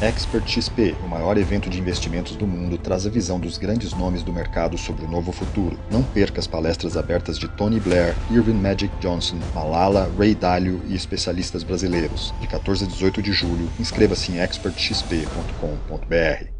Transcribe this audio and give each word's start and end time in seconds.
Expert 0.00 0.48
XP, 0.48 0.96
o 1.04 1.08
maior 1.08 1.38
evento 1.38 1.70
de 1.70 1.78
investimentos 1.78 2.36
do 2.36 2.46
mundo, 2.46 2.76
traz 2.76 3.06
a 3.06 3.10
visão 3.10 3.38
dos 3.38 3.58
grandes 3.58 3.92
nomes 3.92 4.22
do 4.22 4.32
mercado 4.32 4.76
sobre 4.76 5.04
o 5.04 5.08
novo 5.08 5.32
futuro. 5.32 5.78
Não 5.90 6.02
perca 6.02 6.40
as 6.40 6.46
palestras 6.46 6.96
abertas 6.96 7.38
de 7.38 7.48
Tony 7.48 7.80
Blair, 7.80 8.14
Irving 8.30 8.54
Magic 8.54 8.92
Johnson, 9.00 9.38
Malala, 9.54 10.10
Ray 10.18 10.34
Dalio 10.34 10.82
e 10.86 10.94
especialistas 10.94 11.62
brasileiros. 11.62 12.34
De 12.40 12.48
14 12.48 12.84
a 12.84 12.88
18 12.88 13.22
de 13.22 13.32
julho, 13.32 13.70
inscreva-se 13.78 14.32
em 14.32 14.40
expertxp.com.br. 14.40 16.53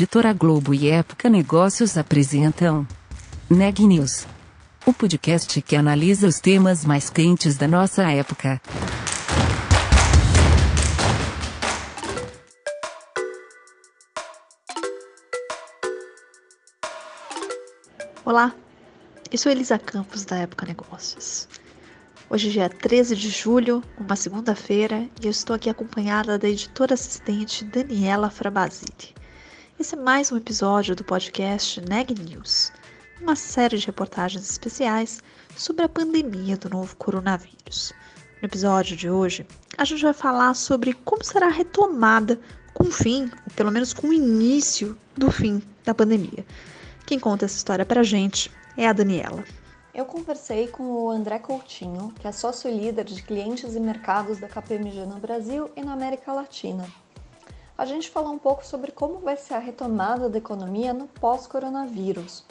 Editora 0.00 0.32
Globo 0.32 0.72
e 0.72 0.88
Época 0.88 1.28
Negócios 1.28 1.98
apresentam 1.98 2.86
Neg 3.50 3.80
News, 3.84 4.28
o 4.86 4.92
podcast 4.92 5.60
que 5.60 5.74
analisa 5.74 6.28
os 6.28 6.38
temas 6.38 6.84
mais 6.84 7.10
quentes 7.10 7.56
da 7.56 7.66
nossa 7.66 8.08
época. 8.08 8.62
Olá, 18.24 18.54
eu 19.32 19.36
sou 19.36 19.50
Elisa 19.50 19.80
Campos 19.80 20.24
da 20.24 20.36
Época 20.36 20.64
Negócios. 20.64 21.48
Hoje 22.30 22.50
é 22.50 22.52
dia 22.52 22.68
13 22.68 23.16
de 23.16 23.30
julho, 23.30 23.82
uma 23.98 24.14
segunda-feira, 24.14 25.08
e 25.20 25.24
eu 25.24 25.32
estou 25.32 25.56
aqui 25.56 25.68
acompanhada 25.68 26.38
da 26.38 26.48
editora 26.48 26.94
assistente 26.94 27.64
Daniela 27.64 28.30
Frabasile. 28.30 29.18
Esse 29.80 29.94
é 29.94 29.98
mais 29.98 30.32
um 30.32 30.36
episódio 30.36 30.96
do 30.96 31.04
podcast 31.04 31.80
Neg 31.82 32.12
News, 32.12 32.72
uma 33.20 33.36
série 33.36 33.78
de 33.78 33.86
reportagens 33.86 34.50
especiais 34.50 35.22
sobre 35.56 35.84
a 35.84 35.88
pandemia 35.88 36.56
do 36.56 36.68
novo 36.68 36.96
coronavírus. 36.96 37.92
No 38.42 38.48
episódio 38.48 38.96
de 38.96 39.08
hoje, 39.08 39.46
a 39.76 39.84
gente 39.84 40.02
vai 40.02 40.12
falar 40.12 40.54
sobre 40.54 40.94
como 41.04 41.22
será 41.22 41.46
a 41.46 41.50
retomada 41.50 42.40
com 42.74 42.88
o 42.88 42.90
fim, 42.90 43.30
ou 43.46 43.54
pelo 43.54 43.70
menos 43.70 43.92
com 43.92 44.08
o 44.08 44.12
início 44.12 44.98
do 45.16 45.30
fim 45.30 45.62
da 45.84 45.94
pandemia. 45.94 46.44
Quem 47.06 47.20
conta 47.20 47.44
essa 47.44 47.56
história 47.56 47.86
pra 47.86 48.02
gente 48.02 48.50
é 48.76 48.88
a 48.88 48.92
Daniela. 48.92 49.44
Eu 49.94 50.04
conversei 50.04 50.66
com 50.66 50.82
o 50.82 51.08
André 51.08 51.38
Coutinho, 51.38 52.12
que 52.18 52.26
é 52.26 52.32
sócio 52.32 52.68
líder 52.68 53.04
de 53.04 53.22
clientes 53.22 53.76
e 53.76 53.80
mercados 53.80 54.38
da 54.38 54.48
KPMG 54.48 55.06
no 55.06 55.20
Brasil 55.20 55.70
e 55.76 55.84
na 55.84 55.92
América 55.92 56.32
Latina 56.32 56.84
a 57.78 57.84
gente 57.84 58.10
falou 58.10 58.32
um 58.32 58.38
pouco 58.38 58.66
sobre 58.66 58.90
como 58.90 59.20
vai 59.20 59.36
ser 59.36 59.54
a 59.54 59.58
retomada 59.60 60.28
da 60.28 60.36
economia 60.36 60.92
no 60.92 61.06
pós-coronavírus. 61.06 62.44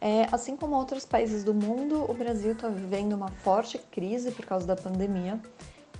É, 0.00 0.26
assim 0.32 0.56
como 0.56 0.74
outros 0.74 1.04
países 1.04 1.44
do 1.44 1.52
mundo, 1.52 2.10
o 2.10 2.14
Brasil 2.14 2.52
está 2.52 2.66
vivendo 2.68 3.12
uma 3.12 3.28
forte 3.28 3.76
crise 3.76 4.30
por 4.30 4.46
causa 4.46 4.66
da 4.66 4.74
pandemia 4.74 5.38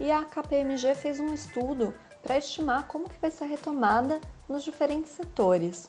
e 0.00 0.10
a 0.10 0.24
KPMG 0.24 0.94
fez 0.94 1.20
um 1.20 1.34
estudo 1.34 1.92
para 2.22 2.38
estimar 2.38 2.86
como 2.86 3.10
que 3.10 3.20
vai 3.20 3.30
ser 3.30 3.44
a 3.44 3.46
retomada 3.46 4.20
nos 4.48 4.64
diferentes 4.64 5.12
setores. 5.12 5.86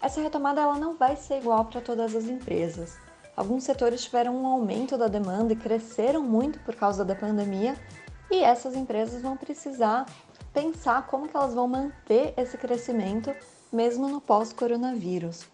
Essa 0.00 0.20
retomada 0.20 0.60
ela 0.60 0.78
não 0.78 0.94
vai 0.94 1.16
ser 1.16 1.38
igual 1.38 1.64
para 1.64 1.80
todas 1.80 2.14
as 2.14 2.26
empresas. 2.26 2.96
Alguns 3.36 3.64
setores 3.64 4.04
tiveram 4.04 4.36
um 4.36 4.46
aumento 4.46 4.96
da 4.96 5.08
demanda 5.08 5.52
e 5.52 5.56
cresceram 5.56 6.22
muito 6.22 6.60
por 6.60 6.76
causa 6.76 7.04
da 7.04 7.16
pandemia, 7.16 7.76
e 8.30 8.42
essas 8.42 8.74
empresas 8.74 9.22
vão 9.22 9.36
precisar 9.36 10.06
pensar 10.54 11.08
como 11.08 11.28
que 11.28 11.36
elas 11.36 11.52
vão 11.52 11.66
manter 11.66 12.32
esse 12.36 12.56
crescimento 12.56 13.34
mesmo 13.72 14.08
no 14.08 14.20
pós-coronavírus. 14.20 15.46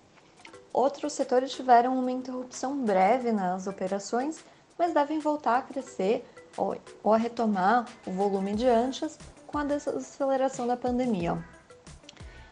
Outros 0.73 1.15
setores 1.15 1.51
tiveram 1.51 1.99
uma 1.99 2.13
interrupção 2.13 2.77
breve 2.85 3.33
nas 3.33 3.67
operações, 3.67 4.45
mas 4.79 4.93
devem 4.93 5.19
voltar 5.19 5.59
a 5.59 5.63
crescer 5.63 6.25
ou, 6.57 6.77
ou 7.03 7.15
a 7.15 7.17
retomar 7.17 7.89
o 8.07 8.13
volume 8.13 8.55
de 8.55 8.69
antes 8.69 9.19
com 9.47 9.57
a 9.59 9.65
desaceleração 9.65 10.67
da 10.67 10.77
pandemia. 10.77 11.43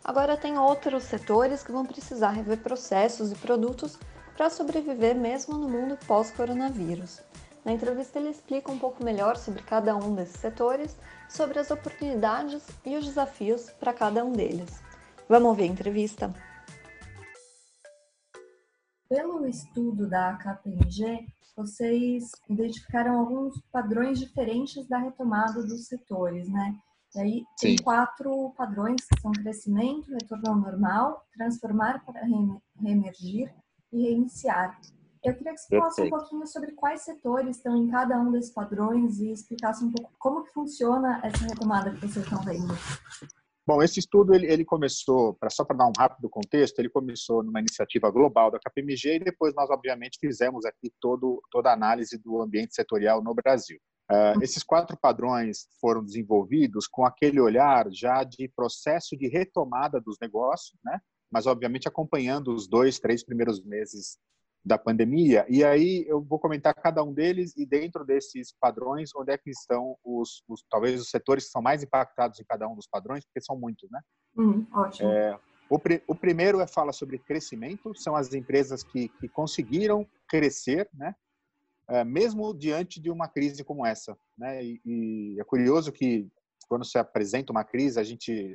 Agora 0.02 0.36
tem 0.36 0.58
outros 0.58 1.04
setores 1.04 1.62
que 1.62 1.70
vão 1.70 1.84
precisar 1.84 2.30
rever 2.30 2.58
processos 2.58 3.30
e 3.30 3.34
produtos 3.34 3.98
para 4.34 4.48
sobreviver 4.48 5.14
mesmo 5.14 5.58
no 5.58 5.68
mundo 5.68 5.98
pós-coronavírus. 6.06 7.20
Na 7.68 7.74
entrevista 7.74 8.18
ele 8.18 8.30
explica 8.30 8.72
um 8.72 8.78
pouco 8.78 9.04
melhor 9.04 9.36
sobre 9.36 9.62
cada 9.62 9.94
um 9.94 10.14
desses 10.14 10.40
setores 10.40 10.96
sobre 11.28 11.58
as 11.58 11.70
oportunidades 11.70 12.66
e 12.82 12.96
os 12.96 13.04
desafios 13.04 13.68
para 13.72 13.92
cada 13.92 14.24
um 14.24 14.32
deles. 14.32 14.82
Vamos 15.28 15.50
ouvir 15.50 15.64
a 15.64 15.66
entrevista? 15.66 16.34
Pelo 19.06 19.46
estudo 19.46 20.08
da 20.08 20.38
KPMG, 20.38 21.26
vocês 21.54 22.30
identificaram 22.48 23.18
alguns 23.18 23.60
padrões 23.70 24.18
diferentes 24.18 24.88
da 24.88 24.96
retomada 24.96 25.62
dos 25.62 25.88
setores, 25.88 26.48
né? 26.48 26.74
E 27.16 27.20
aí 27.20 27.44
tem 27.60 27.76
Sim. 27.76 27.84
quatro 27.84 28.50
padrões 28.56 29.04
que 29.04 29.20
são 29.20 29.30
crescimento, 29.30 30.10
retorno 30.10 30.48
ao 30.48 30.56
normal, 30.56 31.22
transformar 31.34 32.02
para 32.06 32.22
reemergir 32.80 33.54
e 33.92 34.04
reiniciar. 34.04 34.80
Eu 35.24 35.34
queria 35.34 35.52
que 35.52 35.60
você 35.60 35.68
Perfeito. 35.68 35.80
falasse 35.80 36.02
um 36.02 36.10
pouquinho 36.10 36.46
sobre 36.46 36.72
quais 36.72 37.02
setores 37.02 37.56
estão 37.56 37.76
em 37.76 37.88
cada 37.88 38.18
um 38.18 38.30
desses 38.30 38.52
padrões 38.52 39.18
e 39.18 39.32
explicasse 39.32 39.84
um 39.84 39.90
pouco 39.90 40.12
como 40.18 40.44
que 40.44 40.52
funciona 40.52 41.20
essa 41.24 41.44
retomada 41.44 41.90
que 41.92 42.00
vocês 42.00 42.24
estão 42.24 42.42
vendo. 42.42 42.74
Bom, 43.66 43.82
esse 43.82 44.00
estudo 44.00 44.34
ele, 44.34 44.46
ele 44.46 44.64
começou, 44.64 45.34
pra, 45.34 45.50
só 45.50 45.62
para 45.62 45.76
dar 45.76 45.86
um 45.86 45.92
rápido 45.96 46.28
contexto, 46.30 46.78
ele 46.78 46.88
começou 46.88 47.42
numa 47.42 47.60
iniciativa 47.60 48.10
global 48.10 48.50
da 48.50 48.58
KPMG 48.58 49.16
e 49.16 49.24
depois 49.24 49.54
nós, 49.54 49.68
obviamente, 49.68 50.18
fizemos 50.18 50.64
aqui 50.64 50.90
todo, 50.98 51.42
toda 51.50 51.68
a 51.68 51.74
análise 51.74 52.16
do 52.16 52.40
ambiente 52.40 52.74
setorial 52.74 53.22
no 53.22 53.34
Brasil. 53.34 53.78
Uh, 54.10 54.42
esses 54.42 54.62
quatro 54.62 54.96
padrões 54.96 55.66
foram 55.78 56.02
desenvolvidos 56.02 56.86
com 56.86 57.04
aquele 57.04 57.38
olhar 57.38 57.86
já 57.92 58.24
de 58.24 58.48
processo 58.56 59.14
de 59.14 59.28
retomada 59.28 60.00
dos 60.00 60.16
negócios, 60.18 60.78
né? 60.82 60.98
mas, 61.30 61.46
obviamente, 61.46 61.86
acompanhando 61.86 62.54
os 62.54 62.66
dois, 62.66 62.98
três 62.98 63.22
primeiros 63.22 63.62
meses 63.62 64.16
da 64.64 64.78
pandemia. 64.78 65.46
E 65.48 65.64
aí 65.64 66.04
eu 66.06 66.20
vou 66.20 66.38
comentar 66.38 66.74
cada 66.74 67.02
um 67.02 67.12
deles 67.12 67.56
e 67.56 67.64
dentro 67.64 68.04
desses 68.04 68.52
padrões, 68.52 69.10
onde 69.16 69.32
é 69.32 69.38
que 69.38 69.50
estão 69.50 69.96
os, 70.04 70.42
os 70.48 70.62
talvez 70.70 71.00
os 71.00 71.10
setores 71.10 71.46
que 71.46 71.50
são 71.50 71.62
mais 71.62 71.82
impactados 71.82 72.38
em 72.40 72.44
cada 72.44 72.68
um 72.68 72.74
dos 72.74 72.86
padrões, 72.86 73.24
porque 73.24 73.40
são 73.40 73.58
muitos, 73.58 73.90
né? 73.90 74.00
Hum, 74.36 74.66
ótimo. 74.72 75.08
É, 75.10 75.38
o, 75.70 75.80
o, 76.06 76.14
primeiro 76.14 76.60
é 76.60 76.66
fala 76.66 76.92
sobre 76.92 77.18
crescimento, 77.18 77.94
são 77.94 78.14
as 78.14 78.32
empresas 78.32 78.82
que, 78.82 79.08
que 79.08 79.28
conseguiram 79.28 80.06
crescer, 80.28 80.88
né? 80.92 81.14
É, 81.90 82.04
mesmo 82.04 82.52
diante 82.52 83.00
de 83.00 83.10
uma 83.10 83.28
crise 83.28 83.64
como 83.64 83.86
essa, 83.86 84.16
né? 84.36 84.62
E, 84.62 84.80
e 84.84 85.40
é 85.40 85.44
curioso 85.44 85.90
que 85.90 86.28
quando 86.68 86.84
se 86.84 86.98
apresenta 86.98 87.50
uma 87.50 87.64
crise, 87.64 87.98
a 87.98 88.04
gente 88.04 88.54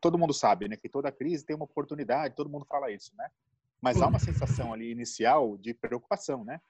todo 0.00 0.18
mundo 0.18 0.32
sabe, 0.32 0.68
né, 0.68 0.76
que 0.76 0.88
toda 0.88 1.10
crise 1.10 1.44
tem 1.44 1.56
uma 1.56 1.64
oportunidade, 1.64 2.36
todo 2.36 2.48
mundo 2.48 2.64
fala 2.64 2.92
isso, 2.92 3.10
né? 3.16 3.28
Mas 3.80 4.00
há 4.00 4.06
uma 4.06 4.18
sensação 4.18 4.72
ali 4.72 4.90
inicial 4.90 5.56
de 5.56 5.72
preocupação, 5.72 6.44
né? 6.44 6.60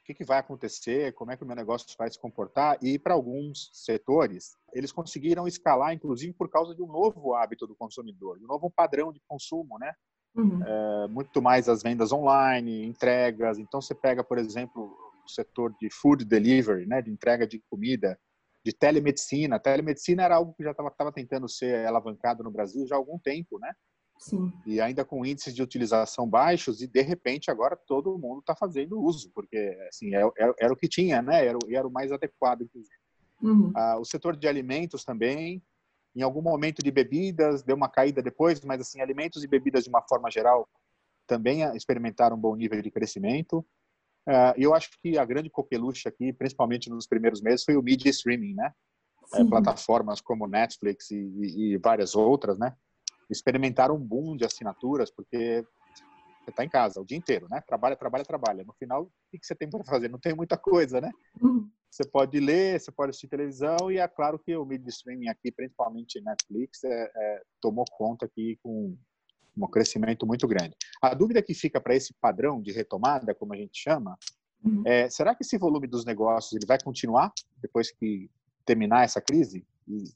O 0.00 0.04
que, 0.04 0.14
que 0.14 0.24
vai 0.24 0.38
acontecer? 0.38 1.12
Como 1.14 1.30
é 1.30 1.36
que 1.36 1.44
o 1.44 1.46
meu 1.46 1.54
negócio 1.54 1.86
vai 1.96 2.10
se 2.10 2.18
comportar? 2.18 2.76
E 2.82 2.98
para 2.98 3.14
alguns 3.14 3.70
setores, 3.72 4.56
eles 4.72 4.90
conseguiram 4.90 5.46
escalar, 5.46 5.92
inclusive 5.92 6.32
por 6.32 6.48
causa 6.48 6.74
de 6.74 6.82
um 6.82 6.88
novo 6.88 7.34
hábito 7.34 7.66
do 7.66 7.76
consumidor, 7.76 8.38
de 8.38 8.44
um 8.44 8.48
novo 8.48 8.70
padrão 8.70 9.12
de 9.12 9.20
consumo, 9.28 9.78
né? 9.78 9.92
Uhum. 10.34 10.60
É, 10.64 11.08
muito 11.08 11.40
mais 11.40 11.68
as 11.68 11.82
vendas 11.82 12.10
online, 12.12 12.84
entregas. 12.84 13.58
Então, 13.58 13.80
você 13.80 13.94
pega, 13.94 14.24
por 14.24 14.38
exemplo, 14.38 14.96
o 15.24 15.28
setor 15.28 15.74
de 15.80 15.88
food 15.90 16.24
delivery, 16.24 16.86
né, 16.86 17.00
de 17.00 17.10
entrega 17.10 17.46
de 17.46 17.62
comida, 17.70 18.18
de 18.64 18.72
telemedicina. 18.72 19.56
A 19.56 19.60
telemedicina 19.60 20.22
era 20.22 20.36
algo 20.36 20.54
que 20.54 20.64
já 20.64 20.70
estava 20.70 21.12
tentando 21.12 21.48
ser 21.48 21.86
alavancado 21.86 22.42
no 22.42 22.50
Brasil 22.50 22.86
já 22.86 22.94
há 22.94 22.98
algum 22.98 23.18
tempo, 23.18 23.58
né? 23.58 23.72
Sim. 24.22 24.52
E 24.64 24.80
ainda 24.80 25.04
com 25.04 25.26
índices 25.26 25.52
de 25.52 25.62
utilização 25.62 26.28
baixos, 26.28 26.80
e 26.80 26.86
de 26.86 27.02
repente 27.02 27.50
agora 27.50 27.76
todo 27.76 28.16
mundo 28.16 28.38
está 28.38 28.54
fazendo 28.54 29.00
uso, 29.00 29.32
porque 29.34 29.76
assim, 29.88 30.14
era, 30.14 30.30
é, 30.38 30.44
é, 30.44 30.54
era, 30.60 30.72
o 30.72 30.76
que 30.76 30.86
tinha, 30.86 31.20
né? 31.20 31.44
Era, 31.44 31.58
era 31.68 31.86
o 31.86 31.90
mais 31.90 32.12
adequado, 32.12 32.62
inclusive. 32.62 32.94
Uhum. 33.42 33.72
Ah, 33.74 33.98
o 33.98 34.04
setor 34.04 34.36
de 34.36 34.46
alimentos 34.46 35.04
também, 35.04 35.60
em 36.14 36.22
algum 36.22 36.40
momento 36.40 36.84
de 36.84 36.90
bebidas, 36.92 37.64
deu 37.64 37.74
uma 37.74 37.88
caída 37.88 38.22
depois, 38.22 38.60
mas 38.60 38.80
assim, 38.80 39.00
alimentos 39.00 39.42
e 39.42 39.48
bebidas 39.48 39.82
de 39.82 39.90
uma 39.90 40.02
forma 40.02 40.30
geral 40.30 40.68
também 41.26 41.62
experimentaram 41.74 42.36
um 42.36 42.40
bom 42.40 42.54
nível 42.54 42.80
de 42.80 42.92
crescimento. 42.92 43.66
Ah, 44.24 44.54
e 44.56 44.62
eu 44.62 44.72
acho 44.72 44.90
que 45.02 45.18
a 45.18 45.24
grande 45.24 45.50
coqueluche 45.50 46.06
aqui, 46.06 46.32
principalmente 46.32 46.88
nos 46.88 47.08
primeiros 47.08 47.40
meses, 47.42 47.64
foi 47.64 47.76
o 47.76 47.82
media 47.82 48.10
streaming, 48.10 48.54
né? 48.54 48.72
É, 49.34 49.44
plataformas 49.44 50.20
como 50.20 50.46
Netflix 50.46 51.10
e, 51.10 51.16
e, 51.16 51.72
e 51.72 51.78
várias 51.78 52.14
outras, 52.14 52.56
né? 52.56 52.76
Experimentaram 53.30 53.96
um 53.96 54.00
boom 54.00 54.36
de 54.36 54.44
assinaturas, 54.44 55.10
porque 55.10 55.64
você 56.44 56.50
está 56.50 56.64
em 56.64 56.68
casa 56.68 57.00
o 57.00 57.04
dia 57.04 57.16
inteiro, 57.16 57.46
né? 57.48 57.62
Trabalha, 57.66 57.96
trabalha, 57.96 58.24
trabalha. 58.24 58.64
No 58.64 58.72
final, 58.74 59.04
o 59.04 59.10
que 59.30 59.46
você 59.46 59.54
tem 59.54 59.70
para 59.70 59.84
fazer? 59.84 60.08
Não 60.08 60.18
tem 60.18 60.34
muita 60.34 60.56
coisa, 60.56 61.00
né? 61.00 61.10
Uhum. 61.40 61.70
Você 61.90 62.04
pode 62.04 62.40
ler, 62.40 62.80
você 62.80 62.90
pode 62.90 63.10
assistir 63.10 63.28
televisão 63.28 63.90
e 63.90 63.98
é 63.98 64.08
claro 64.08 64.38
que 64.38 64.56
o 64.56 64.64
media 64.64 64.88
streaming 64.88 65.28
aqui, 65.28 65.52
principalmente 65.52 66.20
Netflix, 66.20 66.82
é, 66.84 67.12
é, 67.14 67.42
tomou 67.60 67.84
conta 67.92 68.24
aqui 68.24 68.58
com 68.62 68.96
um 69.56 69.66
crescimento 69.68 70.26
muito 70.26 70.48
grande. 70.48 70.74
A 71.02 71.14
dúvida 71.14 71.42
que 71.42 71.54
fica 71.54 71.80
para 71.80 71.94
esse 71.94 72.14
padrão 72.14 72.60
de 72.60 72.72
retomada, 72.72 73.34
como 73.34 73.52
a 73.52 73.56
gente 73.56 73.78
chama, 73.78 74.16
uhum. 74.64 74.82
é 74.86 75.10
será 75.10 75.34
que 75.34 75.44
esse 75.44 75.58
volume 75.58 75.86
dos 75.86 76.04
negócios 76.04 76.54
ele 76.54 76.66
vai 76.66 76.78
continuar 76.82 77.30
depois 77.60 77.92
que 77.92 78.30
terminar 78.64 79.04
essa 79.04 79.20
crise? 79.20 79.64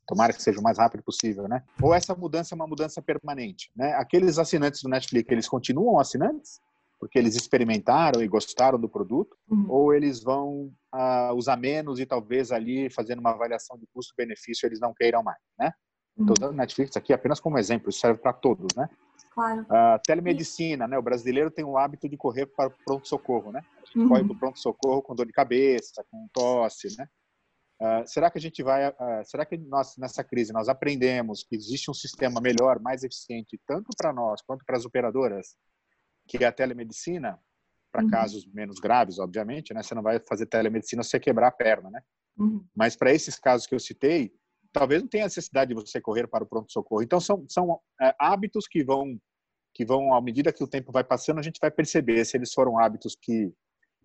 Tomara 0.07 0.33
que 0.33 0.43
seja 0.43 0.61
o 0.61 0.63
mais 0.63 0.79
rápido 0.79 1.03
possível, 1.03 1.49
né? 1.49 1.63
Ou 1.83 1.95
essa 1.95 2.15
mudança 2.15 2.55
é 2.55 2.57
uma 2.57 2.67
mudança 2.67 3.03
permanente, 3.03 3.71
né? 3.75 3.95
Aqueles 3.95 4.39
assinantes 4.39 4.83
do 4.83 4.89
Netflix, 4.89 5.31
eles 5.31 5.49
continuam 5.49 5.99
assinantes? 5.99 6.61
porque 6.99 7.19
eles 7.19 7.37
experimentaram 7.37 8.23
e 8.23 8.29
gostaram 8.29 8.79
do 8.79 8.89
produto, 8.89 9.37
uhum. 9.51 9.67
ou 9.69 9.95
eles 9.95 10.23
vão 10.23 10.73
uh, 10.95 11.35
usar 11.35 11.57
menos 11.57 12.01
e 12.01 12.07
talvez 12.07 12.51
ali 12.51 12.89
fazendo 12.91 13.19
uma 13.19 13.31
avaliação 13.31 13.79
de 13.79 13.87
custo-benefício 13.93 14.67
eles 14.67 14.81
não 14.81 14.95
queiram 14.95 15.23
mais, 15.23 15.39
né? 15.59 15.73
Estou 16.19 16.29
uhum. 16.29 16.35
usando 16.39 16.57
Netflix 16.57 16.97
aqui 16.97 17.13
apenas 17.13 17.39
como 17.39 17.59
exemplo, 17.59 17.91
isso 17.91 18.01
serve 18.01 18.21
para 18.21 18.33
todos, 18.33 18.75
né? 18.75 18.89
Claro. 19.33 19.63
Uh, 19.63 20.01
telemedicina, 20.03 20.89
né? 20.89 20.97
O 20.97 21.03
brasileiro 21.03 21.51
tem 21.51 21.65
o 21.65 21.77
hábito 21.77 22.09
de 22.09 22.17
correr 22.17 22.47
para 22.47 22.69
o 22.69 22.73
pronto-socorro, 22.85 23.53
né? 23.53 23.61
Uhum. 23.95 24.09
Corre 24.09 24.25
para 24.25 24.33
o 24.33 24.39
pronto-socorro 24.39 25.03
com 25.03 25.15
dor 25.15 25.27
de 25.27 25.33
cabeça, 25.33 26.03
com 26.11 26.27
tosse, 26.33 26.97
né? 26.97 27.07
Uh, 27.81 28.07
será 28.07 28.31
que 28.31 28.39
a 28.39 28.41
gente 28.41 28.63
vai, 28.63 28.89
uh, 28.89 28.95
será 29.25 29.45
que 29.45 29.59
nós 29.59 29.97
nessa 29.99 30.25
crise 30.25 30.51
nós 30.51 30.67
aprendemos 30.67 31.45
que 31.45 31.55
existe 31.55 31.91
um 31.91 31.95
sistema 31.95 32.41
melhor, 32.41 32.81
mais 32.81 33.05
eficiente, 33.05 33.61
tanto 33.67 33.91
para 33.97 34.15
nós 34.15 34.41
quanto 34.41 34.65
para 34.65 34.79
as 34.79 34.87
operadoras, 34.87 35.57
que 36.27 36.43
é 36.43 36.47
a 36.47 36.53
telemedicina, 36.53 37.39
para 37.93 38.03
uhum. 38.03 38.11
casos 38.11 38.47
menos 38.47 38.79
graves, 38.79 39.19
obviamente, 39.19 39.73
né? 39.75 39.83
Você 39.83 39.95
não 39.95 40.03
vai 40.03 40.21
fazer 40.21 40.47
telemedicina 40.47 41.03
se 41.03 41.19
quebrar 41.21 41.49
a 41.49 41.53
perna, 41.53 41.91
né? 41.91 42.01
Uhum. 42.39 42.65
Mas 42.75 42.97
para 42.97 43.13
esses 43.13 43.39
casos 43.39 43.67
que 43.67 43.75
eu 43.75 43.81
citei, 43.81 44.33
talvez 44.73 45.01
não 45.01 45.09
tenha 45.09 45.25
necessidade 45.25 45.69
de 45.69 45.75
você 45.75 46.01
correr 46.01 46.27
para 46.27 46.45
o 46.45 46.47
pronto-socorro. 46.47 47.03
Então, 47.03 47.19
são, 47.21 47.47
são 47.49 47.81
é, 48.01 48.15
hábitos 48.19 48.67
que 48.67 48.85
vão, 48.85 49.19
que 49.75 49.85
vão, 49.85 50.15
à 50.15 50.21
medida 50.21 50.53
que 50.53 50.63
o 50.63 50.69
tempo 50.69 50.93
vai 50.93 51.05
passando, 51.05 51.39
a 51.39 51.43
gente 51.43 51.59
vai 51.61 51.71
perceber 51.71 52.25
se 52.25 52.37
eles 52.37 52.53
foram 52.53 52.79
hábitos 52.79 53.17
que 53.21 53.53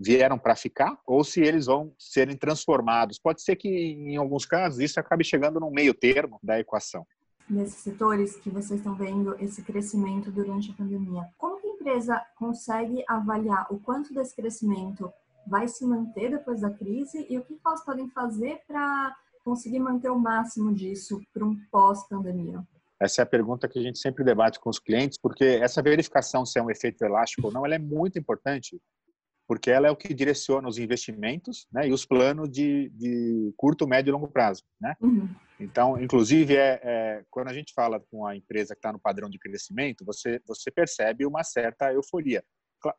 vieram 0.01 0.37
para 0.37 0.55
ficar 0.55 0.97
ou 1.05 1.23
se 1.23 1.41
eles 1.41 1.67
vão 1.67 1.93
serem 1.97 2.35
transformados. 2.35 3.19
Pode 3.19 3.41
ser 3.41 3.55
que, 3.55 3.69
em 3.69 4.17
alguns 4.17 4.45
casos, 4.45 4.79
isso 4.79 4.99
acabe 4.99 5.23
chegando 5.23 5.59
no 5.59 5.69
meio 5.69 5.93
termo 5.93 6.39
da 6.41 6.59
equação. 6.59 7.05
Nesses 7.49 7.79
setores 7.79 8.37
que 8.37 8.49
vocês 8.49 8.79
estão 8.79 8.95
vendo 8.95 9.35
esse 9.39 9.61
crescimento 9.61 10.31
durante 10.31 10.71
a 10.71 10.73
pandemia, 10.73 11.27
como 11.37 11.59
que 11.59 11.67
a 11.67 11.71
empresa 11.71 12.21
consegue 12.37 13.03
avaliar 13.07 13.67
o 13.69 13.79
quanto 13.79 14.13
desse 14.13 14.35
crescimento 14.35 15.11
vai 15.45 15.67
se 15.67 15.85
manter 15.85 16.31
depois 16.31 16.61
da 16.61 16.69
crise 16.69 17.25
e 17.29 17.37
o 17.37 17.43
que 17.43 17.59
elas 17.65 17.83
podem 17.83 18.09
fazer 18.09 18.61
para 18.67 19.15
conseguir 19.43 19.79
manter 19.79 20.09
o 20.09 20.17
máximo 20.17 20.73
disso 20.73 21.19
para 21.33 21.43
um 21.43 21.57
pós-pandemia? 21.71 22.63
Essa 22.99 23.21
é 23.21 23.23
a 23.23 23.25
pergunta 23.25 23.67
que 23.67 23.79
a 23.79 23.81
gente 23.81 23.97
sempre 23.97 24.23
debate 24.23 24.59
com 24.59 24.69
os 24.69 24.77
clientes, 24.77 25.17
porque 25.19 25.43
essa 25.43 25.81
verificação 25.81 26.45
se 26.45 26.59
é 26.59 26.63
um 26.63 26.69
efeito 26.69 27.03
elástico 27.03 27.47
ou 27.47 27.53
não, 27.53 27.65
ela 27.65 27.73
é 27.73 27.79
muito 27.79 28.19
importante, 28.19 28.79
porque 29.51 29.69
ela 29.69 29.85
é 29.85 29.91
o 29.91 29.97
que 29.97 30.13
direciona 30.13 30.65
os 30.65 30.77
investimentos 30.77 31.67
né, 31.69 31.85
e 31.85 31.91
os 31.91 32.05
planos 32.05 32.49
de, 32.49 32.87
de 32.95 33.53
curto, 33.57 33.85
médio 33.85 34.09
e 34.09 34.13
longo 34.13 34.29
prazo. 34.29 34.63
Né? 34.79 34.95
Uhum. 35.01 35.27
Então, 35.59 36.01
inclusive, 36.01 36.55
é, 36.55 36.79
é, 36.81 37.25
quando 37.29 37.49
a 37.49 37.53
gente 37.53 37.73
fala 37.73 37.99
com 37.99 38.25
a 38.25 38.33
empresa 38.33 38.73
que 38.73 38.79
está 38.79 38.93
no 38.93 38.97
padrão 38.97 39.29
de 39.29 39.37
crescimento, 39.37 40.05
você, 40.05 40.41
você 40.47 40.71
percebe 40.71 41.25
uma 41.25 41.43
certa 41.43 41.91
euforia. 41.91 42.41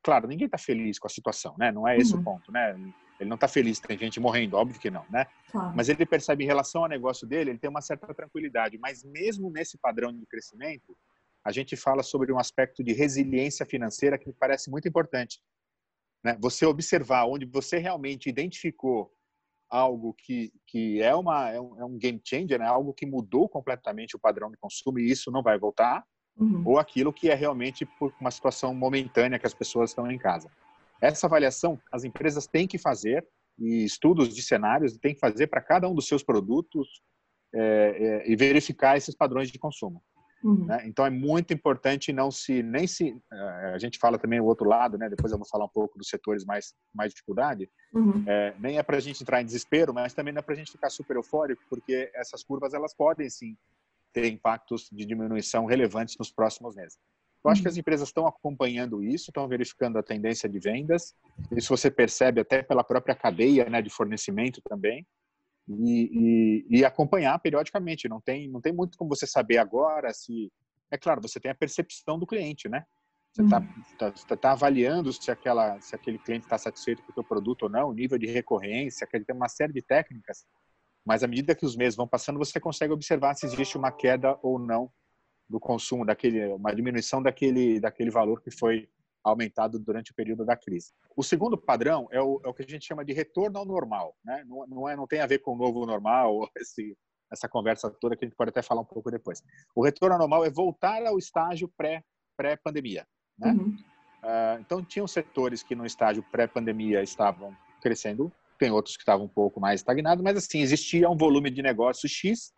Claro, 0.03 0.29
ninguém 0.29 0.45
está 0.45 0.59
feliz 0.59 0.99
com 0.99 1.07
a 1.07 1.11
situação, 1.11 1.55
né? 1.59 1.73
Não 1.73 1.89
é 1.89 1.97
esse 1.97 2.13
uhum. 2.13 2.21
o 2.21 2.25
ponto, 2.25 2.53
né? 2.53 2.73
Ele 3.19 3.31
não 3.31 3.37
está 3.37 3.49
feliz, 3.49 3.81
tem 3.81 3.97
gente 3.97 4.21
morrendo, 4.21 4.59
óbvio 4.59 4.79
que 4.79 4.91
não, 4.91 5.07
né? 5.09 5.27
Claro. 5.51 5.73
Mas 5.75 5.89
ele 5.89 6.05
percebe 6.05 6.45
em 6.45 6.47
relação 6.47 6.83
ao 6.83 6.89
negócio 6.91 7.27
dele, 7.27 7.53
ele 7.53 7.59
tem 7.59 7.71
uma 7.71 7.81
certa 7.81 8.13
tranquilidade. 8.13 8.77
Mas 8.77 9.03
mesmo 9.03 9.51
nesse 9.51 9.79
padrão 9.79 10.13
de 10.13 10.27
crescimento, 10.27 10.95
a 11.43 11.51
gente 11.51 11.77
fala 11.77 12.03
sobre 12.03 12.31
um 12.31 12.39
aspecto 12.39 12.85
de 12.85 12.93
resiliência 12.93 13.65
financeira 13.65 14.19
que 14.19 14.29
me 14.29 14.35
parece 14.39 14.71
muito 14.71 14.87
importante. 14.87 15.41
Né? 16.23 16.37
Você 16.41 16.65
observar 16.65 17.27
onde 17.27 17.45
você 17.45 17.79
realmente 17.79 18.29
identificou 18.29 19.11
algo 19.69 20.15
que, 20.15 20.53
que 20.67 21.01
é, 21.01 21.15
uma, 21.15 21.51
é, 21.51 21.61
um, 21.61 21.81
é 21.81 21.85
um 21.85 21.97
game 21.97 22.21
changer, 22.23 22.59
né? 22.59 22.67
algo 22.67 22.93
que 22.93 23.07
mudou 23.07 23.49
completamente 23.49 24.15
o 24.15 24.19
padrão 24.19 24.51
de 24.51 24.57
consumo 24.59 24.99
e 24.99 25.11
isso 25.11 25.31
não 25.31 25.43
vai 25.43 25.59
voltar, 25.59 26.05
uhum. 26.37 26.63
ou 26.67 26.79
aquilo 26.79 27.13
que 27.13 27.31
é 27.31 27.35
realmente 27.35 27.87
por 27.99 28.15
uma 28.21 28.31
situação 28.31 28.75
momentânea 28.75 29.39
que 29.39 29.47
as 29.47 29.55
pessoas 29.55 29.91
estão 29.91 30.11
em 30.11 30.19
casa. 30.19 30.51
Essa 31.01 31.27
avaliação 31.27 31.81
as 31.91 32.05
empresas 32.05 32.47
têm 32.47 32.69
que 32.69 32.79
fazer 32.79 33.27
e 33.59 33.85
estudos 33.85 34.35
de 34.35 34.43
cenários 34.43 34.97
têm 34.99 35.15
que 35.15 35.21
fazer 35.21 35.47
para 35.47 35.61
cada 35.61 35.89
um 35.89 35.95
dos 35.95 36.07
seus 36.07 36.23
produtos 36.23 37.03
é, 37.55 37.61
é, 37.61 38.31
e 38.31 38.37
verificar 38.37 38.97
esses 38.97 39.15
padrões 39.15 39.51
de 39.51 39.59
consumo. 39.59 40.03
Uhum. 40.43 40.67
Né? 40.67 40.83
Então 40.87 41.07
é 41.07 41.11
muito 41.11 41.53
importante 41.53 42.13
não 42.13 42.31
se 42.31 42.63
nem 42.63 42.87
se 42.87 43.17
eh, 43.33 43.73
a 43.75 43.79
gente 43.79 43.99
fala 43.99 44.19
também 44.19 44.41
o 44.41 44.45
outro 44.45 44.69
lado, 44.69 44.99
né? 44.99 45.09
Depois 45.09 45.33
eu 45.33 45.39
vou 45.39 45.47
falar 45.47 45.67
um 45.67 45.73
pouco 45.73 45.97
dos 45.97 46.09
setores 46.09 46.45
mais 46.45 46.75
mais 46.95 47.13
dificuldade. 47.13 47.71
Uhum. 47.95 48.25
É, 48.27 48.55
nem 48.59 48.79
é 48.79 48.83
para 48.83 48.97
a 48.97 49.01
gente 49.01 49.23
entrar 49.23 49.41
em 49.41 49.45
desespero, 49.45 49.95
mas 49.95 50.15
também 50.15 50.33
não 50.33 50.41
é 50.41 50.43
para 50.43 50.55
a 50.55 50.57
gente 50.57 50.73
ficar 50.73 50.91
super 50.91 51.17
eufórico, 51.17 51.63
porque 51.69 52.11
essas 52.15 52.43
curvas 52.43 52.75
elas 52.75 52.95
podem 52.95 53.31
sim 53.31 53.57
ter 54.13 54.27
impactos 54.27 54.89
de 54.93 55.07
diminuição 55.07 55.65
relevantes 55.65 56.17
nos 56.19 56.31
próximos 56.31 56.75
meses. 56.75 56.99
Eu 57.45 57.51
acho 57.51 57.61
que 57.61 57.69
as 57.69 57.75
uhum. 57.75 57.81
empresas 57.81 58.09
estão 58.09 58.27
acompanhando 58.27 59.03
isso, 59.03 59.31
estão 59.31 59.49
verificando 59.49 59.99
a 59.99 60.03
tendência 60.03 60.49
de 60.49 60.61
vendas. 60.61 61.15
Isso 61.51 61.77
você 61.77 61.91
percebe 61.91 62.41
até 62.41 62.63
pela 62.63 62.85
própria 62.85 63.17
cadeia 63.17 63.69
né, 63.69 63.83
de 63.83 63.91
fornecimento 63.91 64.61
também. 64.63 65.05
E, 65.69 66.67
e, 66.71 66.79
e, 66.79 66.85
acompanhar 66.85 67.39
periodicamente. 67.39 68.09
Não 68.09 68.21
tem, 68.21 68.49
não 68.49 68.61
tem 68.61 68.73
muito 68.73 68.99
como 68.99 69.09
você 69.09 69.27
saber 69.27 69.59
agora 69.59 70.13
se. 70.13 70.53
É 70.91 70.99
claro, 70.99 71.23
você 71.23 71.41
tem 71.41 71.51
a 71.51 71.55
percepção 71.55 72.19
do 72.19 72.27
cliente, 72.27 72.69
né? 72.69 72.85
Você 73.33 73.43
está 73.43 73.61
uhum. 73.61 73.69
tá, 73.99 74.11
tá, 74.11 74.37
tá 74.37 74.53
avaliando 74.53 75.11
se, 75.13 75.31
aquela, 75.31 75.81
se 75.81 75.95
aquele 75.95 76.19
cliente 76.19 76.45
está 76.45 76.59
satisfeito 76.59 77.03
com 77.03 77.11
o 77.11 77.15
seu 77.15 77.25
produto 77.25 77.63
ou 77.63 77.71
não, 77.71 77.89
o 77.89 77.95
nível 77.95 78.19
de 78.19 78.27
recorrência, 78.27 79.07
que 79.07 79.19
tem 79.21 79.35
uma 79.35 79.49
série 79.49 79.73
de 79.73 79.81
técnicas. 79.81 80.45
Mas 81.05 81.23
à 81.23 81.27
medida 81.27 81.55
que 81.55 81.65
os 81.65 81.75
meses 81.75 81.97
vão 81.97 82.07
passando, 82.07 82.39
você 82.39 82.61
consegue 82.61 82.93
observar 82.93 83.35
se 83.35 83.47
existe 83.47 83.79
uma 83.79 83.91
queda 83.91 84.39
ou 84.43 84.59
não 84.59 84.91
do 85.49 85.59
consumo 85.59 86.05
daquele, 86.05 86.47
uma 86.49 86.75
diminuição 86.75 87.23
daquele, 87.23 87.81
daquele 87.81 88.11
valor 88.11 88.43
que 88.43 88.51
foi 88.51 88.89
aumentado 89.23 89.79
durante 89.79 90.11
o 90.11 90.15
período 90.15 90.45
da 90.45 90.57
crise. 90.57 90.93
O 91.17 91.23
segundo 91.23 91.57
padrão 91.57 92.09
é 92.11 92.21
o, 92.21 92.41
é 92.45 92.49
o 92.49 92.55
que 92.55 92.63
a 92.63 92.67
gente 92.67 92.87
chama 92.87 93.05
de 93.05 93.13
retorno 93.13 93.59
ao 93.59 93.65
normal, 93.65 94.17
né? 94.25 94.45
Não, 94.47 94.67
não, 94.67 94.89
é, 94.89 94.97
não 94.97 95.07
tem 95.07 95.21
a 95.21 95.27
ver 95.27 95.39
com 95.39 95.53
o 95.53 95.57
novo 95.57 95.87
normal, 95.87 96.49
esse, 96.57 96.97
essa 97.31 97.49
conversa 97.49 97.91
toda 97.91 98.17
que 98.17 98.25
a 98.25 98.29
gente 98.29 98.37
pode 98.37 98.51
até 98.51 98.63
falar 98.63 98.81
um 98.81 98.87
pouco 98.87 99.11
depois. 99.11 99.43
O 99.75 99.85
retorno 99.85 100.15
ao 100.15 100.21
normal 100.21 100.45
é 100.45 100.51
voltar 100.51 101.05
ao 101.07 101.19
estágio 101.19 101.69
pré, 101.77 102.03
pré-pandemia, 102.37 103.07
né? 103.39 103.53
Uhum. 103.53 103.77
Uh, 104.23 104.61
então, 104.61 104.85
tinham 104.85 105.07
setores 105.07 105.63
que 105.63 105.75
no 105.75 105.85
estágio 105.85 106.23
pré-pandemia 106.31 107.03
estavam 107.03 107.57
crescendo, 107.81 108.33
tem 108.59 108.71
outros 108.71 108.97
que 108.97 109.03
estavam 109.03 109.27
um 109.27 109.29
pouco 109.29 109.61
mais 109.61 109.81
estagnados, 109.81 110.23
mas 110.23 110.37
assim, 110.37 110.61
existia 110.61 111.11
um 111.11 111.17
volume 111.17 111.51
de 111.51 111.61
negócio 111.63 112.09
X 112.09 112.53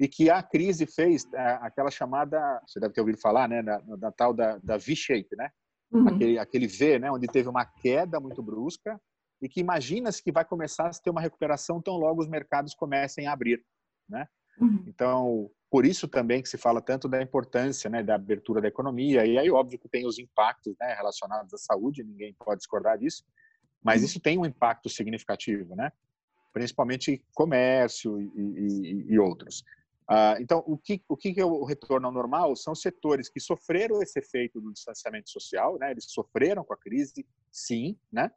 e 0.00 0.08
que 0.08 0.30
a 0.30 0.42
crise 0.42 0.86
fez 0.86 1.26
é, 1.32 1.58
aquela 1.60 1.90
chamada, 1.90 2.60
você 2.66 2.80
deve 2.80 2.92
ter 2.92 3.00
ouvido 3.00 3.20
falar, 3.20 3.48
né, 3.48 3.62
da, 3.62 3.78
da 3.78 4.12
tal 4.12 4.32
da, 4.32 4.58
da 4.58 4.76
V-shape, 4.76 5.36
né? 5.36 5.50
Uhum. 5.90 6.08
Aquele, 6.08 6.38
aquele 6.38 6.66
V, 6.66 6.98
né, 6.98 7.10
onde 7.10 7.26
teve 7.26 7.48
uma 7.48 7.64
queda 7.64 8.20
muito 8.20 8.42
brusca 8.42 9.00
e 9.40 9.48
que 9.48 9.60
imagina-se 9.60 10.22
que 10.22 10.32
vai 10.32 10.44
começar 10.44 10.88
a 10.88 10.90
ter 10.90 11.10
uma 11.10 11.20
recuperação 11.20 11.80
tão 11.80 11.94
logo 11.94 12.20
os 12.20 12.28
mercados 12.28 12.74
comecem 12.74 13.26
a 13.26 13.32
abrir, 13.32 13.64
né? 14.08 14.26
Uhum. 14.60 14.84
Então, 14.86 15.50
por 15.70 15.86
isso 15.86 16.08
também 16.08 16.42
que 16.42 16.48
se 16.48 16.58
fala 16.58 16.82
tanto 16.82 17.08
da 17.08 17.22
importância, 17.22 17.88
né, 17.88 18.02
da 18.02 18.16
abertura 18.16 18.60
da 18.60 18.68
economia 18.68 19.24
e 19.24 19.38
aí 19.38 19.50
óbvio 19.50 19.78
que 19.78 19.88
tem 19.88 20.06
os 20.06 20.18
impactos, 20.18 20.74
né, 20.80 20.94
relacionados 20.94 21.54
à 21.54 21.58
saúde, 21.58 22.02
ninguém 22.02 22.34
pode 22.38 22.58
discordar 22.58 22.98
disso, 22.98 23.24
mas 23.82 24.00
uhum. 24.00 24.06
isso 24.06 24.20
tem 24.20 24.38
um 24.38 24.46
impacto 24.46 24.88
significativo, 24.88 25.74
né? 25.76 25.92
Principalmente 26.52 27.24
comércio 27.34 28.20
e, 28.20 28.24
e, 28.34 29.12
e 29.12 29.18
outros. 29.18 29.62
Uh, 30.08 30.40
então, 30.40 30.64
o 30.66 30.78
que, 30.78 31.02
o 31.06 31.16
que 31.16 31.38
é 31.38 31.44
o 31.44 31.64
retorno 31.64 32.06
ao 32.06 32.12
normal? 32.12 32.56
São 32.56 32.74
setores 32.74 33.28
que 33.28 33.38
sofreram 33.38 34.02
esse 34.02 34.18
efeito 34.18 34.58
do 34.58 34.72
distanciamento 34.72 35.28
social, 35.28 35.78
né? 35.78 35.90
eles 35.90 36.06
sofreram 36.08 36.64
com 36.64 36.72
a 36.72 36.76
crise, 36.78 37.26
sim, 37.50 37.94
né? 38.10 38.30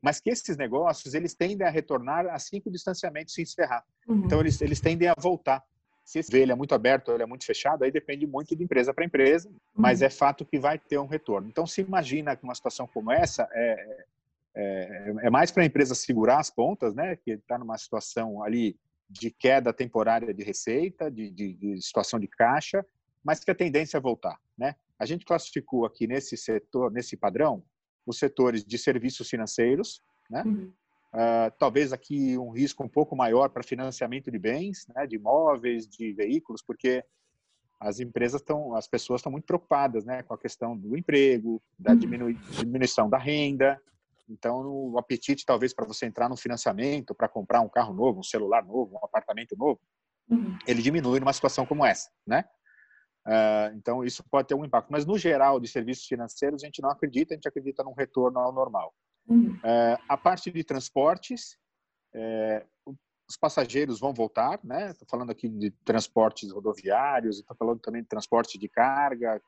mas 0.00 0.20
que 0.20 0.30
esses 0.30 0.56
negócios 0.56 1.12
eles 1.12 1.34
tendem 1.34 1.66
a 1.66 1.70
retornar 1.70 2.26
assim 2.28 2.60
que 2.60 2.68
o 2.68 2.72
distanciamento 2.72 3.30
se 3.30 3.42
encerrar. 3.42 3.84
Uhum. 4.06 4.22
Então, 4.24 4.40
eles, 4.40 4.60
eles 4.62 4.80
tendem 4.80 5.08
a 5.08 5.14
voltar. 5.18 5.62
Se 6.02 6.18
esse 6.18 6.34
ele 6.34 6.50
é 6.50 6.54
muito 6.54 6.74
aberto 6.74 7.08
ou 7.08 7.14
ele 7.14 7.22
é 7.22 7.26
muito 7.26 7.44
fechado, 7.44 7.84
aí 7.84 7.90
depende 7.90 8.26
muito 8.26 8.56
de 8.56 8.64
empresa 8.64 8.94
para 8.94 9.04
empresa, 9.04 9.50
uhum. 9.50 9.54
mas 9.76 10.00
é 10.00 10.08
fato 10.08 10.46
que 10.46 10.58
vai 10.58 10.78
ter 10.78 10.98
um 10.98 11.06
retorno. 11.06 11.46
Então, 11.48 11.66
se 11.66 11.82
imagina 11.82 12.34
que 12.34 12.44
uma 12.44 12.54
situação 12.54 12.86
como 12.86 13.12
essa 13.12 13.46
é, 13.52 14.06
é, 14.54 15.14
é 15.24 15.30
mais 15.30 15.50
para 15.50 15.62
a 15.62 15.66
empresa 15.66 15.94
segurar 15.94 16.38
as 16.38 16.48
pontas, 16.48 16.94
né? 16.94 17.16
que 17.16 17.32
está 17.32 17.58
numa 17.58 17.76
situação 17.76 18.42
ali 18.42 18.78
de 19.08 19.30
queda 19.30 19.72
temporária 19.72 20.32
de 20.34 20.42
receita, 20.42 21.10
de, 21.10 21.30
de, 21.30 21.54
de, 21.54 21.82
situação 21.82 22.18
de 22.18 22.28
caixa, 22.28 22.84
mas 23.24 23.42
que 23.42 23.50
a 23.50 23.54
tendência 23.54 23.96
é 23.96 24.00
voltar. 24.00 24.38
Né? 24.56 24.74
A 24.98 25.06
gente 25.06 25.24
classificou 25.24 25.86
aqui 25.86 26.06
nesse 26.06 26.36
setor, 26.36 26.90
nesse 26.90 27.16
padrão, 27.16 27.62
os 28.06 28.18
setores 28.18 28.64
de 28.64 28.78
serviços 28.78 29.28
financeiros, 29.28 30.02
né? 30.30 30.42
Uhum. 30.44 30.72
Uh, 31.10 31.50
talvez 31.58 31.90
aqui 31.90 32.36
um 32.36 32.50
risco 32.50 32.84
um 32.84 32.88
pouco 32.88 33.16
maior 33.16 33.48
para 33.48 33.62
financiamento 33.62 34.30
de 34.30 34.38
bens, 34.38 34.86
né? 34.94 35.06
de 35.06 35.16
imóveis, 35.16 35.88
de 35.88 36.12
veículos, 36.12 36.62
porque 36.62 37.02
as 37.80 38.00
empresas 38.00 38.40
estão, 38.40 38.74
as 38.74 38.88
pessoas 38.88 39.20
estão 39.20 39.30
muito 39.32 39.44
preocupadas, 39.44 40.04
né, 40.04 40.22
com 40.22 40.34
a 40.34 40.38
questão 40.38 40.76
do 40.76 40.96
emprego, 40.96 41.62
da 41.78 41.92
uhum. 41.92 41.98
diminuição 41.98 43.08
da 43.08 43.18
renda. 43.18 43.80
Então, 44.28 44.60
o 44.66 44.98
apetite 44.98 45.44
talvez 45.44 45.72
para 45.72 45.86
você 45.86 46.06
entrar 46.06 46.28
no 46.28 46.36
financiamento, 46.36 47.14
para 47.14 47.28
comprar 47.28 47.60
um 47.60 47.68
carro 47.68 47.94
novo, 47.94 48.20
um 48.20 48.22
celular 48.22 48.64
novo, 48.64 48.94
um 48.94 49.04
apartamento 49.04 49.56
novo, 49.56 49.80
uhum. 50.30 50.58
ele 50.66 50.82
diminui 50.82 51.18
numa 51.20 51.32
situação 51.32 51.64
como 51.64 51.84
essa, 51.84 52.10
né? 52.26 52.44
Uh, 53.26 53.76
então, 53.76 54.04
isso 54.04 54.24
pode 54.30 54.48
ter 54.48 54.54
um 54.54 54.64
impacto. 54.64 54.90
Mas, 54.90 55.04
no 55.04 55.18
geral, 55.18 55.60
de 55.60 55.68
serviços 55.68 56.06
financeiros, 56.06 56.62
a 56.62 56.66
gente 56.66 56.80
não 56.80 56.90
acredita, 56.90 57.34
a 57.34 57.36
gente 57.36 57.48
acredita 57.48 57.82
num 57.84 57.92
retorno 57.92 58.38
ao 58.38 58.52
normal. 58.52 58.94
Uhum. 59.26 59.52
Uh, 59.56 60.02
a 60.08 60.16
parte 60.16 60.50
de 60.50 60.64
transportes, 60.64 61.58
é, 62.14 62.64
os 63.28 63.36
passageiros 63.36 64.00
vão 64.00 64.14
voltar, 64.14 64.58
né? 64.64 64.90
Estou 64.90 65.06
falando 65.08 65.30
aqui 65.30 65.48
de 65.48 65.70
transportes 65.84 66.50
rodoviários, 66.50 67.38
estou 67.38 67.54
falando 67.54 67.80
também 67.80 68.02
de 68.02 68.08
transporte 68.08 68.58
de 68.58 68.68
carga, 68.68 69.40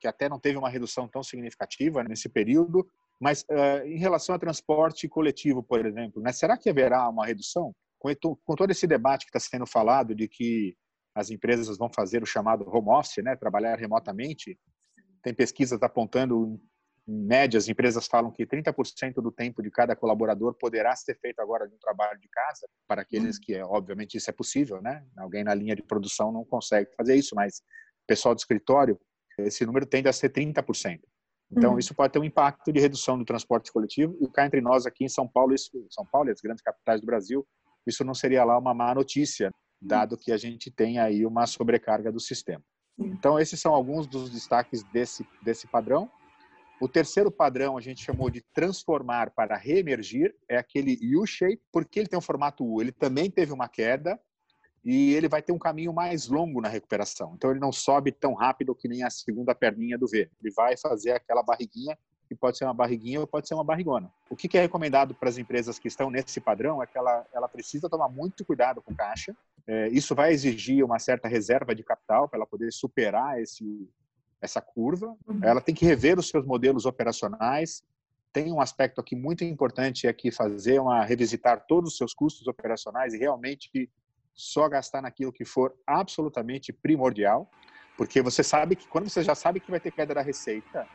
que 0.00 0.08
até 0.08 0.28
não 0.28 0.40
teve 0.40 0.58
uma 0.58 0.68
redução 0.68 1.06
tão 1.06 1.22
significativa 1.22 2.02
nesse 2.02 2.28
período. 2.28 2.88
Mas 3.20 3.42
uh, 3.50 3.86
em 3.86 3.98
relação 3.98 4.34
a 4.34 4.38
transporte 4.38 5.08
coletivo, 5.08 5.62
por 5.62 5.84
exemplo, 5.84 6.22
né? 6.22 6.32
Será 6.32 6.56
que 6.56 6.70
haverá 6.70 7.08
uma 7.08 7.26
redução? 7.26 7.74
Com, 7.98 8.14
com 8.44 8.54
todo 8.54 8.70
esse 8.70 8.86
debate 8.86 9.26
que 9.26 9.36
está 9.36 9.40
sendo 9.40 9.66
falado 9.66 10.14
de 10.14 10.28
que 10.28 10.76
as 11.14 11.30
empresas 11.30 11.76
vão 11.76 11.90
fazer 11.92 12.22
o 12.22 12.26
chamado 12.26 12.68
home 12.68 12.90
office, 12.90 13.24
né? 13.24 13.34
Trabalhar 13.34 13.76
remotamente, 13.76 14.56
tem 15.22 15.34
pesquisas 15.34 15.82
apontando 15.82 16.60
em 17.08 17.26
média, 17.26 17.56
as 17.56 17.68
empresas 17.68 18.06
falam 18.06 18.30
que 18.30 18.46
30% 18.46 19.14
do 19.14 19.32
tempo 19.32 19.62
de 19.62 19.70
cada 19.70 19.96
colaborador 19.96 20.54
poderá 20.54 20.94
ser 20.94 21.18
feito 21.18 21.40
agora 21.40 21.66
de 21.66 21.74
um 21.74 21.78
trabalho 21.78 22.20
de 22.20 22.28
casa, 22.28 22.68
para 22.86 23.00
aqueles 23.00 23.36
uhum. 23.36 23.42
que, 23.42 23.54
é, 23.54 23.64
obviamente, 23.64 24.16
isso 24.16 24.28
é 24.28 24.32
possível, 24.32 24.82
né? 24.82 25.04
Alguém 25.16 25.42
na 25.42 25.54
linha 25.54 25.74
de 25.74 25.82
produção 25.82 26.30
não 26.30 26.44
consegue 26.44 26.94
fazer 26.94 27.16
isso, 27.16 27.34
mas 27.34 27.62
pessoal 28.06 28.34
do 28.34 28.38
escritório, 28.38 29.00
esse 29.38 29.64
número 29.64 29.86
tende 29.86 30.08
a 30.08 30.12
ser 30.12 30.30
30%. 30.30 31.00
Então, 31.50 31.72
uhum. 31.72 31.78
isso 31.78 31.94
pode 31.94 32.12
ter 32.12 32.18
um 32.18 32.24
impacto 32.24 32.72
de 32.72 32.78
redução 32.78 33.18
do 33.18 33.24
transporte 33.24 33.72
coletivo. 33.72 34.16
E 34.20 34.28
cá 34.28 34.46
entre 34.46 34.60
nós, 34.60 34.86
aqui 34.86 35.04
em 35.04 35.08
São 35.08 35.26
Paulo, 35.26 35.54
isso, 35.54 35.70
São 35.90 36.04
Paulo 36.04 36.28
e 36.28 36.32
as 36.32 36.40
grandes 36.40 36.62
capitais 36.62 37.00
do 37.00 37.06
Brasil, 37.06 37.46
isso 37.86 38.04
não 38.04 38.14
seria 38.14 38.44
lá 38.44 38.58
uma 38.58 38.74
má 38.74 38.94
notícia, 38.94 39.46
uhum. 39.46 39.88
dado 39.88 40.16
que 40.16 40.30
a 40.30 40.36
gente 40.36 40.70
tem 40.70 40.98
aí 40.98 41.24
uma 41.24 41.46
sobrecarga 41.46 42.12
do 42.12 42.20
sistema. 42.20 42.62
Então, 42.98 43.38
esses 43.38 43.60
são 43.60 43.72
alguns 43.72 44.06
dos 44.06 44.28
destaques 44.28 44.82
desse, 44.92 45.26
desse 45.42 45.66
padrão. 45.68 46.10
O 46.80 46.88
terceiro 46.88 47.30
padrão 47.30 47.76
a 47.76 47.80
gente 47.80 48.04
chamou 48.04 48.28
de 48.28 48.42
transformar 48.52 49.30
para 49.30 49.56
reemergir, 49.56 50.34
é 50.48 50.56
aquele 50.56 50.98
U-shape, 51.16 51.60
porque 51.72 52.00
ele 52.00 52.08
tem 52.08 52.18
um 52.18 52.22
formato 52.22 52.64
U, 52.64 52.80
ele 52.80 52.92
também 52.92 53.30
teve 53.30 53.52
uma 53.52 53.68
queda 53.68 54.18
e 54.90 55.12
ele 55.12 55.28
vai 55.28 55.42
ter 55.42 55.52
um 55.52 55.58
caminho 55.58 55.92
mais 55.92 56.28
longo 56.28 56.62
na 56.62 56.68
recuperação. 56.70 57.34
Então 57.34 57.50
ele 57.50 57.60
não 57.60 57.70
sobe 57.70 58.10
tão 58.10 58.32
rápido 58.32 58.74
que 58.74 58.88
nem 58.88 59.02
a 59.02 59.10
segunda 59.10 59.54
perninha 59.54 59.98
do 59.98 60.08
V. 60.08 60.30
Ele 60.42 60.50
vai 60.50 60.78
fazer 60.78 61.10
aquela 61.10 61.42
barriguinha, 61.42 61.94
que 62.26 62.34
pode 62.34 62.56
ser 62.56 62.64
uma 62.64 62.72
barriguinha 62.72 63.20
ou 63.20 63.26
pode 63.26 63.46
ser 63.46 63.52
uma 63.52 63.62
barrigona. 63.62 64.10
O 64.30 64.34
que 64.34 64.56
é 64.56 64.62
recomendado 64.62 65.14
para 65.14 65.28
as 65.28 65.36
empresas 65.36 65.78
que 65.78 65.88
estão 65.88 66.10
nesse 66.10 66.40
padrão 66.40 66.82
é 66.82 66.86
que 66.86 66.96
ela, 66.96 67.26
ela 67.34 67.46
precisa 67.46 67.86
tomar 67.86 68.08
muito 68.08 68.46
cuidado 68.46 68.80
com 68.80 68.94
caixa. 68.94 69.36
É, 69.66 69.88
isso 69.88 70.14
vai 70.14 70.32
exigir 70.32 70.82
uma 70.82 70.98
certa 70.98 71.28
reserva 71.28 71.74
de 71.74 71.84
capital 71.84 72.26
para 72.26 72.38
ela 72.38 72.46
poder 72.46 72.72
superar 72.72 73.38
esse, 73.42 73.86
essa 74.40 74.62
curva, 74.62 75.14
uhum. 75.26 75.40
ela 75.42 75.60
tem 75.60 75.74
que 75.74 75.84
rever 75.84 76.18
os 76.18 76.30
seus 76.30 76.46
modelos 76.46 76.86
operacionais. 76.86 77.84
Tem 78.32 78.50
um 78.50 78.60
aspecto 78.60 79.02
aqui 79.02 79.14
muito 79.14 79.44
importante 79.44 80.06
é 80.06 80.12
que 80.14 80.30
fazer 80.30 80.80
uma 80.80 81.04
revisitar 81.04 81.66
todos 81.68 81.90
os 81.92 81.98
seus 81.98 82.14
custos 82.14 82.46
operacionais 82.46 83.12
e 83.12 83.18
realmente 83.18 83.90
só 84.38 84.68
gastar 84.68 85.02
naquilo 85.02 85.32
que 85.32 85.44
for 85.44 85.74
absolutamente 85.84 86.72
primordial, 86.72 87.50
porque 87.96 88.22
você 88.22 88.44
sabe 88.44 88.76
que 88.76 88.86
quando 88.86 89.10
você 89.10 89.24
já 89.24 89.34
sabe 89.34 89.58
que 89.58 89.70
vai 89.70 89.80
ter 89.80 89.90
queda 89.90 90.14
da 90.14 90.22
receita, 90.22 90.86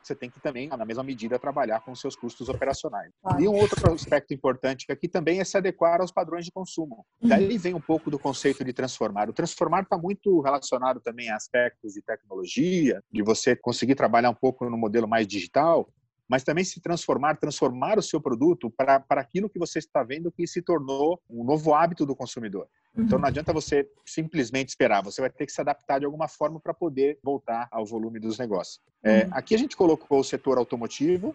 você 0.00 0.14
tem 0.14 0.30
que 0.30 0.40
também, 0.40 0.68
na 0.68 0.84
mesma 0.84 1.02
medida, 1.02 1.38
trabalhar 1.38 1.80
com 1.80 1.92
os 1.92 2.00
seus 2.00 2.14
custos 2.16 2.48
operacionais. 2.48 3.12
E 3.38 3.46
um 3.46 3.54
outro 3.54 3.92
aspecto 3.92 4.34
importante 4.34 4.86
aqui 4.90 5.08
também 5.08 5.40
é 5.40 5.44
se 5.44 5.56
adequar 5.56 6.00
aos 6.00 6.12
padrões 6.12 6.44
de 6.44 6.52
consumo. 6.52 7.04
Uhum. 7.20 7.28
Daí 7.28 7.58
vem 7.58 7.74
um 7.74 7.80
pouco 7.80 8.10
do 8.10 8.18
conceito 8.18 8.64
de 8.64 8.72
transformar. 8.72 9.28
O 9.28 9.32
transformar 9.32 9.82
está 9.82 9.96
muito 9.96 10.40
relacionado 10.40 11.00
também 11.00 11.30
a 11.30 11.36
aspectos 11.36 11.94
de 11.94 12.02
tecnologia, 12.02 13.02
de 13.10 13.22
você 13.22 13.54
conseguir 13.56 13.94
trabalhar 13.94 14.30
um 14.30 14.34
pouco 14.34 14.68
no 14.68 14.76
modelo 14.76 15.08
mais 15.08 15.26
digital, 15.26 15.88
mas 16.28 16.42
também 16.42 16.64
se 16.64 16.80
transformar, 16.80 17.36
transformar 17.36 17.98
o 17.98 18.02
seu 18.02 18.20
produto 18.20 18.70
para, 18.70 19.04
aquilo 19.10 19.50
que 19.50 19.58
você 19.58 19.78
está 19.78 20.02
vendo 20.02 20.32
que 20.32 20.46
se 20.46 20.62
tornou 20.62 21.20
um 21.28 21.44
novo 21.44 21.74
hábito 21.74 22.06
do 22.06 22.16
consumidor. 22.16 22.68
Uhum. 22.94 23.04
Então 23.04 23.18
não 23.18 23.28
adianta 23.28 23.52
você 23.52 23.88
simplesmente 24.04 24.70
esperar, 24.70 25.02
você 25.02 25.20
vai 25.20 25.30
ter 25.30 25.46
que 25.46 25.52
se 25.52 25.60
adaptar 25.60 25.98
de 25.98 26.06
alguma 26.06 26.28
forma 26.28 26.60
para 26.60 26.74
poder 26.74 27.18
voltar 27.22 27.68
ao 27.70 27.84
volume 27.84 28.18
dos 28.18 28.38
negócios. 28.38 28.80
É, 29.02 29.24
uhum. 29.24 29.30
aqui 29.32 29.54
a 29.54 29.58
gente 29.58 29.76
colocou 29.76 30.20
o 30.20 30.24
setor 30.24 30.58
automotivo, 30.58 31.34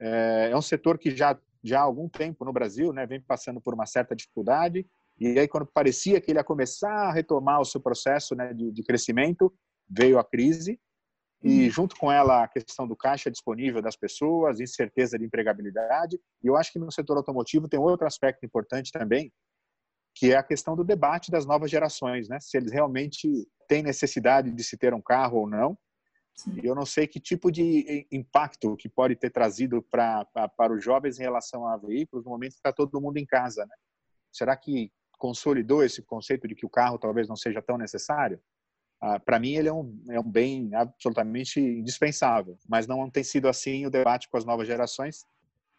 é, 0.00 0.50
é, 0.50 0.56
um 0.56 0.62
setor 0.62 0.98
que 0.98 1.14
já, 1.14 1.38
já 1.62 1.80
há 1.80 1.82
algum 1.82 2.08
tempo 2.08 2.44
no 2.44 2.52
Brasil 2.52 2.92
né, 2.92 3.06
vem 3.06 3.20
passando 3.20 3.60
por 3.60 3.74
uma 3.74 3.86
certa 3.86 4.14
dificuldade, 4.14 4.86
e 5.18 5.38
aí 5.38 5.46
quando 5.46 5.66
parecia 5.66 6.20
que 6.20 6.30
ele 6.30 6.38
ia 6.38 6.44
começar 6.44 7.08
a 7.08 7.12
retomar 7.12 7.60
o 7.60 7.64
seu 7.64 7.80
processo 7.80 8.34
né, 8.34 8.52
de, 8.52 8.72
de 8.72 8.82
crescimento, 8.82 9.52
veio 9.88 10.18
a 10.18 10.24
crise, 10.24 10.78
e 11.44 11.64
uhum. 11.64 11.70
junto 11.70 11.96
com 11.96 12.10
ela 12.10 12.42
a 12.42 12.48
questão 12.48 12.88
do 12.88 12.96
caixa 12.96 13.30
disponível 13.30 13.82
das 13.82 13.94
pessoas, 13.94 14.60
incerteza 14.60 15.18
de 15.18 15.26
empregabilidade. 15.26 16.18
E 16.42 16.46
eu 16.46 16.56
acho 16.56 16.72
que 16.72 16.78
no 16.78 16.90
setor 16.90 17.18
automotivo 17.18 17.68
tem 17.68 17.78
outro 17.78 18.06
aspecto 18.06 18.46
importante 18.46 18.90
também, 18.90 19.30
que 20.14 20.32
é 20.32 20.36
a 20.36 20.42
questão 20.42 20.74
do 20.74 20.82
debate 20.82 21.30
das 21.30 21.44
novas 21.44 21.70
gerações, 21.70 22.28
né? 22.30 22.38
Se 22.40 22.56
eles 22.56 22.72
realmente 22.72 23.28
têm 23.68 23.82
necessidade 23.82 24.50
de 24.50 24.64
se 24.64 24.78
ter 24.78 24.94
um 24.94 25.02
carro 25.02 25.40
ou 25.40 25.46
não. 25.46 25.76
E 26.62 26.66
eu 26.66 26.74
não 26.74 26.86
sei 26.86 27.06
que 27.06 27.20
tipo 27.20 27.52
de 27.52 28.06
impacto 28.10 28.74
que 28.76 28.88
pode 28.88 29.14
ter 29.14 29.30
trazido 29.30 29.82
para 29.82 30.24
para 30.56 30.72
os 30.72 30.82
jovens 30.82 31.18
em 31.18 31.22
relação 31.22 31.66
a 31.68 31.76
veículos 31.76 32.24
no 32.24 32.30
momento 32.30 32.52
que 32.52 32.58
está 32.58 32.72
todo 32.72 33.00
mundo 33.00 33.18
em 33.18 33.26
casa, 33.26 33.66
né? 33.66 33.74
Será 34.32 34.56
que 34.56 34.90
consolidou 35.18 35.84
esse 35.84 36.02
conceito 36.02 36.48
de 36.48 36.54
que 36.54 36.66
o 36.66 36.70
carro 36.70 36.98
talvez 36.98 37.28
não 37.28 37.36
seja 37.36 37.60
tão 37.60 37.76
necessário? 37.76 38.40
Ah, 39.06 39.20
para 39.20 39.38
mim 39.38 39.52
ele 39.52 39.68
é 39.68 39.72
um, 39.72 40.02
é 40.08 40.18
um 40.18 40.30
bem 40.30 40.74
absolutamente 40.74 41.60
indispensável, 41.60 42.58
mas 42.66 42.86
não 42.86 43.10
tem 43.10 43.22
sido 43.22 43.48
assim 43.48 43.84
o 43.84 43.90
debate 43.90 44.30
com 44.30 44.38
as 44.38 44.46
novas 44.46 44.66
gerações. 44.66 45.26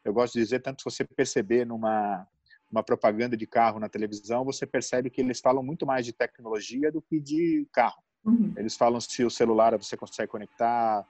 Eu 0.04 0.14
gosto 0.14 0.34
de 0.36 0.42
dizer, 0.42 0.62
tanto 0.62 0.84
se 0.84 0.86
você 0.86 1.04
perceber 1.04 1.66
numa 1.66 2.28
uma 2.72 2.84
propaganda 2.84 3.36
de 3.36 3.48
carro 3.48 3.80
na 3.80 3.90
televisão, 3.90 4.46
você 4.46 4.68
percebe 4.68 5.10
que 5.10 5.22
eles 5.22 5.40
falam 5.40 5.64
muito 5.64 5.88
mais 5.88 6.06
de 6.06 6.14
tecnologia 6.14 6.92
do 6.92 7.02
que 7.02 7.20
de 7.20 7.68
carro. 7.72 8.04
Uhum. 8.24 8.54
Eles 8.58 8.76
falam 8.76 9.02
se 9.02 9.24
o 9.24 9.30
celular 9.30 9.76
você 9.76 9.98
consegue 9.98 10.32
conectar, 10.32 11.08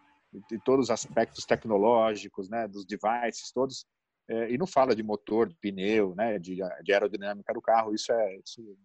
de 0.50 0.60
todos 0.60 0.86
os 0.86 0.92
aspectos 0.92 1.46
tecnológicos, 1.46 2.50
né, 2.50 2.68
dos 2.68 2.86
devices 2.86 3.52
todos, 3.52 3.86
é, 4.30 4.52
e 4.52 4.58
não 4.58 4.68
fala 4.68 4.96
de 4.96 5.04
motor, 5.04 5.50
de 5.50 5.56
pneu, 5.56 6.14
né, 6.16 6.40
de, 6.40 6.60
de 6.84 6.94
aerodinâmica 6.94 7.54
do 7.54 7.62
carro. 7.62 7.94
Isso 7.94 8.12
é 8.12 8.38
isso 8.38 8.78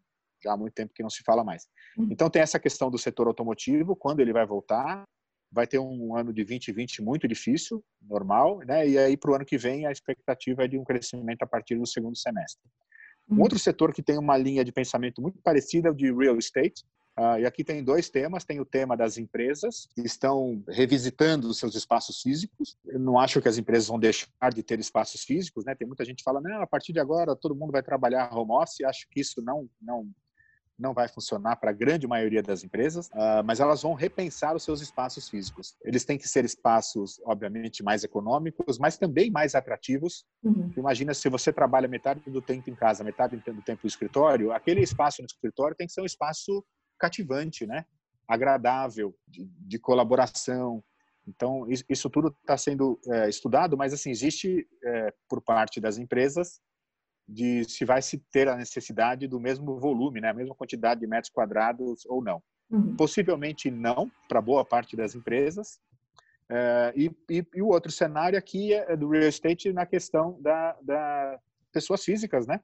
já 0.42 0.52
há 0.52 0.56
muito 0.56 0.74
tempo 0.74 0.92
que 0.94 1.02
não 1.02 1.10
se 1.10 1.22
fala 1.22 1.44
mais. 1.44 1.66
Uhum. 1.96 2.08
Então 2.10 2.30
tem 2.30 2.42
essa 2.42 2.58
questão 2.58 2.90
do 2.90 2.98
setor 2.98 3.26
automotivo, 3.26 3.96
quando 3.96 4.20
ele 4.20 4.32
vai 4.32 4.46
voltar, 4.46 5.04
vai 5.52 5.66
ter 5.66 5.78
um 5.78 6.16
ano 6.16 6.32
de 6.32 6.44
2020 6.44 7.02
muito 7.02 7.26
difícil, 7.26 7.82
normal, 8.00 8.58
né? 8.60 8.88
E 8.88 8.96
aí 8.96 9.16
para 9.16 9.30
o 9.30 9.34
ano 9.34 9.44
que 9.44 9.58
vem 9.58 9.86
a 9.86 9.92
expectativa 9.92 10.64
é 10.64 10.68
de 10.68 10.78
um 10.78 10.84
crescimento 10.84 11.42
a 11.42 11.46
partir 11.46 11.76
do 11.76 11.86
segundo 11.86 12.16
semestre. 12.16 12.62
Um 13.28 13.36
uhum. 13.36 13.42
outro 13.42 13.58
setor 13.58 13.92
que 13.92 14.02
tem 14.02 14.18
uma 14.18 14.36
linha 14.36 14.64
de 14.64 14.72
pensamento 14.72 15.20
muito 15.20 15.40
parecida 15.42 15.88
é 15.88 15.90
o 15.90 15.94
de 15.94 16.12
real 16.12 16.36
estate. 16.36 16.84
Uh, 17.18 17.38
e 17.40 17.46
aqui 17.46 17.62
tem 17.62 17.82
dois 17.82 18.08
temas. 18.08 18.44
Tem 18.44 18.60
o 18.60 18.64
tema 18.64 18.96
das 18.96 19.18
empresas 19.18 19.88
que 19.94 20.00
estão 20.00 20.62
revisitando 20.68 21.48
os 21.48 21.58
seus 21.58 21.74
espaços 21.74 22.20
físicos. 22.22 22.76
Eu 22.86 22.98
não 22.98 23.18
acho 23.18 23.40
que 23.40 23.48
as 23.48 23.58
empresas 23.58 23.88
vão 23.88 23.98
deixar 23.98 24.50
de 24.54 24.62
ter 24.62 24.78
espaços 24.78 25.22
físicos, 25.22 25.64
né? 25.64 25.74
Tem 25.74 25.86
muita 25.86 26.04
gente 26.04 26.18
que 26.18 26.24
fala, 26.24 26.40
não, 26.40 26.62
a 26.62 26.66
partir 26.66 26.92
de 26.92 27.00
agora 27.00 27.36
todo 27.36 27.54
mundo 27.54 27.72
vai 27.72 27.82
trabalhar 27.82 28.32
home 28.32 28.52
office. 28.52 28.80
Acho 28.82 29.06
que 29.10 29.20
isso 29.20 29.42
não 29.42 29.68
não 29.80 30.10
não 30.80 30.94
vai 30.94 31.06
funcionar 31.08 31.56
para 31.56 31.70
a 31.70 31.74
grande 31.74 32.06
maioria 32.06 32.42
das 32.42 32.64
empresas, 32.64 33.08
uh, 33.08 33.44
mas 33.44 33.60
elas 33.60 33.82
vão 33.82 33.94
repensar 33.94 34.56
os 34.56 34.62
seus 34.62 34.80
espaços 34.80 35.28
físicos. 35.28 35.76
Eles 35.84 36.04
têm 36.04 36.18
que 36.18 36.26
ser 36.26 36.44
espaços, 36.44 37.20
obviamente, 37.24 37.82
mais 37.82 38.02
econômicos, 38.02 38.78
mas 38.78 38.96
também 38.96 39.30
mais 39.30 39.54
atrativos. 39.54 40.24
Uhum. 40.42 40.72
Imagina 40.76 41.12
se 41.14 41.28
você 41.28 41.52
trabalha 41.52 41.86
metade 41.86 42.20
do 42.26 42.40
tempo 42.40 42.70
em 42.70 42.74
casa, 42.74 43.04
metade 43.04 43.36
do 43.36 43.62
tempo 43.62 43.80
no 43.84 43.88
escritório, 43.88 44.52
aquele 44.52 44.80
espaço 44.80 45.22
no 45.22 45.26
escritório 45.26 45.76
tem 45.76 45.86
que 45.86 45.92
ser 45.92 46.00
um 46.00 46.06
espaço 46.06 46.64
cativante, 46.98 47.66
né? 47.66 47.84
agradável, 48.30 49.12
de, 49.26 49.44
de 49.44 49.78
colaboração. 49.78 50.82
Então, 51.26 51.66
isso 51.88 52.08
tudo 52.08 52.28
está 52.28 52.56
sendo 52.56 52.98
é, 53.08 53.28
estudado, 53.28 53.76
mas 53.76 53.92
assim 53.92 54.10
existe 54.10 54.66
é, 54.84 55.12
por 55.28 55.42
parte 55.42 55.80
das 55.80 55.98
empresas 55.98 56.60
de 57.30 57.64
se 57.64 57.84
vai 57.84 58.02
se 58.02 58.18
ter 58.32 58.48
a 58.48 58.56
necessidade 58.56 59.28
do 59.28 59.38
mesmo 59.38 59.78
volume, 59.78 60.20
né, 60.20 60.30
a 60.30 60.34
mesma 60.34 60.54
quantidade 60.54 61.00
de 61.00 61.06
metros 61.06 61.32
quadrados 61.32 62.04
ou 62.06 62.22
não. 62.22 62.42
Uhum. 62.70 62.96
Possivelmente 62.96 63.70
não, 63.70 64.10
para 64.28 64.40
boa 64.40 64.64
parte 64.64 64.96
das 64.96 65.14
empresas. 65.14 65.80
É, 66.48 66.92
e, 66.96 67.10
e, 67.30 67.46
e, 67.54 67.62
o 67.62 67.68
outro 67.68 67.92
cenário 67.92 68.38
aqui 68.38 68.74
é 68.74 68.96
do 68.96 69.08
real 69.08 69.28
estate 69.28 69.72
na 69.72 69.86
questão 69.86 70.36
da, 70.40 70.76
da 70.82 71.38
pessoas 71.72 72.04
físicas, 72.04 72.46
né? 72.46 72.60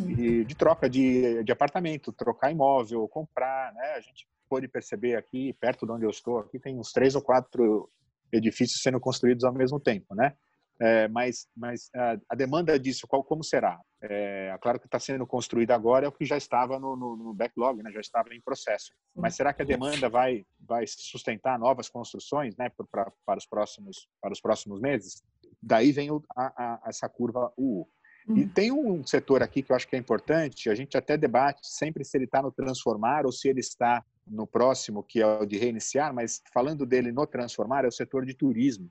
E 0.00 0.44
de 0.44 0.54
troca 0.54 0.88
de, 0.88 1.42
de 1.42 1.52
apartamento, 1.52 2.12
trocar 2.12 2.50
imóvel, 2.50 3.08
comprar, 3.08 3.72
né? 3.72 3.94
A 3.96 4.00
gente 4.00 4.28
pode 4.48 4.68
perceber 4.68 5.16
aqui, 5.16 5.52
perto 5.60 5.86
de 5.86 5.92
onde 5.92 6.04
eu 6.04 6.10
estou, 6.10 6.38
aqui 6.38 6.58
tem 6.58 6.78
uns 6.78 6.92
três 6.92 7.14
ou 7.14 7.22
quatro 7.22 7.90
edifícios 8.32 8.80
sendo 8.82 9.00
construídos 9.00 9.44
ao 9.44 9.52
mesmo 9.52 9.80
tempo, 9.80 10.14
né? 10.14 10.34
É, 10.80 11.08
mas 11.08 11.48
mas 11.56 11.88
a, 11.94 12.16
a, 12.28 12.34
demanda 12.34 12.78
disso, 12.78 13.06
qual, 13.08 13.24
como 13.24 13.42
será? 13.42 13.80
É, 14.02 14.56
claro 14.60 14.78
que 14.78 14.86
está 14.86 14.98
sendo 14.98 15.26
construído 15.26 15.70
agora 15.70 16.04
é 16.04 16.08
o 16.08 16.12
que 16.12 16.24
já 16.24 16.36
estava 16.36 16.78
no, 16.78 16.94
no, 16.94 17.16
no 17.16 17.34
backlog, 17.34 17.82
né? 17.82 17.90
já 17.90 18.00
estava 18.00 18.34
em 18.34 18.40
processo. 18.40 18.92
Mas 19.14 19.34
será 19.34 19.52
que 19.52 19.62
a 19.62 19.64
demanda 19.64 20.08
vai 20.08 20.44
vai 20.60 20.84
sustentar 20.86 21.58
novas 21.58 21.88
construções, 21.88 22.56
né, 22.56 22.70
para, 22.90 23.10
para 23.24 23.38
os 23.38 23.46
próximos 23.46 24.08
para 24.20 24.32
os 24.32 24.40
próximos 24.40 24.80
meses? 24.80 25.22
Daí 25.62 25.92
vem 25.92 26.10
o, 26.10 26.22
a, 26.36 26.46
a, 26.46 26.88
essa 26.88 27.08
curva 27.08 27.52
U. 27.56 27.86
E 28.28 28.42
uhum. 28.42 28.48
tem 28.48 28.72
um 28.72 29.06
setor 29.06 29.42
aqui 29.42 29.62
que 29.62 29.70
eu 29.70 29.76
acho 29.76 29.86
que 29.88 29.94
é 29.94 29.98
importante, 29.98 30.68
a 30.68 30.74
gente 30.74 30.96
até 30.96 31.16
debate 31.16 31.60
sempre 31.62 32.04
se 32.04 32.16
ele 32.16 32.24
está 32.24 32.42
no 32.42 32.50
transformar 32.50 33.24
ou 33.24 33.30
se 33.30 33.48
ele 33.48 33.60
está 33.60 34.04
no 34.26 34.46
próximo, 34.46 35.02
que 35.02 35.22
é 35.22 35.26
o 35.26 35.46
de 35.46 35.56
reiniciar, 35.56 36.12
mas 36.12 36.42
falando 36.52 36.84
dele 36.84 37.12
no 37.12 37.24
transformar, 37.24 37.84
é 37.84 37.88
o 37.88 37.92
setor 37.92 38.26
de 38.26 38.34
turismo. 38.34 38.90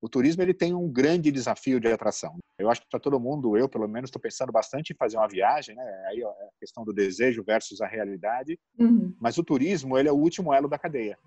O 0.00 0.08
turismo 0.08 0.42
ele 0.42 0.54
tem 0.54 0.74
um 0.74 0.90
grande 0.90 1.30
desafio 1.30 1.78
de 1.78 1.88
atração. 1.88 2.38
Eu 2.58 2.70
acho 2.70 2.82
que 2.82 2.88
para 2.90 3.00
todo 3.00 3.20
mundo, 3.20 3.56
eu 3.56 3.68
pelo 3.68 3.88
menos 3.88 4.08
estou 4.08 4.20
pensando 4.20 4.52
bastante 4.52 4.92
em 4.92 4.96
fazer 4.96 5.16
uma 5.16 5.28
viagem, 5.28 5.74
né? 5.74 6.04
Aí 6.08 6.20
é 6.20 6.26
a 6.26 6.50
questão 6.58 6.84
do 6.84 6.92
desejo 6.92 7.44
versus 7.44 7.80
a 7.80 7.86
realidade. 7.86 8.58
Uhum. 8.78 9.14
Mas 9.20 9.38
o 9.38 9.44
turismo 9.44 9.96
ele 9.96 10.08
é 10.08 10.12
o 10.12 10.16
último 10.16 10.52
elo 10.52 10.68
da 10.68 10.78
cadeia. 10.78 11.18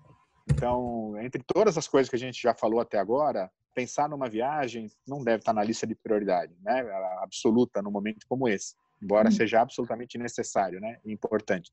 Então, 0.50 1.14
entre 1.20 1.42
todas 1.42 1.76
as 1.76 1.88
coisas 1.88 2.08
que 2.08 2.16
a 2.16 2.18
gente 2.18 2.40
já 2.40 2.54
falou 2.54 2.80
até 2.80 2.98
agora, 2.98 3.50
pensar 3.74 4.08
numa 4.08 4.28
viagem 4.28 4.88
não 5.06 5.22
deve 5.22 5.38
estar 5.38 5.52
na 5.52 5.64
lista 5.64 5.86
de 5.86 5.94
prioridade, 5.94 6.54
né? 6.62 6.80
Absoluta 7.22 7.82
num 7.82 7.90
momento 7.90 8.26
como 8.28 8.48
esse, 8.48 8.74
embora 9.02 9.28
uhum. 9.28 9.34
seja 9.34 9.60
absolutamente 9.60 10.16
necessário, 10.16 10.80
né? 10.80 10.98
Importante. 11.04 11.70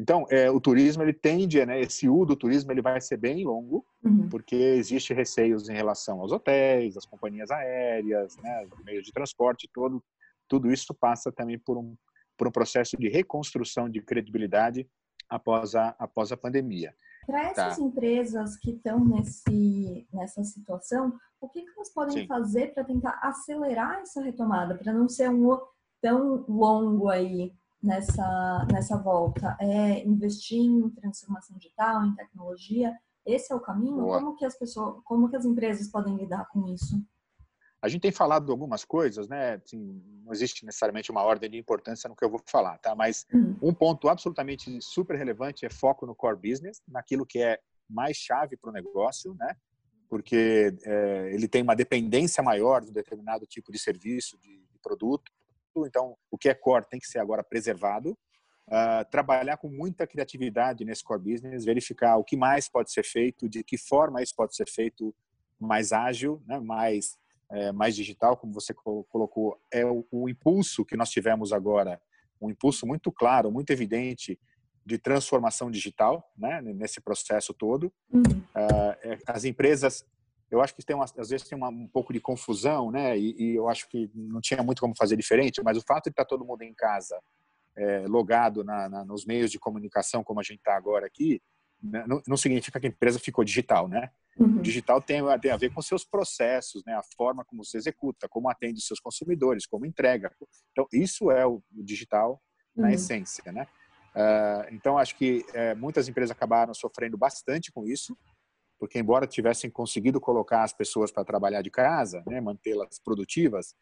Então, 0.00 0.26
é, 0.30 0.50
o 0.50 0.58
turismo 0.58 1.02
ele 1.02 1.12
tende, 1.12 1.64
né? 1.66 1.78
Esse 1.78 2.08
U 2.08 2.24
do 2.24 2.34
turismo 2.34 2.72
ele 2.72 2.80
vai 2.80 2.98
ser 3.00 3.18
bem 3.18 3.44
longo, 3.44 3.84
uhum. 4.02 4.28
porque 4.30 4.56
existe 4.56 5.12
receios 5.12 5.68
em 5.68 5.74
relação 5.74 6.20
aos 6.20 6.32
hotéis, 6.32 6.96
às 6.96 7.04
companhias 7.04 7.50
aéreas, 7.50 8.34
né? 8.38 8.66
Meios 8.84 9.04
de 9.04 9.12
transporte, 9.12 9.68
todo 9.72 10.02
tudo 10.48 10.72
isso 10.72 10.92
passa 10.92 11.30
também 11.30 11.58
por 11.58 11.76
um 11.76 11.94
por 12.36 12.48
um 12.48 12.50
processo 12.50 12.96
de 12.96 13.08
reconstrução 13.08 13.88
de 13.88 14.00
credibilidade 14.00 14.88
após 15.28 15.74
a 15.74 15.94
após 15.98 16.32
a 16.32 16.36
pandemia. 16.36 16.94
Para 17.26 17.42
essas 17.50 17.76
tá. 17.76 17.82
empresas 17.82 18.56
que 18.56 18.70
estão 18.70 19.04
nesse, 19.04 20.08
nessa 20.12 20.42
situação, 20.42 21.12
o 21.40 21.48
que, 21.48 21.62
que 21.62 21.70
elas 21.76 21.92
podem 21.92 22.22
Sim. 22.22 22.26
fazer 22.26 22.72
para 22.72 22.82
tentar 22.82 23.20
acelerar 23.22 24.00
essa 24.00 24.22
retomada, 24.22 24.74
para 24.74 24.92
não 24.92 25.06
ser 25.06 25.28
um 25.28 25.60
tão 26.00 26.44
longo 26.48 27.08
aí 27.08 27.52
nessa, 27.82 28.66
nessa 28.72 28.96
volta? 28.96 29.56
É 29.60 30.04
investir 30.04 30.60
em 30.60 30.88
transformação 30.90 31.56
digital, 31.56 32.04
em 32.04 32.14
tecnologia? 32.14 32.96
Esse 33.24 33.52
é 33.52 33.56
o 33.56 33.60
caminho? 33.60 33.96
Boa. 33.96 34.18
Como 34.18 34.36
que 34.36 34.44
as 34.44 34.58
pessoas, 34.58 35.00
como 35.04 35.28
que 35.28 35.36
as 35.36 35.44
empresas 35.44 35.88
podem 35.88 36.16
lidar 36.16 36.48
com 36.48 36.66
isso? 36.68 37.02
A 37.82 37.88
gente 37.88 38.02
tem 38.02 38.12
falado 38.12 38.44
de 38.44 38.50
algumas 38.50 38.84
coisas, 38.84 39.26
né? 39.26 39.54
Assim, 39.54 40.02
não 40.22 40.32
existe 40.32 40.66
necessariamente 40.66 41.10
uma 41.10 41.22
ordem 41.22 41.50
de 41.50 41.56
importância 41.56 42.08
no 42.08 42.16
que 42.16 42.24
eu 42.24 42.28
vou 42.28 42.40
falar, 42.44 42.76
tá? 42.78 42.94
Mas 42.94 43.26
uhum. 43.32 43.56
um 43.62 43.72
ponto 43.72 44.08
absolutamente 44.08 44.80
super 44.82 45.16
relevante 45.16 45.64
é 45.64 45.70
foco 45.70 46.06
no 46.06 46.14
core 46.14 46.36
business, 46.36 46.82
naquilo 46.86 47.24
que 47.24 47.42
é 47.42 47.58
mais 47.88 48.16
chave 48.16 48.56
para 48.56 48.70
o 48.70 48.72
negócio, 48.72 49.34
né? 49.34 49.56
Porque 50.10 50.76
é, 50.84 51.30
ele 51.32 51.48
tem 51.48 51.62
uma 51.62 51.74
dependência 51.74 52.42
maior 52.42 52.82
de 52.82 52.90
um 52.90 52.92
determinado 52.92 53.46
tipo 53.46 53.72
de 53.72 53.78
serviço, 53.78 54.38
de, 54.38 54.48
de 54.48 54.78
produto. 54.82 55.32
Então, 55.78 56.16
o 56.30 56.38
que 56.38 56.48
é 56.48 56.54
core 56.54 56.86
tem 56.88 57.00
que 57.00 57.06
ser 57.06 57.18
agora 57.18 57.42
preservado. 57.42 58.16
Uh, 58.68 59.04
trabalhar 59.10 59.56
com 59.56 59.68
muita 59.68 60.06
criatividade 60.06 60.84
nesse 60.84 61.02
core 61.02 61.32
business, 61.32 61.64
verificar 61.64 62.16
o 62.16 62.24
que 62.24 62.36
mais 62.36 62.68
pode 62.68 62.92
ser 62.92 63.04
feito, 63.04 63.48
de 63.48 63.64
que 63.64 63.76
forma 63.76 64.22
isso 64.22 64.34
pode 64.36 64.54
ser 64.54 64.68
feito 64.68 65.12
mais 65.58 65.92
ágil, 65.92 66.40
né? 66.46 66.60
mais 66.60 67.18
é, 67.50 67.72
mais 67.72 67.96
digital, 67.96 68.36
como 68.36 68.52
você 68.52 68.72
colocou, 68.72 69.60
é 69.72 69.84
o, 69.84 70.06
o, 70.10 70.28
impulso 70.28 70.84
que 70.84 70.96
nós 70.96 71.10
tivemos 71.10 71.52
agora, 71.52 72.00
um 72.40 72.48
impulso 72.48 72.86
muito 72.86 73.10
claro, 73.10 73.50
muito 73.50 73.70
evidente 73.70 74.38
de 74.86 74.98
transformação 74.98 75.70
digital, 75.70 76.32
né, 76.38 76.62
nesse 76.62 77.00
processo 77.00 77.52
todo. 77.52 77.92
Uhum. 78.12 78.22
Uh, 78.22 79.18
as 79.26 79.44
empresas, 79.44 80.06
eu 80.50 80.60
acho 80.60 80.74
que 80.74 80.84
tem 80.84 80.96
uma, 80.96 81.04
às 81.04 81.28
vezes 81.28 81.46
tem 81.48 81.56
uma, 81.56 81.68
um 81.68 81.86
pouco 81.86 82.12
de 82.12 82.20
confusão, 82.20 82.90
né, 82.90 83.16
e, 83.16 83.34
e, 83.38 83.56
eu 83.56 83.68
acho 83.68 83.88
que 83.88 84.10
não 84.14 84.40
tinha 84.40 84.62
muito 84.62 84.80
como 84.80 84.96
fazer 84.96 85.16
diferente, 85.16 85.62
mas 85.62 85.76
o 85.76 85.82
fato 85.86 86.04
de 86.04 86.10
estar 86.10 86.24
todo 86.24 86.44
mundo 86.44 86.62
em 86.62 86.74
casa, 86.74 87.20
é, 87.76 88.06
logado 88.06 88.64
na, 88.64 88.88
na, 88.88 89.04
nos 89.04 89.24
meios 89.24 89.50
de 89.50 89.58
comunicação, 89.58 90.24
como 90.24 90.40
a 90.40 90.42
gente 90.42 90.58
está 90.58 90.76
agora 90.76 91.06
aqui, 91.06 91.40
né, 91.82 92.04
não, 92.06 92.20
não 92.26 92.36
significa 92.36 92.78
que 92.78 92.86
a 92.86 92.90
empresa 92.90 93.18
ficou 93.18 93.44
digital, 93.44 93.88
né? 93.88 94.10
Uhum. 94.38 94.58
O 94.58 94.62
digital 94.62 95.00
tem, 95.00 95.22
tem, 95.40 95.50
a 95.50 95.56
ver 95.56 95.72
com 95.72 95.80
seus 95.82 96.04
processos, 96.04 96.82
né? 96.84 96.94
A 96.94 97.02
forma 97.16 97.44
como 97.44 97.64
você 97.64 97.78
executa, 97.78 98.28
como 98.28 98.48
atende 98.48 98.78
os 98.78 98.86
seus 98.86 99.00
consumidores, 99.00 99.66
como 99.66 99.86
entrega. 99.86 100.30
Então, 100.72 100.86
isso 100.92 101.30
é 101.30 101.46
o 101.46 101.62
digital 101.72 102.40
na 102.76 102.88
uhum. 102.88 102.94
essência, 102.94 103.50
né? 103.52 103.66
Uh, 104.14 104.74
então, 104.74 104.98
acho 104.98 105.16
que 105.16 105.44
uh, 105.50 105.76
muitas 105.76 106.08
empresas 106.08 106.30
acabaram 106.30 106.74
sofrendo 106.74 107.16
bastante 107.16 107.70
com 107.70 107.86
isso, 107.86 108.16
porque 108.80 108.98
embora 108.98 109.26
tivessem 109.26 109.70
conseguido 109.70 110.18
colocar 110.18 110.64
as 110.64 110.72
pessoas 110.72 111.12
para 111.12 111.22
trabalhar 111.22 111.60
de 111.60 111.70
casa, 111.70 112.24
né, 112.26 112.40
mantê-las 112.40 112.98
produtivas, 112.98 113.76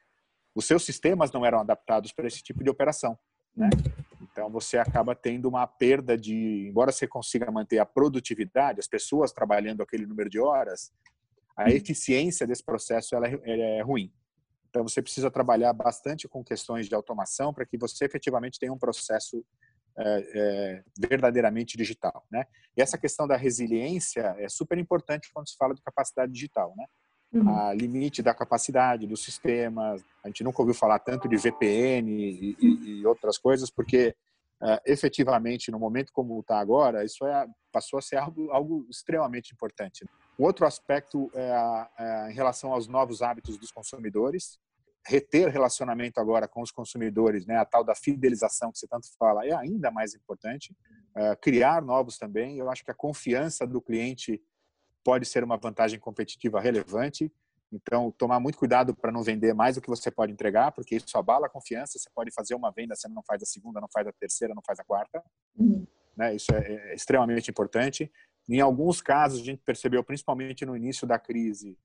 os 0.54 0.66
seus 0.66 0.84
sistemas 0.84 1.30
não 1.30 1.46
eram 1.46 1.60
adaptados 1.60 2.12
para 2.12 2.26
esse 2.26 2.42
tipo 2.42 2.64
de 2.64 2.68
operação, 2.68 3.16
né? 3.56 3.70
Então 4.20 4.50
você 4.50 4.76
acaba 4.76 5.14
tendo 5.14 5.48
uma 5.48 5.66
perda 5.66 6.18
de, 6.18 6.66
embora 6.68 6.90
você 6.90 7.06
consiga 7.06 7.50
manter 7.50 7.78
a 7.78 7.86
produtividade, 7.86 8.80
as 8.80 8.88
pessoas 8.88 9.32
trabalhando 9.32 9.82
aquele 9.82 10.04
número 10.04 10.28
de 10.28 10.40
horas, 10.40 10.92
a 11.56 11.70
eficiência 11.70 12.46
desse 12.46 12.64
processo 12.64 13.14
é, 13.14 13.18
ela 13.18 13.28
é 13.28 13.82
ruim. 13.82 14.12
Então 14.68 14.82
você 14.82 15.00
precisa 15.00 15.30
trabalhar 15.30 15.72
bastante 15.72 16.28
com 16.28 16.42
questões 16.44 16.88
de 16.88 16.94
automação 16.94 17.54
para 17.54 17.64
que 17.64 17.78
você 17.78 18.04
efetivamente 18.04 18.58
tenha 18.58 18.72
um 18.72 18.78
processo 18.78 19.44
é, 19.98 20.30
é, 20.34 20.82
verdadeiramente 20.96 21.76
digital, 21.76 22.24
né? 22.30 22.44
E 22.76 22.80
essa 22.80 22.96
questão 22.96 23.26
da 23.26 23.36
resiliência 23.36 24.36
é 24.38 24.48
super 24.48 24.78
importante 24.78 25.28
quando 25.34 25.48
se 25.48 25.56
fala 25.56 25.74
de 25.74 25.82
capacidade 25.82 26.32
digital, 26.32 26.72
né? 26.76 26.86
Uhum. 27.32 27.48
A 27.58 27.74
limite 27.74 28.22
da 28.22 28.32
capacidade 28.32 29.06
dos 29.06 29.22
sistemas, 29.22 30.02
a 30.24 30.28
gente 30.28 30.44
nunca 30.44 30.62
ouviu 30.62 30.74
falar 30.74 30.98
tanto 31.00 31.28
de 31.28 31.36
VPN 31.36 32.10
e, 32.10 32.56
e, 32.58 33.00
e 33.00 33.06
outras 33.06 33.36
coisas, 33.36 33.70
porque 33.70 34.14
uh, 34.62 34.80
efetivamente, 34.86 35.70
no 35.70 35.78
momento 35.78 36.12
como 36.12 36.40
está 36.40 36.58
agora, 36.58 37.04
isso 37.04 37.26
é, 37.26 37.46
passou 37.70 37.98
a 37.98 38.02
ser 38.02 38.16
algo, 38.16 38.50
algo 38.50 38.86
extremamente 38.88 39.52
importante. 39.52 40.06
Outro 40.38 40.64
aspecto 40.64 41.30
é, 41.34 41.50
a, 41.50 41.90
é 41.98 42.30
em 42.30 42.34
relação 42.34 42.72
aos 42.72 42.86
novos 42.86 43.20
hábitos 43.20 43.58
dos 43.58 43.72
consumidores, 43.72 44.58
reter 45.08 45.50
relacionamento 45.50 46.20
agora 46.20 46.46
com 46.46 46.60
os 46.60 46.70
consumidores, 46.70 47.46
né, 47.46 47.56
a 47.56 47.64
tal 47.64 47.82
da 47.82 47.94
fidelização 47.94 48.70
que 48.70 48.78
você 48.78 48.86
tanto 48.86 49.08
fala, 49.18 49.46
é 49.46 49.54
ainda 49.54 49.90
mais 49.90 50.14
importante. 50.14 50.76
Uh, 51.16 51.34
criar 51.40 51.82
novos 51.82 52.18
também. 52.18 52.58
Eu 52.58 52.70
acho 52.70 52.84
que 52.84 52.90
a 52.90 52.94
confiança 52.94 53.66
do 53.66 53.80
cliente 53.80 54.40
pode 55.02 55.24
ser 55.24 55.42
uma 55.42 55.56
vantagem 55.56 55.98
competitiva 55.98 56.60
relevante. 56.60 57.32
Então, 57.72 58.10
tomar 58.10 58.38
muito 58.38 58.58
cuidado 58.58 58.94
para 58.94 59.10
não 59.10 59.22
vender 59.22 59.54
mais 59.54 59.76
do 59.76 59.80
que 59.80 59.88
você 59.88 60.10
pode 60.10 60.32
entregar, 60.32 60.72
porque 60.72 60.96
isso 60.96 61.16
abala 61.16 61.46
a 61.46 61.50
confiança. 61.50 61.98
Você 61.98 62.08
pode 62.14 62.30
fazer 62.32 62.54
uma 62.54 62.70
venda, 62.70 62.94
você 62.94 63.08
não 63.08 63.22
faz 63.22 63.42
a 63.42 63.46
segunda, 63.46 63.80
não 63.80 63.88
faz 63.92 64.06
a 64.06 64.12
terceira, 64.12 64.54
não 64.54 64.62
faz 64.64 64.78
a 64.78 64.84
quarta. 64.84 65.22
Uhum. 65.56 65.86
Né? 66.16 66.34
Isso 66.34 66.54
é, 66.54 66.90
é 66.90 66.94
extremamente 66.94 67.50
importante. 67.50 68.12
Em 68.48 68.60
alguns 68.60 69.00
casos, 69.00 69.40
a 69.40 69.44
gente 69.44 69.62
percebeu, 69.64 70.04
principalmente 70.04 70.66
no 70.66 70.76
início 70.76 71.06
da 71.06 71.18
crise, 71.18 71.78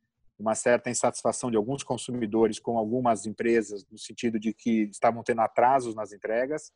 uma 0.43 0.56
certa 0.56 0.89
insatisfação 0.89 1.49
de 1.49 1.56
alguns 1.56 1.84
consumidores 1.84 2.60
com 2.60 2.77
algumas 2.77 3.25
empresas, 3.25 3.86
no 3.89 3.97
sentido 3.97 4.38
de 4.38 4.53
que 4.53 4.89
estavam 4.91 5.23
tendo 5.23 5.39
atrasos 5.39 5.95
nas 5.95 6.12
entregas. 6.12 6.69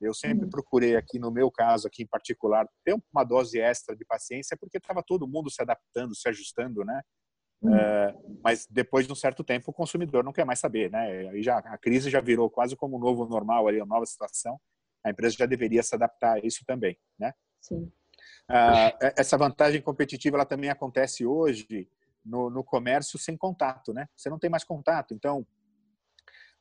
Eu 0.00 0.14
sempre 0.14 0.46
uhum. 0.46 0.50
procurei 0.50 0.96
aqui, 0.96 1.18
no 1.18 1.30
meu 1.30 1.50
caso 1.50 1.86
aqui 1.86 2.02
em 2.02 2.06
particular, 2.06 2.66
ter 2.82 2.96
uma 3.12 3.22
dose 3.22 3.60
extra 3.60 3.94
de 3.94 4.06
paciência, 4.06 4.56
porque 4.58 4.78
estava 4.78 5.02
todo 5.06 5.28
mundo 5.28 5.50
se 5.50 5.60
adaptando, 5.60 6.14
se 6.14 6.26
ajustando, 6.30 6.82
né? 6.82 7.02
É, 7.66 8.14
mas 8.42 8.66
depois 8.68 9.06
de 9.06 9.12
um 9.12 9.16
certo 9.16 9.42
tempo 9.44 9.70
o 9.70 9.74
consumidor 9.74 10.24
não 10.24 10.32
quer 10.32 10.44
mais 10.44 10.58
saber, 10.58 10.90
né? 10.90 11.28
Aí 11.28 11.42
já 11.42 11.58
a 11.58 11.78
crise 11.78 12.08
já 12.10 12.20
virou 12.20 12.50
quase 12.50 12.74
como 12.74 12.96
um 12.96 13.00
novo 13.00 13.26
normal 13.26 13.68
ali, 13.68 13.78
uma 13.78 13.94
nova 13.94 14.06
situação. 14.06 14.58
A 15.04 15.10
empresa 15.10 15.36
já 15.38 15.46
deveria 15.46 15.82
se 15.82 15.94
adaptar 15.94 16.36
a 16.36 16.38
isso 16.40 16.64
também, 16.66 16.98
né? 17.18 17.32
Sim. 17.60 17.90
Ah, 18.48 18.96
essa 19.16 19.36
vantagem 19.36 19.80
competitiva 19.80 20.38
ela 20.38 20.46
também 20.46 20.70
acontece 20.70 21.24
hoje 21.24 21.88
no, 22.24 22.50
no, 22.50 22.64
comércio 22.64 23.18
sem 23.18 23.36
contato, 23.36 23.92
né? 23.92 24.08
Você 24.16 24.30
não 24.30 24.38
tem 24.38 24.50
mais 24.50 24.64
contato, 24.64 25.14
então 25.14 25.46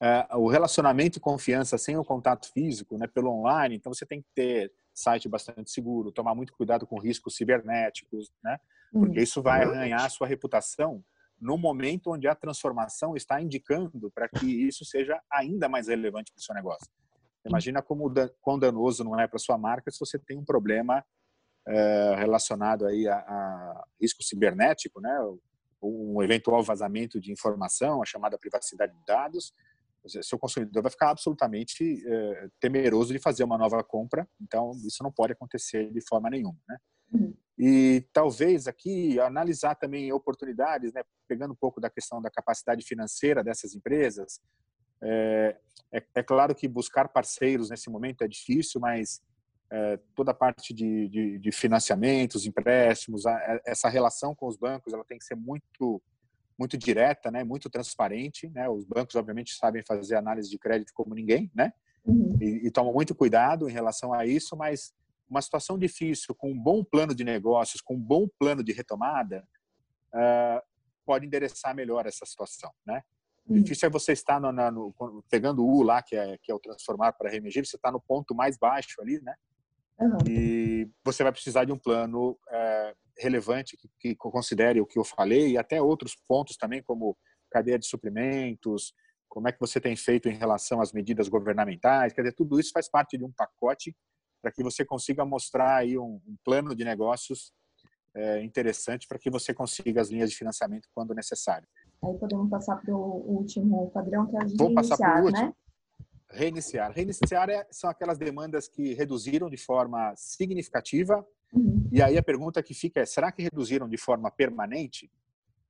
uh, 0.01 0.37
o 0.37 0.49
relacionamento 0.49 1.17
e 1.17 1.21
confiança 1.21 1.77
sem 1.77 1.97
o 1.97 2.03
contato 2.03 2.51
físico, 2.51 2.97
né? 2.97 3.07
Pelo 3.07 3.31
online, 3.31 3.75
então 3.75 3.93
você 3.93 4.05
tem 4.05 4.21
que 4.21 4.27
ter 4.35 4.71
site 4.93 5.27
bastante 5.27 5.71
seguro, 5.71 6.11
tomar 6.11 6.35
muito 6.35 6.53
cuidado 6.53 6.85
com 6.85 6.99
riscos 6.99 7.35
cibernéticos, 7.35 8.31
né? 8.43 8.59
porque 8.93 9.21
isso 9.21 9.41
vai 9.41 9.63
arranhar 9.63 10.05
a 10.05 10.09
sua 10.09 10.27
reputação 10.27 11.03
no 11.41 11.57
momento 11.57 12.11
onde 12.11 12.27
a 12.27 12.35
transformação 12.35 13.15
está 13.15 13.41
indicando 13.41 14.11
para 14.11 14.29
que 14.29 14.45
isso 14.45 14.85
seja 14.85 15.19
ainda 15.31 15.67
mais 15.67 15.87
relevante 15.87 16.31
para 16.31 16.39
o 16.39 16.43
seu 16.43 16.53
negócio. 16.53 16.87
Imagina 17.45 17.81
como 17.81 18.09
quão 18.39 18.57
danoso 18.57 19.03
não 19.03 19.19
é 19.19 19.27
para 19.27 19.39
sua 19.39 19.57
marca 19.57 19.91
se 19.91 19.99
você 19.99 20.17
tem 20.17 20.37
um 20.37 20.45
problema 20.45 21.03
é, 21.67 22.15
relacionado 22.15 22.85
aí 22.85 23.07
a, 23.07 23.17
a, 23.17 23.83
risco 23.99 24.23
cibernético, 24.23 25.01
né? 25.01 25.11
Um 25.83 26.21
eventual 26.23 26.63
vazamento 26.63 27.19
de 27.19 27.31
informação, 27.31 28.01
a 28.01 28.05
chamada 28.05 28.37
privacidade 28.37 28.93
de 28.93 29.05
dados. 29.05 29.53
Seu 30.21 30.37
consumidor 30.37 30.83
vai 30.83 30.91
ficar 30.91 31.11
absolutamente 31.11 32.03
é, 32.05 32.49
temeroso 32.59 33.13
de 33.13 33.19
fazer 33.19 33.43
uma 33.43 33.57
nova 33.57 33.83
compra. 33.83 34.27
Então, 34.41 34.71
isso 34.85 35.01
não 35.01 35.11
pode 35.11 35.33
acontecer 35.33 35.91
de 35.91 36.01
forma 36.01 36.29
nenhuma, 36.29 36.57
né? 36.67 36.77
Uhum. 37.13 37.33
E 37.57 38.05
talvez 38.11 38.67
aqui 38.67 39.19
analisar 39.19 39.75
também 39.75 40.11
oportunidades, 40.11 40.91
né, 40.91 41.03
pegando 41.27 41.51
um 41.51 41.55
pouco 41.55 41.79
da 41.79 41.89
questão 41.89 42.21
da 42.21 42.29
capacidade 42.29 42.83
financeira 42.83 43.43
dessas 43.43 43.75
empresas. 43.75 44.41
É, 45.01 45.57
é, 45.91 46.03
é 46.15 46.23
claro 46.23 46.55
que 46.55 46.67
buscar 46.67 47.09
parceiros 47.09 47.69
nesse 47.69 47.89
momento 47.89 48.23
é 48.23 48.27
difícil, 48.27 48.81
mas 48.81 49.21
é, 49.73 49.99
toda 50.13 50.29
a 50.29 50.35
parte 50.35 50.71
de, 50.71 51.09
de, 51.09 51.39
de 51.39 51.51
financiamentos, 51.51 52.45
empréstimos, 52.45 53.25
a, 53.25 53.31
é, 53.31 53.61
essa 53.65 53.89
relação 53.89 54.35
com 54.35 54.47
os 54.47 54.55
bancos, 54.55 54.93
ela 54.93 55.03
tem 55.03 55.17
que 55.17 55.25
ser 55.25 55.35
muito 55.35 56.01
muito 56.55 56.77
direta, 56.77 57.31
né, 57.31 57.43
muito 57.43 57.67
transparente, 57.67 58.47
né? 58.49 58.69
Os 58.69 58.85
bancos 58.85 59.15
obviamente 59.15 59.55
sabem 59.55 59.81
fazer 59.81 60.15
análise 60.15 60.47
de 60.47 60.59
crédito 60.59 60.93
como 60.93 61.15
ninguém, 61.15 61.51
né? 61.53 61.73
Uhum. 62.05 62.37
E, 62.39 62.67
e 62.67 62.71
tomam 62.71 62.93
muito 62.93 63.15
cuidado 63.15 63.67
em 63.67 63.73
relação 63.73 64.13
a 64.13 64.23
isso, 64.23 64.55
mas 64.55 64.93
uma 65.27 65.41
situação 65.41 65.79
difícil, 65.79 66.35
com 66.35 66.51
um 66.51 66.57
bom 66.57 66.83
plano 66.83 67.15
de 67.15 67.23
negócios, 67.23 67.81
com 67.81 67.95
um 67.95 67.99
bom 67.99 68.27
plano 68.37 68.63
de 68.63 68.71
retomada, 68.71 69.43
uh, 70.13 70.61
pode 71.03 71.25
endereçar 71.25 71.75
melhor 71.75 72.05
essa 72.05 72.23
situação, 72.23 72.71
né? 72.85 73.01
Uhum. 73.47 73.63
Difícil 73.63 73.87
é 73.87 73.89
você 73.89 74.13
estar 74.13 74.39
no, 74.39 74.51
no, 74.51 75.23
pegando 75.31 75.65
o 75.65 75.79
U 75.79 75.81
lá, 75.81 76.03
que 76.03 76.15
é, 76.15 76.37
que 76.37 76.51
é 76.51 76.55
o 76.55 76.59
transformar 76.59 77.13
para 77.13 77.31
reemergir, 77.31 77.65
você 77.65 77.75
está 77.75 77.91
no 77.91 77.99
ponto 77.99 78.35
mais 78.35 78.59
baixo 78.59 79.01
ali, 79.01 79.19
né? 79.23 79.33
Uhum. 79.99 80.17
E 80.27 80.89
você 81.03 81.23
vai 81.23 81.31
precisar 81.31 81.65
de 81.65 81.71
um 81.71 81.77
plano 81.77 82.31
uh, 82.31 82.95
relevante 83.17 83.77
que, 83.77 83.89
que 83.99 84.15
considere 84.15 84.81
o 84.81 84.85
que 84.85 84.97
eu 84.97 85.03
falei 85.03 85.51
e 85.51 85.57
até 85.57 85.81
outros 85.81 86.15
pontos 86.27 86.57
também, 86.57 86.81
como 86.81 87.17
cadeia 87.51 87.77
de 87.77 87.87
suprimentos, 87.87 88.93
como 89.29 89.47
é 89.47 89.51
que 89.51 89.59
você 89.59 89.79
tem 89.79 89.95
feito 89.95 90.29
em 90.29 90.35
relação 90.35 90.81
às 90.81 90.91
medidas 90.91 91.27
governamentais, 91.27 92.13
quer 92.13 92.21
dizer, 92.21 92.35
tudo 92.35 92.59
isso 92.59 92.71
faz 92.71 92.89
parte 92.89 93.17
de 93.17 93.23
um 93.23 93.31
pacote 93.31 93.95
para 94.41 94.51
que 94.51 94.61
você 94.61 94.83
consiga 94.83 95.25
mostrar 95.25 95.77
aí 95.77 95.97
um, 95.97 96.21
um 96.27 96.35
plano 96.43 96.75
de 96.75 96.83
negócios 96.83 97.53
é, 98.15 98.43
interessante 98.43 99.07
para 99.07 99.17
que 99.17 99.29
você 99.29 99.53
consiga 99.53 100.01
as 100.01 100.09
linhas 100.09 100.29
de 100.29 100.35
financiamento 100.35 100.87
quando 100.93 101.15
necessário. 101.15 101.67
Aí 102.03 102.17
podemos 102.17 102.49
passar 102.49 102.75
para 102.75 102.93
o 102.93 103.23
último 103.25 103.89
padrão, 103.91 104.27
que 104.27 104.35
é 104.35 104.41
a 104.41 104.43
de 104.43 104.57
Vou 104.57 104.71
último. 104.73 105.31
Né? 105.31 105.53
Reiniciar. 106.33 106.91
Reiniciar 106.91 107.49
é, 107.49 107.65
são 107.71 107.89
aquelas 107.89 108.17
demandas 108.17 108.67
que 108.67 108.93
reduziram 108.93 109.49
de 109.49 109.57
forma 109.57 110.13
significativa. 110.15 111.25
Uhum. 111.53 111.87
E 111.91 112.01
aí 112.01 112.17
a 112.17 112.23
pergunta 112.23 112.61
que 112.61 112.73
fica 112.73 113.01
é: 113.01 113.05
será 113.05 113.31
que 113.31 113.43
reduziram 113.43 113.87
de 113.87 113.97
forma 113.97 114.29
permanente? 114.29 115.11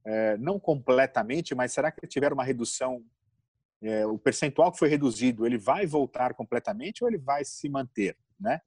É, 0.05 0.37
não 0.37 0.59
completamente, 0.59 1.53
mas 1.55 1.71
será 1.71 1.91
que 1.91 2.07
tiveram 2.07 2.35
uma 2.35 2.43
redução? 2.43 3.03
É, 3.81 4.05
o 4.05 4.17
percentual 4.17 4.71
que 4.71 4.79
foi 4.79 4.87
reduzido, 4.87 5.45
ele 5.45 5.57
vai 5.57 5.85
voltar 5.85 6.33
completamente 6.33 7.03
ou 7.03 7.09
ele 7.09 7.17
vai 7.17 7.43
se 7.43 7.67
manter? 7.67 8.15
né? 8.43 8.61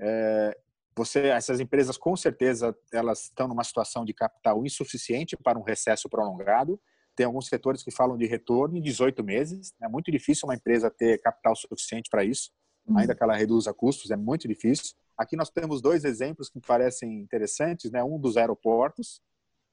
É, 0.00 0.58
você, 0.96 1.28
essas 1.28 1.58
empresas 1.58 1.96
com 1.96 2.16
certeza 2.16 2.76
elas 2.92 3.24
estão 3.24 3.48
numa 3.48 3.64
situação 3.64 4.04
de 4.04 4.12
capital 4.12 4.64
insuficiente 4.64 5.36
para 5.36 5.58
um 5.58 5.62
recesso 5.62 6.08
prolongado. 6.08 6.80
Tem 7.16 7.26
alguns 7.26 7.46
setores 7.46 7.82
que 7.82 7.90
falam 7.90 8.16
de 8.16 8.26
retorno 8.26 8.76
em 8.76 8.82
18 8.82 9.22
meses. 9.22 9.72
É 9.82 9.88
muito 9.88 10.10
difícil 10.10 10.48
uma 10.48 10.54
empresa 10.54 10.90
ter 10.90 11.18
capital 11.20 11.54
suficiente 11.54 12.10
para 12.10 12.24
isso, 12.24 12.50
uhum. 12.86 12.98
ainda 12.98 13.14
que 13.14 13.22
ela 13.22 13.36
reduza 13.36 13.72
custos, 13.72 14.10
é 14.10 14.16
muito 14.16 14.48
difícil. 14.48 14.94
Aqui 15.16 15.36
nós 15.36 15.50
temos 15.50 15.80
dois 15.80 16.04
exemplos 16.04 16.48
que 16.48 16.60
parecem 16.60 17.20
interessantes, 17.20 17.90
né? 17.90 18.02
Um 18.02 18.18
dos 18.18 18.36
aeroportos 18.36 19.20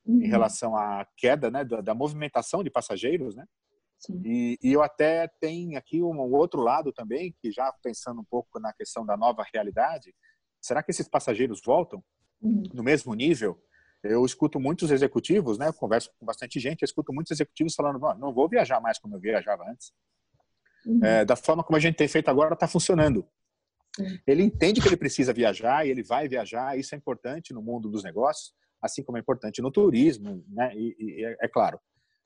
uhum. 0.05 0.21
em 0.21 0.27
relação 0.27 0.75
à 0.75 1.05
queda, 1.17 1.49
né, 1.49 1.63
da, 1.63 1.81
da 1.81 1.95
movimentação 1.95 2.63
de 2.63 2.69
passageiros, 2.69 3.35
né? 3.35 3.45
E, 4.25 4.57
e, 4.63 4.71
eu 4.73 4.81
até 4.81 5.27
tenho 5.39 5.77
aqui 5.77 6.01
um 6.01 6.19
outro 6.33 6.59
lado 6.59 6.91
também, 6.91 7.35
que 7.39 7.51
já 7.51 7.71
pensando 7.83 8.19
um 8.19 8.23
pouco 8.23 8.59
na 8.59 8.73
questão 8.73 9.05
da 9.05 9.15
nova 9.15 9.45
realidade, 9.53 10.11
será 10.59 10.81
que 10.81 10.89
esses 10.89 11.07
passageiros 11.07 11.61
voltam 11.63 12.03
uhum. 12.41 12.63
no 12.73 12.81
mesmo 12.81 13.13
nível? 13.13 13.61
Eu 14.03 14.25
escuto 14.25 14.59
muitos 14.59 14.89
executivos, 14.91 15.57
né? 15.57 15.67
Eu 15.67 15.73
converso 15.73 16.09
com 16.19 16.25
bastante 16.25 16.59
gente, 16.59 16.81
eu 16.81 16.85
escuto 16.85 17.13
muitos 17.13 17.31
executivos 17.31 17.75
falando, 17.75 17.99
não, 17.99 18.17
não 18.17 18.33
vou 18.33 18.49
viajar 18.49 18.79
mais 18.81 18.97
como 18.97 19.15
eu 19.15 19.19
viajava 19.19 19.63
antes. 19.69 19.91
Uhum. 20.85 21.03
É, 21.03 21.23
da 21.23 21.35
forma 21.35 21.63
como 21.63 21.77
a 21.77 21.79
gente 21.79 21.95
tem 21.95 22.07
feito 22.07 22.29
agora, 22.29 22.53
está 22.53 22.67
funcionando. 22.67 23.25
Uhum. 23.99 24.17
Ele 24.25 24.43
entende 24.43 24.81
que 24.81 24.87
ele 24.87 24.97
precisa 24.97 25.31
viajar 25.31 25.85
e 25.85 25.89
ele 25.89 26.01
vai 26.01 26.27
viajar, 26.27 26.77
isso 26.77 26.95
é 26.95 26.97
importante 26.97 27.53
no 27.53 27.61
mundo 27.61 27.89
dos 27.89 28.03
negócios, 28.03 28.53
assim 28.81 29.03
como 29.03 29.17
é 29.17 29.21
importante 29.21 29.61
no 29.61 29.69
turismo, 29.69 30.43
né? 30.49 30.71
E, 30.75 30.95
e 30.97 31.25
é, 31.25 31.37
é 31.41 31.47
claro 31.47 31.79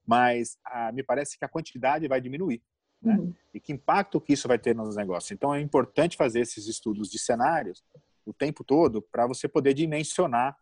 mas 0.06 0.58
ah, 0.66 0.92
me 0.92 1.04
parece 1.04 1.38
que 1.38 1.44
a 1.44 1.50
quantidade 1.50 2.08
vai 2.08 2.22
diminuir. 2.22 2.62
Né? 3.02 3.16
Uhum. 3.18 3.34
E 3.54 3.60
que 3.60 3.74
impacto 3.74 4.22
que 4.22 4.34
isso 4.34 4.48
vai 4.48 4.60
ter 4.60 4.76
nos 4.76 4.96
negócios. 4.96 5.32
Então, 5.32 5.54
é 5.54 5.60
importante 5.60 6.16
fazer 6.16 6.42
esses 6.42 6.68
estudos 6.68 7.10
de 7.10 7.20
cenários 7.20 7.84
o 8.26 8.34
tempo 8.34 8.64
todo 8.64 9.02
para 9.02 9.28
você 9.28 9.48
poder 9.48 9.74
dimensionar 9.74 10.58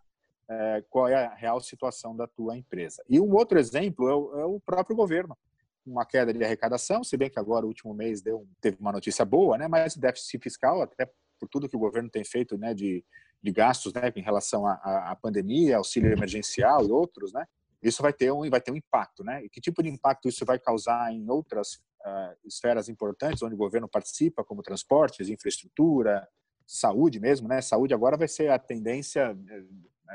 é, 0.49 0.83
qual 0.89 1.07
é 1.07 1.25
a 1.25 1.33
real 1.33 1.59
situação 1.61 2.15
da 2.15 2.27
tua 2.27 2.57
empresa. 2.57 3.03
E 3.09 3.19
um 3.19 3.33
outro 3.33 3.59
exemplo 3.59 4.09
é 4.09 4.15
o, 4.15 4.39
é 4.39 4.45
o, 4.45 4.59
próprio 4.59 4.95
governo. 4.95 5.37
Uma 5.85 6.05
queda 6.05 6.33
de 6.33 6.43
arrecadação, 6.43 7.03
se 7.03 7.17
bem 7.17 7.29
que 7.29 7.39
agora, 7.39 7.65
o 7.65 7.69
último 7.69 7.93
mês, 7.93 8.21
deu, 8.21 8.47
teve 8.61 8.77
uma 8.79 8.91
notícia 8.91 9.25
boa, 9.25 9.57
né? 9.57 9.67
mas 9.67 9.95
déficit 9.95 10.41
fiscal, 10.41 10.81
até 10.81 11.09
por 11.39 11.49
tudo 11.49 11.67
que 11.67 11.75
o 11.75 11.79
governo 11.79 12.09
tem 12.09 12.23
feito 12.23 12.57
né, 12.57 12.73
de, 12.73 13.03
de 13.41 13.51
gastos 13.51 13.93
né, 13.93 14.11
em 14.15 14.21
relação 14.21 14.65
à, 14.65 15.11
à 15.11 15.15
pandemia, 15.15 15.77
auxílio 15.77 16.11
emergencial 16.11 16.85
e 16.85 16.91
outros, 16.91 17.33
né? 17.33 17.45
isso 17.83 18.01
vai 18.01 18.13
ter 18.13 18.31
um 18.31 18.49
vai 18.49 18.61
ter 18.61 18.71
um 18.71 18.77
impacto, 18.77 19.23
né? 19.23 19.43
E 19.43 19.49
que 19.49 19.59
tipo 19.59 19.83
de 19.83 19.89
impacto 19.89 20.29
isso 20.29 20.45
vai 20.45 20.57
causar 20.57 21.11
em 21.11 21.29
outras 21.29 21.75
uh, 22.05 22.35
esferas 22.45 22.87
importantes 22.87 23.43
onde 23.43 23.55
o 23.55 23.57
governo 23.57 23.89
participa, 23.89 24.43
como 24.43 24.63
transportes, 24.63 25.27
infraestrutura, 25.27 26.25
saúde 26.65 27.19
mesmo, 27.19 27.47
né? 27.47 27.61
Saúde 27.61 27.93
agora 27.93 28.15
vai 28.15 28.27
ser 28.27 28.49
a 28.49 28.57
tendência, 28.57 29.37
eh, 29.49 29.63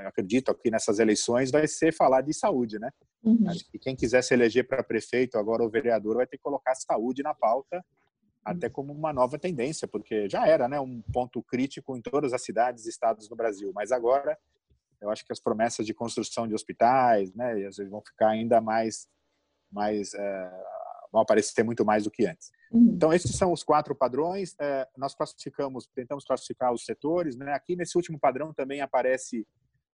acredito 0.06 0.50
aqui 0.50 0.70
nessas 0.70 0.98
eleições 0.98 1.50
vai 1.50 1.66
ser 1.66 1.92
falar 1.92 2.22
de 2.22 2.32
saúde, 2.32 2.78
né? 2.78 2.90
Uhum. 3.22 3.48
Acho 3.48 3.68
que 3.70 3.78
quem 3.78 3.96
quiser 3.96 4.22
se 4.22 4.34
eleger 4.34 4.66
para 4.66 4.82
prefeito 4.82 5.38
agora 5.38 5.62
ou 5.62 5.70
vereador 5.70 6.16
vai 6.16 6.26
ter 6.26 6.36
que 6.36 6.42
colocar 6.42 6.74
saúde 6.74 7.22
na 7.22 7.34
pauta 7.34 7.84
até 8.44 8.68
como 8.68 8.92
uma 8.92 9.12
nova 9.12 9.38
tendência, 9.38 9.86
porque 9.86 10.28
já 10.28 10.46
era, 10.46 10.68
né, 10.68 10.80
um 10.80 11.02
ponto 11.12 11.42
crítico 11.42 11.96
em 11.96 12.00
todas 12.00 12.32
as 12.32 12.42
cidades 12.42 12.86
e 12.86 12.88
estados 12.88 13.28
no 13.28 13.36
Brasil, 13.36 13.72
mas 13.74 13.92
agora 13.92 14.38
eu 15.00 15.10
acho 15.10 15.24
que 15.24 15.32
as 15.32 15.40
promessas 15.40 15.84
de 15.84 15.92
construção 15.92 16.46
de 16.46 16.54
hospitais, 16.54 17.32
né, 17.34 17.52
às 17.66 17.76
vezes 17.76 17.90
vão 17.90 18.00
ficar 18.00 18.28
ainda 18.28 18.60
mais, 18.60 19.06
mais 19.70 20.14
é, 20.14 20.50
vão 21.12 21.20
aparecer 21.20 21.62
muito 21.62 21.84
mais 21.84 22.04
do 22.04 22.10
que 22.10 22.26
antes. 22.26 22.50
Uhum. 22.72 22.92
Então 22.94 23.12
esses 23.12 23.36
são 23.36 23.52
os 23.52 23.62
quatro 23.62 23.94
padrões. 23.94 24.54
É, 24.60 24.86
nós 24.96 25.14
classificamos, 25.14 25.86
tentamos 25.94 26.24
classificar 26.24 26.72
os 26.72 26.84
setores. 26.84 27.36
Né? 27.36 27.52
Aqui 27.52 27.76
nesse 27.76 27.96
último 27.96 28.18
padrão 28.18 28.52
também 28.52 28.80
aparece 28.80 29.46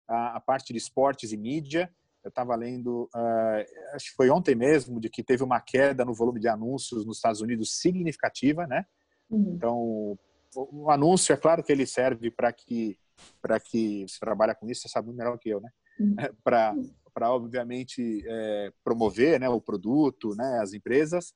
a, 0.08 0.36
a 0.36 0.40
parte 0.40 0.72
de 0.72 0.78
esportes 0.78 1.32
e 1.32 1.36
mídia. 1.36 1.92
Eu 2.22 2.30
estava 2.30 2.56
lendo, 2.56 3.08
uh, 3.14 3.94
acho 3.94 4.10
que 4.10 4.16
foi 4.16 4.30
ontem 4.30 4.54
mesmo, 4.54 4.98
de 4.98 5.10
que 5.10 5.22
teve 5.22 5.42
uma 5.42 5.60
queda 5.60 6.04
no 6.04 6.14
volume 6.14 6.40
de 6.40 6.48
anúncios 6.48 7.04
nos 7.04 7.18
Estados 7.18 7.42
Unidos 7.42 7.78
significativa, 7.78 8.66
né? 8.66 8.86
Uhum. 9.28 9.54
Então, 9.54 10.18
o, 10.56 10.90
anúncio 10.90 11.32
é 11.32 11.36
claro 11.36 11.62
que 11.62 11.70
ele 11.70 11.86
serve 11.86 12.30
para 12.30 12.52
que 12.52 12.98
para 13.40 13.60
que 13.60 14.06
você 14.08 14.18
trabalha 14.18 14.56
com 14.56 14.68
isso, 14.68 14.82
você 14.82 14.88
sabe 14.88 15.06
muito 15.06 15.18
melhor 15.18 15.38
que 15.38 15.48
eu, 15.48 15.60
né? 15.60 15.70
Uhum. 16.00 16.16
para 16.42 16.74
para 17.14 17.30
obviamente 17.32 18.24
é, 18.26 18.72
promover, 18.82 19.38
né, 19.38 19.48
o 19.48 19.60
produto, 19.60 20.34
né, 20.34 20.58
as 20.60 20.72
empresas, 20.72 21.32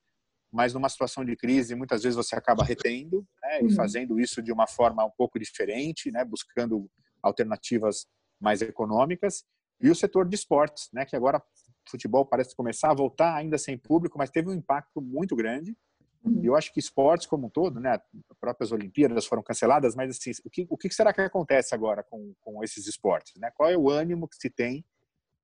mas 0.50 0.74
numa 0.74 0.88
situação 0.88 1.24
de 1.24 1.36
crise 1.36 1.76
muitas 1.76 2.02
vezes 2.02 2.16
você 2.16 2.34
acaba 2.34 2.64
retendo, 2.64 3.24
né, 3.40 3.60
uhum. 3.60 3.68
e 3.68 3.74
fazendo 3.76 4.18
isso 4.18 4.42
de 4.42 4.50
uma 4.50 4.66
forma 4.66 5.04
um 5.04 5.10
pouco 5.16 5.38
diferente, 5.38 6.10
né, 6.10 6.24
buscando 6.24 6.90
alternativas 7.22 8.08
mais 8.40 8.62
econômicas. 8.62 9.44
E 9.80 9.90
o 9.90 9.94
setor 9.94 10.28
de 10.28 10.34
esportes, 10.34 10.88
né, 10.92 11.04
que 11.04 11.16
agora 11.16 11.42
futebol 11.88 12.26
parece 12.26 12.54
começar 12.54 12.90
a 12.90 12.94
voltar 12.94 13.34
ainda 13.34 13.56
sem 13.56 13.78
público, 13.78 14.18
mas 14.18 14.30
teve 14.30 14.50
um 14.50 14.54
impacto 14.54 15.00
muito 15.00 15.34
grande 15.34 15.76
Uhum. 16.24 16.40
Eu 16.42 16.56
acho 16.56 16.72
que 16.72 16.80
esportes 16.80 17.26
como 17.26 17.46
um 17.46 17.50
todo, 17.50 17.80
né, 17.80 17.92
as 18.30 18.36
próprias 18.38 18.72
Olimpíadas 18.72 19.26
foram 19.26 19.42
canceladas, 19.42 19.94
mas 19.94 20.10
assim, 20.10 20.32
o 20.44 20.50
que, 20.50 20.66
o 20.68 20.76
que 20.76 20.90
será 20.92 21.12
que 21.12 21.20
acontece 21.20 21.74
agora 21.74 22.02
com, 22.02 22.34
com 22.40 22.62
esses 22.62 22.86
esportes? 22.86 23.34
Né? 23.40 23.50
Qual 23.54 23.68
é 23.70 23.76
o 23.76 23.88
ânimo 23.88 24.28
que 24.28 24.36
se 24.36 24.50
tem, 24.50 24.84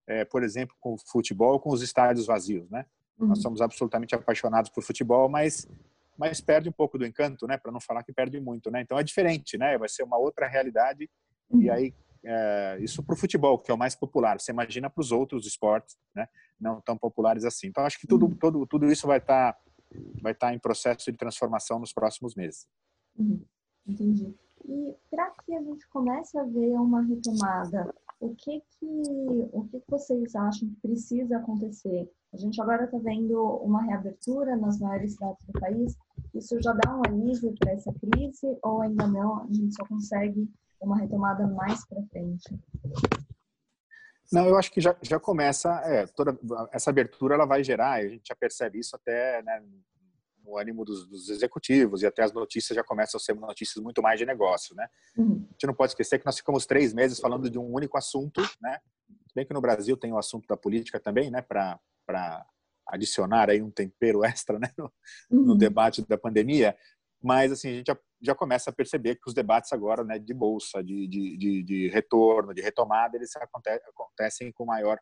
é, 0.06 0.24
por 0.24 0.42
exemplo, 0.42 0.74
com 0.80 0.94
o 0.94 0.98
futebol, 0.98 1.60
com 1.60 1.70
os 1.70 1.82
estádios 1.82 2.26
vazios? 2.26 2.68
Né? 2.70 2.84
Uhum. 3.18 3.28
Nós 3.28 3.40
somos 3.40 3.60
absolutamente 3.60 4.14
apaixonados 4.14 4.70
por 4.70 4.82
futebol, 4.82 5.28
mas 5.28 5.66
mas 6.16 6.40
perde 6.40 6.68
um 6.68 6.72
pouco 6.72 6.96
do 6.96 7.04
encanto, 7.04 7.44
né? 7.44 7.56
Para 7.56 7.72
não 7.72 7.80
falar 7.80 8.04
que 8.04 8.12
perde 8.12 8.38
muito, 8.38 8.70
né? 8.70 8.80
Então 8.80 8.96
é 8.96 9.02
diferente, 9.02 9.58
né? 9.58 9.76
Vai 9.76 9.88
ser 9.88 10.04
uma 10.04 10.16
outra 10.16 10.46
realidade 10.46 11.10
uhum. 11.50 11.60
e 11.60 11.68
aí 11.68 11.92
é, 12.24 12.78
isso 12.80 13.02
para 13.02 13.14
o 13.14 13.18
futebol, 13.18 13.58
que 13.58 13.70
é 13.70 13.74
o 13.74 13.78
mais 13.78 13.94
popular. 13.94 14.40
Você 14.40 14.52
imagina 14.52 14.88
para 14.88 15.00
os 15.00 15.12
outros 15.12 15.46
esportes, 15.46 15.96
né? 16.14 16.26
Não 16.58 16.80
tão 16.80 16.96
populares 16.96 17.44
assim. 17.44 17.66
Então, 17.68 17.84
acho 17.84 17.98
que 17.98 18.06
tudo, 18.06 18.26
uhum. 18.26 18.36
tudo, 18.36 18.66
tudo 18.66 18.86
isso 18.90 19.06
vai 19.06 19.18
estar 19.18 19.52
tá, 19.52 19.58
vai 20.22 20.34
tá 20.34 20.54
em 20.54 20.58
processo 20.58 21.10
de 21.10 21.18
transformação 21.18 21.78
nos 21.78 21.92
próximos 21.92 22.34
meses. 22.34 22.66
Uhum. 23.16 23.44
Entendi. 23.86 24.34
E 24.66 24.94
para 25.10 25.30
que 25.44 25.54
a 25.54 25.62
gente 25.62 25.86
comece 25.88 26.38
a 26.38 26.44
ver 26.44 26.72
uma 26.74 27.02
retomada, 27.02 27.94
o 28.18 28.34
que 28.34 28.62
que, 28.78 29.02
o 29.52 29.68
que, 29.70 29.80
que 29.80 29.90
vocês 29.90 30.34
acham 30.34 30.68
que 30.68 30.76
precisa 30.80 31.36
acontecer? 31.36 32.10
A 32.32 32.36
gente 32.36 32.60
agora 32.60 32.84
está 32.84 32.96
vendo 32.98 33.38
uma 33.58 33.82
reabertura 33.82 34.56
nas 34.56 34.80
maiores 34.80 35.12
cidades 35.12 35.44
do 35.44 35.60
país. 35.60 35.94
Isso 36.34 36.60
já 36.62 36.72
dá 36.72 36.96
um 36.96 37.02
alívio 37.06 37.54
para 37.58 37.72
essa 37.72 37.92
crise 37.92 38.58
ou 38.62 38.80
ainda 38.80 39.06
não? 39.06 39.42
A 39.42 39.52
gente 39.52 39.74
só 39.74 39.84
consegue 39.84 40.50
uma 40.84 40.98
retomada 40.98 41.46
mais 41.46 41.86
para 41.86 42.02
frente? 42.04 42.58
Não, 44.32 44.46
eu 44.46 44.56
acho 44.56 44.70
que 44.72 44.80
já, 44.80 44.96
já 45.02 45.20
começa, 45.20 45.70
é, 45.84 46.06
toda 46.06 46.36
essa 46.72 46.90
abertura 46.90 47.34
ela 47.34 47.46
vai 47.46 47.62
gerar, 47.62 47.92
a 47.92 48.08
gente 48.08 48.28
já 48.28 48.34
percebe 48.34 48.78
isso 48.78 48.96
até 48.96 49.42
né, 49.42 49.62
no 50.44 50.56
ânimo 50.58 50.84
dos, 50.84 51.06
dos, 51.06 51.30
executivos 51.30 52.02
e 52.02 52.06
até 52.06 52.22
as 52.22 52.32
notícias 52.32 52.76
já 52.76 52.84
começam 52.84 53.18
a 53.18 53.20
ser 53.20 53.34
notícias 53.34 53.82
muito 53.82 54.02
mais 54.02 54.18
de 54.18 54.26
negócio, 54.26 54.74
né? 54.74 54.88
Uhum. 55.16 55.46
A 55.48 55.52
gente 55.52 55.66
não 55.66 55.74
pode 55.74 55.92
esquecer 55.92 56.18
que 56.18 56.26
nós 56.26 56.36
ficamos 56.36 56.66
três 56.66 56.92
meses 56.92 57.18
falando 57.18 57.48
de 57.48 57.58
um 57.58 57.72
único 57.72 57.96
assunto, 57.96 58.42
né? 58.60 58.78
Bem 59.34 59.46
que 59.46 59.54
no 59.54 59.60
Brasil 59.60 59.96
tem 59.96 60.12
o 60.12 60.18
assunto 60.18 60.46
da 60.46 60.56
política 60.56 61.00
também, 61.00 61.30
né? 61.30 61.42
Para 61.42 61.80
adicionar 62.86 63.48
aí 63.48 63.62
um 63.62 63.70
tempero 63.70 64.24
extra, 64.24 64.58
né? 64.58 64.70
No, 64.76 64.92
uhum. 65.30 65.44
no, 65.46 65.56
debate 65.56 66.06
da 66.06 66.18
pandemia, 66.18 66.76
mas 67.24 67.50
assim 67.50 67.70
a 67.70 67.72
gente 67.72 67.86
já, 67.86 67.98
já, 68.20 68.34
começa 68.34 68.68
a 68.68 68.72
perceber 68.72 69.14
que 69.14 69.26
os 69.26 69.32
debates 69.32 69.72
agora, 69.72 70.04
né? 70.04 70.18
De 70.18 70.34
bolsa, 70.34 70.84
de, 70.84 71.08
de, 71.08 71.38
de, 71.38 71.62
de 71.62 71.88
retorno, 71.88 72.52
de 72.52 72.60
retomada, 72.60 73.16
eles 73.16 73.30
acontecem 73.34 74.52
com 74.52 74.66
maior 74.66 74.98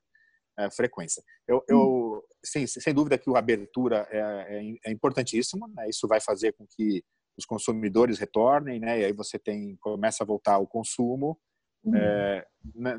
é, 0.57 0.71
frequência. 0.71 1.21
Eu, 1.49 1.65
eu 1.69 1.79
hum. 1.79 2.21
sim, 2.45 2.65
sem 2.65 2.95
dúvida 2.95 3.19
que 3.19 3.29
a 3.29 3.39
abertura 3.39 4.07
é, 4.09 4.19
é, 4.19 4.75
é 4.87 4.93
importantíssimo, 4.93 5.67
né? 5.75 5.89
isso 5.89 6.07
vai 6.07 6.21
fazer 6.21 6.53
com 6.53 6.65
que 6.65 7.03
os 7.37 7.45
consumidores 7.45 8.21
retornem, 8.21 8.79
né? 8.79 9.01
E 9.01 9.05
aí 9.07 9.13
você 9.13 9.37
tem 9.37 9.77
começa 9.81 10.23
a 10.23 10.27
voltar 10.27 10.59
o 10.59 10.67
consumo, 10.67 11.37
uhum. 11.83 11.97
é, 11.97 12.47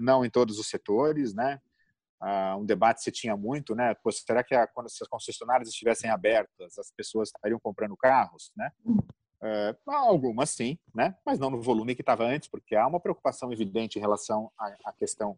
não 0.01 0.25
em 0.25 0.29
todos 0.29 0.59
os 0.59 0.67
setores, 0.67 1.33
né? 1.33 1.61
Um 2.57 2.65
debate 2.65 3.03
se 3.03 3.11
tinha 3.11 3.35
muito, 3.35 3.75
né? 3.75 3.93
Pô, 3.95 4.11
será 4.11 4.43
que 4.43 4.55
a, 4.55 4.65
quando 4.65 4.87
as 4.87 5.07
concessionárias 5.09 5.67
estivessem 5.67 6.09
abertas, 6.09 6.77
as 6.77 6.91
pessoas 6.91 7.29
estariam 7.29 7.59
comprando 7.59 7.97
carros, 7.97 8.51
né? 8.55 8.71
É, 9.41 9.75
algumas 9.87 10.51
sim, 10.51 10.77
né? 10.95 11.15
Mas 11.25 11.37
não 11.37 11.49
no 11.49 11.61
volume 11.61 11.95
que 11.95 12.01
estava 12.01 12.23
antes, 12.23 12.47
porque 12.47 12.75
há 12.75 12.87
uma 12.87 12.99
preocupação 12.99 13.51
evidente 13.51 13.97
em 13.97 14.01
relação 14.01 14.49
à, 14.57 14.67
à 14.85 14.93
questão 14.93 15.37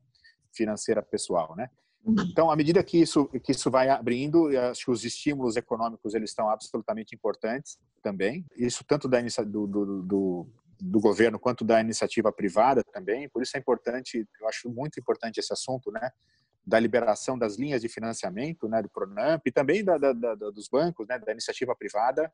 financeira 0.54 1.02
pessoal, 1.02 1.56
né? 1.56 1.70
Então, 2.30 2.52
à 2.52 2.56
medida 2.56 2.84
que 2.84 3.02
isso 3.02 3.26
que 3.44 3.52
isso 3.52 3.72
vai 3.72 3.90
abrindo, 3.90 4.48
acho 4.70 4.86
que 4.86 4.92
os 4.92 5.04
estímulos 5.04 5.56
econômicos 5.56 6.14
eles 6.14 6.30
estão 6.30 6.50
absolutamente 6.50 7.16
importantes 7.16 7.80
também. 8.04 8.46
Isso 8.56 8.84
tanto 8.88 9.08
da 9.08 9.20
do, 9.20 9.66
do, 9.66 10.04
do, 10.04 10.48
do 10.80 11.00
governo 11.00 11.40
quanto 11.40 11.66
da 11.66 11.82
iniciativa 11.82 12.32
privada 12.32 12.84
também. 12.84 13.28
Por 13.30 13.42
isso 13.42 13.58
é 13.58 13.60
importante, 13.60 14.24
eu 14.40 14.48
acho 14.48 14.70
muito 14.70 15.00
importante 15.00 15.40
esse 15.40 15.52
assunto, 15.52 15.92
né? 15.92 16.12
Da 16.66 16.80
liberação 16.80 17.38
das 17.38 17.58
linhas 17.58 17.82
de 17.82 17.88
financiamento, 17.88 18.68
né, 18.68 18.82
do 18.82 18.90
Pronamp 18.90 19.42
e 19.46 19.52
também 19.52 19.84
da, 19.84 19.98
da, 19.98 20.14
da, 20.14 20.36
dos 20.36 20.68
bancos, 20.68 21.08
né, 21.08 21.20
da 21.20 21.32
iniciativa 21.32 21.76
privada. 21.76 22.32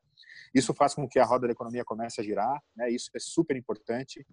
Isso 0.54 0.72
faz 0.72 0.94
com 0.94 1.06
que 1.06 1.18
a 1.18 1.24
roda 1.24 1.46
da 1.46 1.52
economia 1.52 1.84
comece 1.84 2.20
a 2.20 2.24
girar, 2.24 2.62
né, 2.74 2.90
isso 2.90 3.10
é 3.14 3.18
super 3.18 3.56
importante. 3.56 4.26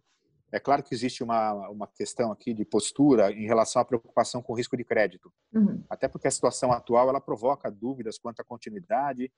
É 0.51 0.59
claro 0.59 0.81
que 0.81 0.95
existe 0.95 1.23
uma, 1.23 1.69
uma 1.69 1.87
questão 1.87 2.31
aqui 2.31 2.53
de 2.53 2.65
postura 2.65 3.31
em 3.31 3.45
relação 3.45 3.81
à 3.81 3.85
preocupação 3.85 4.41
com 4.41 4.53
o 4.53 4.55
risco 4.55 4.75
de 4.75 4.83
crédito. 4.83 5.31
Uhum. 5.53 5.83
Até 5.87 6.07
porque 6.07 6.27
a 6.27 6.31
situação 6.31 6.71
atual 6.71 7.07
ela 7.07 7.21
provoca 7.21 7.69
dúvidas 7.69 8.17
quanto 8.17 8.39
à 8.39 8.43
continuidade, 8.43 9.31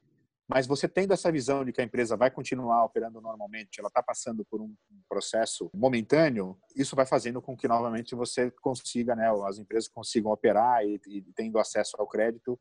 mas 0.53 0.67
você 0.67 0.87
tendo 0.87 1.13
essa 1.13 1.31
visão 1.31 1.63
de 1.63 1.71
que 1.71 1.79
a 1.79 1.83
empresa 1.83 2.17
vai 2.17 2.29
continuar 2.29 2.83
operando 2.83 3.21
normalmente, 3.21 3.79
ela 3.79 3.87
está 3.87 4.03
passando 4.03 4.43
por 4.43 4.61
um 4.61 4.75
processo 5.07 5.69
momentâneo, 5.73 6.57
isso 6.75 6.93
vai 6.95 7.05
fazendo 7.05 7.41
com 7.41 7.55
que 7.55 7.67
novamente 7.67 8.13
você 8.15 8.51
consiga, 8.61 9.15
né, 9.15 9.31
as 9.47 9.57
empresas 9.57 9.87
consigam 9.87 10.31
operar 10.31 10.83
e, 10.83 10.99
e 11.07 11.21
tendo 11.33 11.57
acesso 11.57 11.95
ao 11.97 12.07
crédito, 12.07 12.59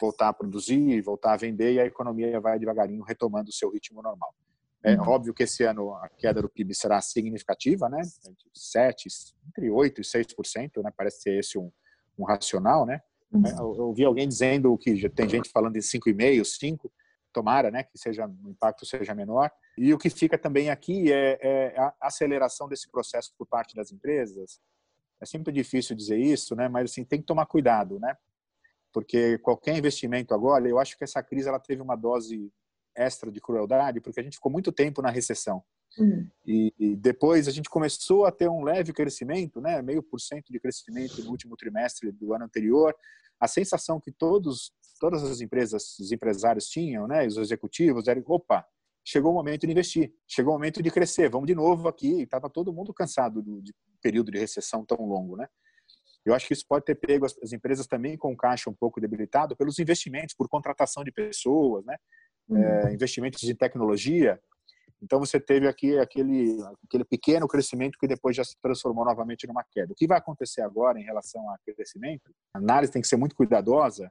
voltar 0.00 0.28
a 0.28 0.32
produzir, 0.32 1.00
voltar 1.02 1.34
a 1.34 1.36
vender 1.36 1.74
e 1.74 1.80
a 1.80 1.84
economia 1.84 2.40
vai 2.40 2.58
devagarinho 2.58 3.02
retomando 3.02 3.50
o 3.50 3.52
seu 3.52 3.70
ritmo 3.70 4.00
normal. 4.00 4.34
É 4.82 4.94
uhum. 4.94 5.08
óbvio 5.08 5.34
que 5.34 5.42
esse 5.42 5.64
ano 5.64 5.92
a 5.96 6.08
queda 6.08 6.40
do 6.40 6.48
PIB 6.48 6.74
será 6.74 7.00
significativa, 7.00 7.88
né? 7.88 8.00
7, 8.54 9.08
entre 9.48 9.70
8 9.70 10.00
e 10.00 10.04
6%, 10.04 10.82
né? 10.82 10.90
Parece 10.96 11.22
ser 11.22 11.38
esse 11.38 11.58
um, 11.58 11.70
um 12.16 12.24
racional, 12.24 12.86
né? 12.86 13.02
Uhum. 13.32 13.46
É, 13.46 13.52
eu, 13.52 13.86
ouvi 13.86 14.04
alguém 14.04 14.26
dizendo 14.26 14.76
que 14.78 14.96
já 14.96 15.10
tem 15.10 15.28
gente 15.28 15.50
falando 15.50 15.76
em 15.76 15.80
5,5, 15.80 16.44
5, 16.44 16.92
tomara, 17.32 17.70
né? 17.70 17.82
Que 17.82 17.98
seja 17.98 18.26
o 18.26 18.50
impacto 18.50 18.86
seja 18.86 19.14
menor. 19.14 19.50
E 19.76 19.92
o 19.92 19.98
que 19.98 20.10
fica 20.10 20.38
também 20.38 20.70
aqui 20.70 21.12
é, 21.12 21.38
é 21.40 21.74
a 21.78 21.94
aceleração 22.02 22.68
desse 22.68 22.90
processo 22.90 23.32
por 23.36 23.46
parte 23.46 23.74
das 23.74 23.92
empresas. 23.92 24.60
É 25.20 25.26
sempre 25.26 25.52
difícil 25.52 25.96
dizer 25.96 26.18
isso, 26.18 26.54
né? 26.54 26.68
Mas 26.68 26.90
assim 26.90 27.04
tem 27.04 27.20
que 27.20 27.26
tomar 27.26 27.46
cuidado, 27.46 27.98
né? 27.98 28.16
Porque 28.92 29.38
qualquer 29.38 29.76
investimento 29.76 30.34
agora, 30.34 30.66
eu 30.68 30.78
acho 30.78 30.96
que 30.96 31.04
essa 31.04 31.22
crise 31.22 31.48
ela 31.48 31.60
teve 31.60 31.82
uma 31.82 31.96
dose 31.96 32.52
extra 32.96 33.30
de 33.30 33.40
crueldade, 33.40 34.00
porque 34.00 34.20
a 34.20 34.22
gente 34.22 34.36
ficou 34.36 34.50
muito 34.50 34.72
tempo 34.72 35.00
na 35.00 35.10
recessão. 35.10 35.62
Uhum. 35.96 36.28
E, 36.46 36.74
e, 36.78 36.96
depois 36.96 37.48
a 37.48 37.50
gente 37.50 37.68
começou 37.68 38.26
a 38.26 38.32
ter 38.32 38.48
um 38.48 38.62
leve 38.62 38.92
crescimento, 38.92 39.60
né, 39.60 39.80
meio 39.82 40.02
por 40.02 40.20
cento 40.20 40.52
de 40.52 40.60
crescimento 40.60 41.22
no 41.22 41.30
último 41.30 41.56
trimestre 41.56 42.12
do 42.12 42.34
ano 42.34 42.44
anterior. 42.44 42.94
A 43.40 43.46
sensação 43.46 44.00
que 44.00 44.12
todos, 44.12 44.72
todas 44.98 45.22
as 45.22 45.40
empresas, 45.40 45.98
os 45.98 46.12
empresários 46.12 46.66
tinham, 46.66 47.06
né, 47.06 47.26
os 47.26 47.36
executivos, 47.36 48.08
era, 48.08 48.22
opa, 48.26 48.66
chegou 49.04 49.32
o 49.32 49.34
momento 49.34 49.66
de 49.66 49.72
investir, 49.72 50.12
chegou 50.26 50.52
o 50.52 50.56
momento 50.56 50.82
de 50.82 50.90
crescer, 50.90 51.30
vamos 51.30 51.46
de 51.46 51.54
novo 51.54 51.88
aqui. 51.88 52.22
Estava 52.22 52.50
todo 52.50 52.72
mundo 52.72 52.92
cansado 52.92 53.42
do 53.42 53.62
de 53.62 53.72
período 54.02 54.30
de 54.30 54.38
recessão 54.38 54.84
tão 54.84 54.98
longo, 55.06 55.36
né? 55.36 55.48
Eu 56.24 56.34
acho 56.34 56.46
que 56.46 56.52
isso 56.52 56.64
pode 56.68 56.84
ter 56.84 56.94
pego 56.94 57.24
as, 57.24 57.36
as 57.42 57.52
empresas 57.52 57.86
também 57.86 58.16
com 58.16 58.32
o 58.32 58.36
caixa 58.36 58.68
um 58.68 58.74
pouco 58.74 59.00
debilitado 59.00 59.56
pelos 59.56 59.78
investimentos, 59.78 60.34
por 60.34 60.48
contratação 60.48 61.02
de 61.02 61.10
pessoas, 61.10 61.84
né? 61.86 61.96
é, 62.54 62.92
investimentos 62.92 63.42
em 63.42 63.54
tecnologia. 63.54 64.40
Então 65.00 65.20
você 65.20 65.38
teve 65.38 65.68
aqui 65.68 65.96
aquele 65.98 66.58
aquele 66.84 67.04
pequeno 67.04 67.46
crescimento 67.46 67.96
que 67.98 68.08
depois 68.08 68.34
já 68.34 68.42
se 68.42 68.56
transformou 68.60 69.04
novamente 69.04 69.46
numa 69.46 69.64
queda. 69.70 69.92
O 69.92 69.96
que 69.96 70.06
vai 70.06 70.18
acontecer 70.18 70.62
agora 70.62 70.98
em 70.98 71.04
relação 71.04 71.48
a 71.50 71.58
crescimento? 71.58 72.30
A 72.52 72.58
análise 72.58 72.92
tem 72.92 73.00
que 73.00 73.08
ser 73.08 73.16
muito 73.16 73.36
cuidadosa 73.36 74.10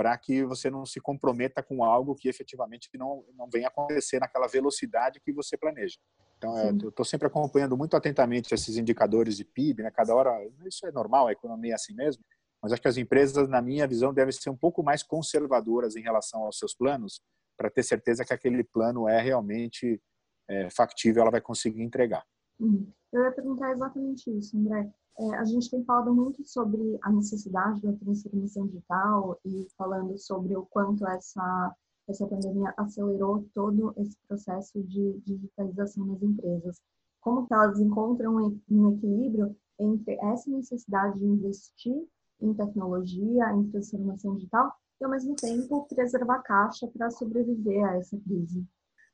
para 0.00 0.16
que 0.16 0.42
você 0.46 0.70
não 0.70 0.86
se 0.86 0.98
comprometa 0.98 1.62
com 1.62 1.84
algo 1.84 2.14
que 2.14 2.26
efetivamente 2.26 2.88
não 2.94 3.22
não 3.36 3.50
venha 3.52 3.68
acontecer 3.68 4.18
naquela 4.18 4.46
velocidade 4.46 5.20
que 5.20 5.30
você 5.30 5.58
planeja. 5.58 5.98
Então 6.38 6.56
é, 6.56 6.70
eu 6.70 6.88
estou 6.88 7.04
sempre 7.04 7.26
acompanhando 7.26 7.76
muito 7.76 7.94
atentamente 7.94 8.54
esses 8.54 8.78
indicadores 8.78 9.36
de 9.36 9.44
PIB, 9.44 9.82
né? 9.82 9.90
Cada 9.90 10.14
hora 10.14 10.32
isso 10.64 10.86
é 10.86 10.90
normal, 10.90 11.26
a 11.26 11.32
economia 11.32 11.72
é 11.72 11.74
assim 11.74 11.92
mesmo. 11.94 12.24
Mas 12.62 12.72
acho 12.72 12.80
que 12.80 12.88
as 12.88 12.96
empresas, 12.96 13.46
na 13.46 13.60
minha 13.60 13.86
visão, 13.86 14.14
devem 14.14 14.32
ser 14.32 14.48
um 14.48 14.56
pouco 14.56 14.82
mais 14.82 15.02
conservadoras 15.02 15.94
em 15.96 16.00
relação 16.00 16.44
aos 16.44 16.58
seus 16.58 16.74
planos, 16.74 17.20
para 17.54 17.68
ter 17.68 17.82
certeza 17.82 18.24
que 18.24 18.32
aquele 18.32 18.64
plano 18.64 19.06
é 19.06 19.20
realmente 19.20 20.00
é, 20.48 20.70
factível, 20.70 21.20
ela 21.20 21.30
vai 21.30 21.42
conseguir 21.42 21.82
entregar. 21.82 22.24
Uhum. 22.58 22.90
Eu 23.12 23.22
ia 23.24 23.32
perguntar 23.32 23.72
exatamente 23.72 24.30
isso, 24.30 24.56
André. 24.56 24.90
É, 25.18 25.34
a 25.36 25.44
gente 25.44 25.70
tem 25.70 25.84
falado 25.84 26.14
muito 26.14 26.44
sobre 26.44 26.98
a 27.02 27.10
necessidade 27.10 27.82
da 27.82 27.92
transformação 27.92 28.66
digital 28.66 29.38
e 29.44 29.66
falando 29.76 30.16
sobre 30.18 30.56
o 30.56 30.64
quanto 30.66 31.06
essa 31.06 31.74
essa 32.10 32.26
pandemia 32.26 32.74
acelerou 32.76 33.48
todo 33.54 33.94
esse 33.96 34.16
processo 34.26 34.82
de 34.82 35.20
digitalização 35.24 36.06
nas 36.06 36.22
empresas. 36.22 36.80
Como 37.20 37.46
que 37.46 37.54
elas 37.54 37.78
encontram 37.78 38.36
um 38.68 38.92
equilíbrio 38.92 39.56
entre 39.78 40.14
essa 40.20 40.50
necessidade 40.50 41.18
de 41.18 41.24
investir 41.24 42.04
em 42.40 42.54
tecnologia, 42.54 43.52
em 43.52 43.70
transformação 43.70 44.34
digital, 44.34 44.72
e, 45.00 45.04
ao 45.04 45.10
mesmo 45.10 45.34
tempo, 45.36 45.86
preservar 45.86 46.40
caixa 46.40 46.86
para 46.88 47.10
sobreviver 47.10 47.84
a 47.84 47.96
essa 47.96 48.18
crise. 48.18 48.66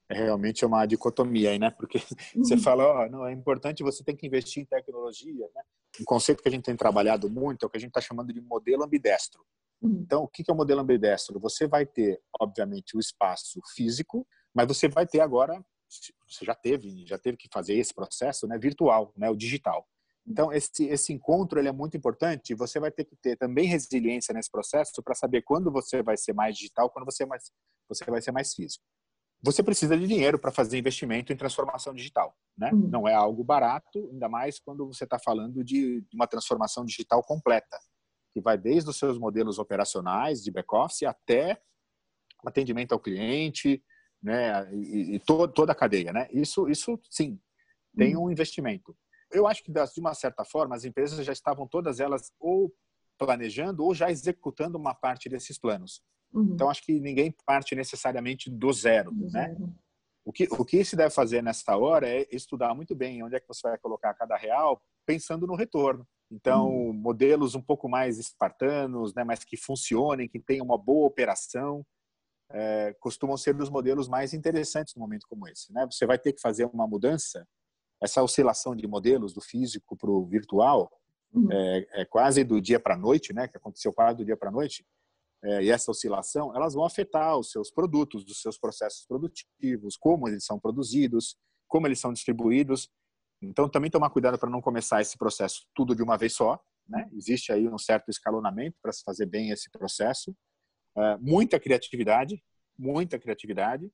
É 0.08 0.14
realmente 0.14 0.64
uma 0.64 0.86
dicotomia 0.86 1.50
aí, 1.50 1.58
né? 1.58 1.70
Porque 1.70 1.98
uhum. 2.34 2.44
você 2.44 2.56
fala, 2.56 2.84
ó, 2.84 3.08
não, 3.08 3.26
é 3.26 3.32
importante 3.32 3.82
você 3.82 4.04
tem 4.04 4.16
que 4.16 4.26
investir 4.26 4.62
em 4.62 4.66
tecnologia, 4.66 5.48
né? 5.54 5.62
Um 6.00 6.04
conceito 6.04 6.42
que 6.42 6.48
a 6.48 6.52
gente 6.52 6.64
tem 6.64 6.76
trabalhado 6.76 7.28
muito 7.28 7.64
é 7.64 7.66
o 7.66 7.70
que 7.70 7.76
a 7.76 7.80
gente 7.80 7.90
está 7.90 8.00
chamando 8.00 8.32
de 8.32 8.40
modelo 8.40 8.84
ambidestro. 8.84 9.44
Uhum. 9.82 10.00
Então, 10.02 10.22
o 10.22 10.28
que 10.28 10.44
é 10.48 10.52
o 10.52 10.56
modelo 10.56 10.80
ambidestro? 10.80 11.40
Você 11.40 11.66
vai 11.66 11.84
ter, 11.84 12.20
obviamente, 12.40 12.96
o 12.96 13.00
espaço 13.00 13.60
físico, 13.74 14.26
mas 14.54 14.66
você 14.68 14.88
vai 14.88 15.06
ter 15.06 15.20
agora, 15.20 15.64
você 16.28 16.44
já 16.44 16.54
teve, 16.54 17.06
já 17.06 17.18
teve 17.18 17.36
que 17.36 17.48
fazer 17.52 17.74
esse 17.74 17.94
processo, 17.94 18.46
né? 18.46 18.58
Virtual, 18.58 19.12
né? 19.16 19.28
O 19.28 19.36
digital. 19.36 19.86
Então, 20.26 20.52
esse, 20.52 20.84
esse 20.86 21.12
encontro 21.12 21.60
ele 21.60 21.68
é 21.68 21.72
muito 21.72 21.96
importante. 21.96 22.54
Você 22.54 22.80
vai 22.80 22.90
ter 22.90 23.04
que 23.04 23.14
ter 23.16 23.36
também 23.36 23.66
resiliência 23.66 24.34
nesse 24.34 24.50
processo 24.50 25.02
para 25.02 25.14
saber 25.14 25.42
quando 25.42 25.70
você 25.70 26.02
vai 26.02 26.16
ser 26.16 26.32
mais 26.32 26.56
digital, 26.56 26.90
quando 26.90 27.04
você, 27.04 27.24
mais, 27.24 27.52
você 27.88 28.04
vai 28.04 28.20
ser 28.20 28.32
mais 28.32 28.52
físico. 28.52 28.84
Você 29.42 29.62
precisa 29.62 29.96
de 29.96 30.06
dinheiro 30.06 30.38
para 30.38 30.50
fazer 30.50 30.78
investimento 30.78 31.32
em 31.32 31.36
transformação 31.36 31.94
digital. 31.94 32.36
Né? 32.56 32.70
Uhum. 32.72 32.88
Não 32.88 33.08
é 33.08 33.14
algo 33.14 33.44
barato, 33.44 34.08
ainda 34.12 34.28
mais 34.28 34.58
quando 34.58 34.86
você 34.86 35.04
está 35.04 35.18
falando 35.18 35.62
de, 35.62 36.00
de, 36.00 36.16
uma 36.16 36.26
transformação 36.26 36.84
digital 36.84 37.22
completa, 37.22 37.78
que 38.32 38.40
vai 38.40 38.56
desde 38.56 38.90
os 38.90 38.98
seus 38.98 39.18
modelos 39.18 39.58
operacionais 39.58 40.42
de 40.42 40.50
back-office 40.50 41.02
até 41.02 41.60
atendimento 42.44 42.92
ao 42.92 43.00
cliente, 43.00 43.82
né? 44.22 44.72
e, 44.74 45.16
e 45.16 45.18
to, 45.20 45.48
toda 45.48 45.72
a 45.72 45.76
cadeia. 45.76 46.12
Né? 46.12 46.28
Isso, 46.32 46.68
isso, 46.68 46.98
sim, 47.10 47.38
tem 47.96 48.16
uhum. 48.16 48.24
um 48.24 48.30
investimento. 48.30 48.96
Eu 49.30 49.46
acho 49.46 49.62
que, 49.62 49.72
de 49.72 50.00
uma 50.00 50.14
certa 50.14 50.44
forma, 50.44 50.74
as 50.74 50.84
empresas 50.84 51.24
já 51.24 51.32
estavam 51.32 51.66
todas 51.66 52.00
elas 52.00 52.32
ou 52.38 52.72
planejando 53.18 53.84
ou 53.84 53.94
já 53.94 54.10
executando 54.10 54.78
uma 54.78 54.94
parte 54.94 55.28
desses 55.28 55.58
planos. 55.58 56.02
Uhum. 56.36 56.50
Então, 56.52 56.68
acho 56.68 56.82
que 56.82 57.00
ninguém 57.00 57.34
parte 57.46 57.74
necessariamente 57.74 58.50
do 58.50 58.72
zero, 58.72 59.10
do 59.10 59.30
né? 59.30 59.48
Zero. 59.48 59.74
O 60.24 60.32
que, 60.32 60.48
o 60.50 60.64
que 60.64 60.84
se 60.84 60.96
deve 60.96 61.14
fazer 61.14 61.42
nessa 61.42 61.76
hora 61.76 62.08
é 62.08 62.26
estudar 62.32 62.74
muito 62.74 62.94
bem 62.94 63.22
onde 63.22 63.36
é 63.36 63.40
que 63.40 63.46
você 63.46 63.68
vai 63.68 63.78
colocar 63.78 64.12
cada 64.12 64.36
real, 64.36 64.82
pensando 65.06 65.46
no 65.46 65.54
retorno. 65.54 66.06
Então, 66.30 66.68
uhum. 66.68 66.92
modelos 66.92 67.54
um 67.54 67.62
pouco 67.62 67.88
mais 67.88 68.18
espartanos, 68.18 69.14
né, 69.14 69.22
mas 69.22 69.44
que 69.44 69.56
funcionem, 69.56 70.28
que 70.28 70.40
tenham 70.40 70.66
uma 70.66 70.76
boa 70.76 71.06
operação, 71.06 71.86
é, 72.50 72.92
costumam 73.00 73.36
ser 73.36 73.56
os 73.60 73.70
modelos 73.70 74.08
mais 74.08 74.34
interessantes 74.34 74.94
no 74.94 75.00
momento 75.00 75.26
como 75.28 75.48
esse. 75.48 75.72
Né? 75.72 75.86
Você 75.86 76.04
vai 76.04 76.18
ter 76.18 76.32
que 76.32 76.40
fazer 76.40 76.64
uma 76.66 76.86
mudança, 76.86 77.46
essa 78.02 78.22
oscilação 78.22 78.74
de 78.74 78.86
modelos 78.86 79.32
do 79.32 79.40
físico 79.40 79.96
para 79.96 80.10
o 80.10 80.26
virtual, 80.26 80.90
uhum. 81.32 81.48
é, 81.52 82.02
é, 82.02 82.04
quase 82.04 82.42
do 82.42 82.60
dia 82.60 82.80
para 82.80 82.94
a 82.94 82.98
noite, 82.98 83.32
né, 83.32 83.46
que 83.46 83.56
aconteceu 83.56 83.92
quase 83.92 84.18
do 84.18 84.24
dia 84.24 84.36
para 84.36 84.48
a 84.48 84.52
noite, 84.52 84.84
é, 85.44 85.64
e 85.64 85.70
essa 85.70 85.90
oscilação, 85.90 86.54
elas 86.54 86.74
vão 86.74 86.84
afetar 86.84 87.36
os 87.36 87.50
seus 87.50 87.70
produtos, 87.70 88.24
os 88.24 88.40
seus 88.40 88.58
processos 88.58 89.06
produtivos, 89.06 89.96
como 89.96 90.28
eles 90.28 90.44
são 90.44 90.58
produzidos, 90.58 91.36
como 91.68 91.86
eles 91.86 92.00
são 92.00 92.12
distribuídos. 92.12 92.88
Então, 93.40 93.68
também 93.68 93.90
tomar 93.90 94.10
cuidado 94.10 94.38
para 94.38 94.50
não 94.50 94.60
começar 94.60 95.00
esse 95.00 95.16
processo 95.16 95.66
tudo 95.74 95.94
de 95.94 96.02
uma 96.02 96.16
vez 96.16 96.32
só. 96.32 96.58
Né? 96.88 97.08
Existe 97.12 97.52
aí 97.52 97.68
um 97.68 97.78
certo 97.78 98.08
escalonamento 98.08 98.76
para 98.80 98.92
se 98.92 99.02
fazer 99.04 99.26
bem 99.26 99.50
esse 99.50 99.70
processo. 99.70 100.34
É, 100.96 101.16
muita 101.18 101.60
criatividade, 101.60 102.42
muita 102.78 103.18
criatividade. 103.18 103.90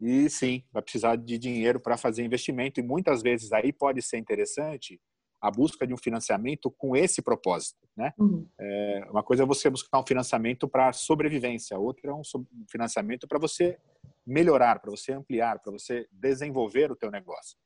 E 0.00 0.30
sim, 0.30 0.64
vai 0.72 0.82
precisar 0.82 1.16
de 1.16 1.38
dinheiro 1.38 1.78
para 1.78 1.98
fazer 1.98 2.24
investimento. 2.24 2.80
E 2.80 2.82
muitas 2.82 3.22
vezes 3.22 3.52
aí 3.52 3.72
pode 3.72 4.00
ser 4.00 4.16
interessante 4.16 4.98
a 5.40 5.50
busca 5.50 5.86
de 5.86 5.94
um 5.94 5.96
financiamento 5.96 6.70
com 6.70 6.94
esse 6.94 7.22
propósito. 7.22 7.88
Né? 7.96 8.12
Uhum. 8.18 8.46
É, 8.58 9.06
uma 9.10 9.22
coisa 9.22 9.42
é 9.42 9.46
você 9.46 9.70
buscar 9.70 9.98
um 10.00 10.06
financiamento 10.06 10.68
para 10.68 10.92
sobrevivência, 10.92 11.78
outra 11.78 12.10
é 12.10 12.14
um 12.14 12.22
financiamento 12.68 13.26
para 13.26 13.38
você 13.38 13.78
melhorar, 14.26 14.80
para 14.80 14.90
você 14.90 15.12
ampliar, 15.12 15.58
para 15.60 15.72
você 15.72 16.06
desenvolver 16.12 16.92
o 16.92 16.96
teu 16.96 17.10
negócio. 17.10 17.56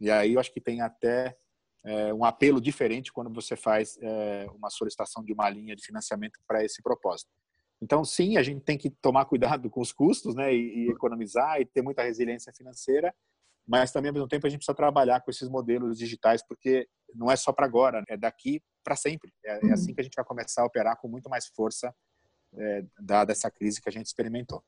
E 0.00 0.10
aí 0.10 0.34
eu 0.34 0.40
acho 0.40 0.52
que 0.52 0.60
tem 0.60 0.80
até 0.80 1.36
é, 1.84 2.12
um 2.14 2.24
apelo 2.24 2.60
diferente 2.60 3.12
quando 3.12 3.32
você 3.32 3.56
faz 3.56 3.98
é, 4.00 4.46
uma 4.54 4.70
solicitação 4.70 5.22
de 5.22 5.32
uma 5.32 5.48
linha 5.50 5.76
de 5.76 5.84
financiamento 5.84 6.38
para 6.46 6.64
esse 6.64 6.82
propósito. 6.82 7.30
Então, 7.80 8.04
sim, 8.04 8.36
a 8.36 8.42
gente 8.42 8.64
tem 8.64 8.76
que 8.76 8.90
tomar 8.90 9.24
cuidado 9.26 9.70
com 9.70 9.80
os 9.80 9.92
custos 9.92 10.34
né, 10.34 10.52
e, 10.52 10.86
e 10.86 10.90
economizar 10.90 11.60
e 11.60 11.64
ter 11.64 11.82
muita 11.82 12.02
resiliência 12.02 12.52
financeira, 12.52 13.14
mas 13.68 13.92
também, 13.92 14.08
ao 14.08 14.14
mesmo 14.14 14.28
tempo, 14.28 14.46
a 14.46 14.50
gente 14.50 14.60
precisa 14.60 14.74
trabalhar 14.74 15.20
com 15.20 15.30
esses 15.30 15.46
modelos 15.46 15.98
digitais, 15.98 16.42
porque 16.42 16.88
não 17.14 17.30
é 17.30 17.36
só 17.36 17.52
para 17.52 17.66
agora, 17.66 18.02
é 18.08 18.16
daqui 18.16 18.62
para 18.82 18.96
sempre. 18.96 19.30
É, 19.44 19.66
é, 19.66 19.72
assim 19.72 19.92
que 19.92 20.00
a 20.00 20.04
gente 20.04 20.14
vai 20.14 20.24
começar 20.24 20.62
a 20.62 20.64
operar 20.64 20.96
com 20.98 21.06
muito 21.06 21.28
mais 21.28 21.48
força, 21.48 21.94
é, 22.54 22.82
dada 22.98 23.30
essa 23.30 23.50
crise 23.50 23.82
que 23.82 23.88
a 23.88 23.92
gente 23.92 24.06
experimentou. 24.06 24.64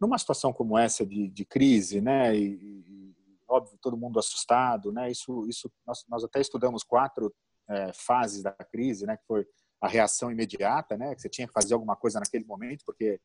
Numa 0.00 0.18
situação 0.18 0.52
como 0.52 0.76
essa 0.76 1.06
de, 1.06 1.28
de 1.28 1.44
crise, 1.44 2.00
né, 2.00 2.36
e, 2.36 2.54
e, 2.54 3.16
óbvio, 3.48 3.78
todo 3.80 3.96
mundo 3.96 4.18
assustado, 4.18 4.90
né, 4.90 5.08
isso, 5.08 5.46
isso 5.48 5.70
nós, 5.86 6.04
nós 6.08 6.24
até 6.24 6.40
estudamos 6.40 6.82
quatro 6.82 7.32
é, 7.68 7.92
fases 7.92 8.42
da 8.42 8.50
crise, 8.50 9.06
né, 9.06 9.16
que 9.16 9.24
foi 9.24 9.46
a 9.80 9.86
reação 9.86 10.32
imediata, 10.32 10.96
né, 10.96 11.14
que 11.14 11.22
você 11.22 11.28
tinha 11.28 11.46
que 11.46 11.52
fazer 11.52 11.74
alguma 11.74 11.94
coisa 11.94 12.18
naquele 12.18 12.44
momento, 12.44 12.84
porque 12.84 13.20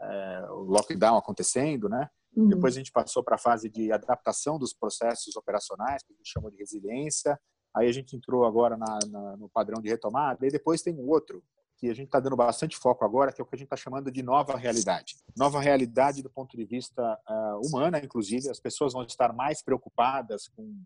é, 0.00 0.46
o 0.50 0.62
lockdown 0.64 1.16
acontecendo, 1.16 1.88
né, 1.88 2.10
Uhum. 2.34 2.48
Depois 2.48 2.74
a 2.74 2.78
gente 2.78 2.92
passou 2.92 3.22
para 3.22 3.36
a 3.36 3.38
fase 3.38 3.68
de 3.68 3.92
adaptação 3.92 4.58
dos 4.58 4.72
processos 4.72 5.36
operacionais, 5.36 6.02
que 6.02 6.12
a 6.12 6.16
gente 6.16 6.30
chamou 6.30 6.50
de 6.50 6.56
resiliência. 6.56 7.38
Aí 7.74 7.88
a 7.88 7.92
gente 7.92 8.16
entrou 8.16 8.44
agora 8.44 8.76
na, 8.76 8.98
na, 9.10 9.36
no 9.36 9.48
padrão 9.48 9.80
de 9.80 9.88
retomada. 9.88 10.46
E 10.46 10.50
depois 10.50 10.82
tem 10.82 10.94
um 10.94 11.08
outro, 11.08 11.42
que 11.82 11.90
a 11.90 11.94
gente 11.94 12.06
está 12.06 12.20
dando 12.20 12.36
bastante 12.36 12.76
foco 12.76 13.04
agora, 13.04 13.32
que 13.32 13.40
é 13.40 13.44
o 13.44 13.46
que 13.46 13.56
a 13.56 13.58
gente 13.58 13.66
está 13.66 13.76
chamando 13.76 14.08
de 14.08 14.22
nova 14.22 14.56
realidade. 14.56 15.16
Nova 15.36 15.60
realidade 15.60 16.22
do 16.22 16.30
ponto 16.30 16.56
de 16.56 16.64
vista 16.64 17.02
uh, 17.28 17.66
humana, 17.66 17.98
inclusive. 17.98 18.48
As 18.48 18.60
pessoas 18.60 18.92
vão 18.92 19.02
estar 19.02 19.32
mais 19.32 19.62
preocupadas 19.62 20.46
com, 20.46 20.80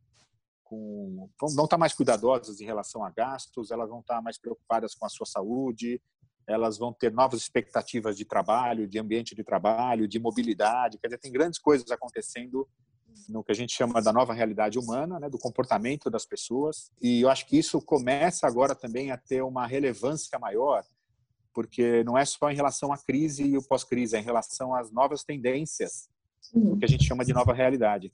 com 0.65 1.29
não 1.55 1.65
estar 1.65 1.77
mais 1.77 1.93
cuidadosas 1.93 2.63
em 2.63 2.65
relação 2.65 3.05
a 3.05 3.11
gastos, 3.11 3.71
elas 3.71 3.91
vão 3.91 4.01
estar 4.01 4.23
mais 4.23 4.39
preocupadas 4.39 4.95
com 4.95 5.05
a 5.05 5.09
sua 5.11 5.27
saúde, 5.27 6.01
elas 6.47 6.79
vão 6.79 6.93
ter 6.93 7.13
novas 7.13 7.41
expectativas 7.41 8.17
de 8.17 8.25
trabalho, 8.25 8.87
de 8.87 8.99
ambiente 8.99 9.35
de 9.35 9.43
trabalho, 9.43 10.07
de 10.07 10.19
mobilidade. 10.19 10.99
Quer 10.99 11.09
dizer, 11.09 11.19
tem 11.19 11.33
grandes 11.33 11.59
coisas 11.59 11.91
acontecendo 11.91 12.69
no 13.29 13.43
que 13.43 13.51
a 13.51 13.55
gente 13.55 13.75
chama 13.75 14.01
da 14.01 14.13
nova 14.13 14.33
realidade 14.33 14.79
humana, 14.79 15.19
né, 15.19 15.29
do 15.29 15.39
comportamento 15.39 16.09
das 16.09 16.25
pessoas. 16.25 16.91
E 17.03 17.23
eu 17.23 17.31
acho 17.31 17.47
que 17.47 17.59
isso 17.59 17.81
começa 17.81 18.47
agora 18.47 18.75
também 18.75 19.11
a 19.11 19.17
ter 19.17 19.43
uma 19.43 19.67
relevância 19.67 20.39
maior, 20.39 20.85
porque 21.53 22.05
não 22.05 22.17
é 22.17 22.25
só 22.25 22.51
em 22.51 22.55
relação 22.55 22.93
à 22.93 22.99
crise 22.99 23.43
e 23.43 23.57
o 23.57 23.63
pós-crise, 23.63 24.17
é 24.17 24.21
em 24.21 24.25
relação 24.25 24.75
às 24.75 24.93
novas 24.93 25.25
tendências, 25.25 26.09
o 26.53 26.77
que 26.77 26.85
a 26.85 26.89
gente 26.89 27.05
chama 27.05 27.25
de 27.25 27.33
nova 27.33 27.53
realidade. 27.53 28.13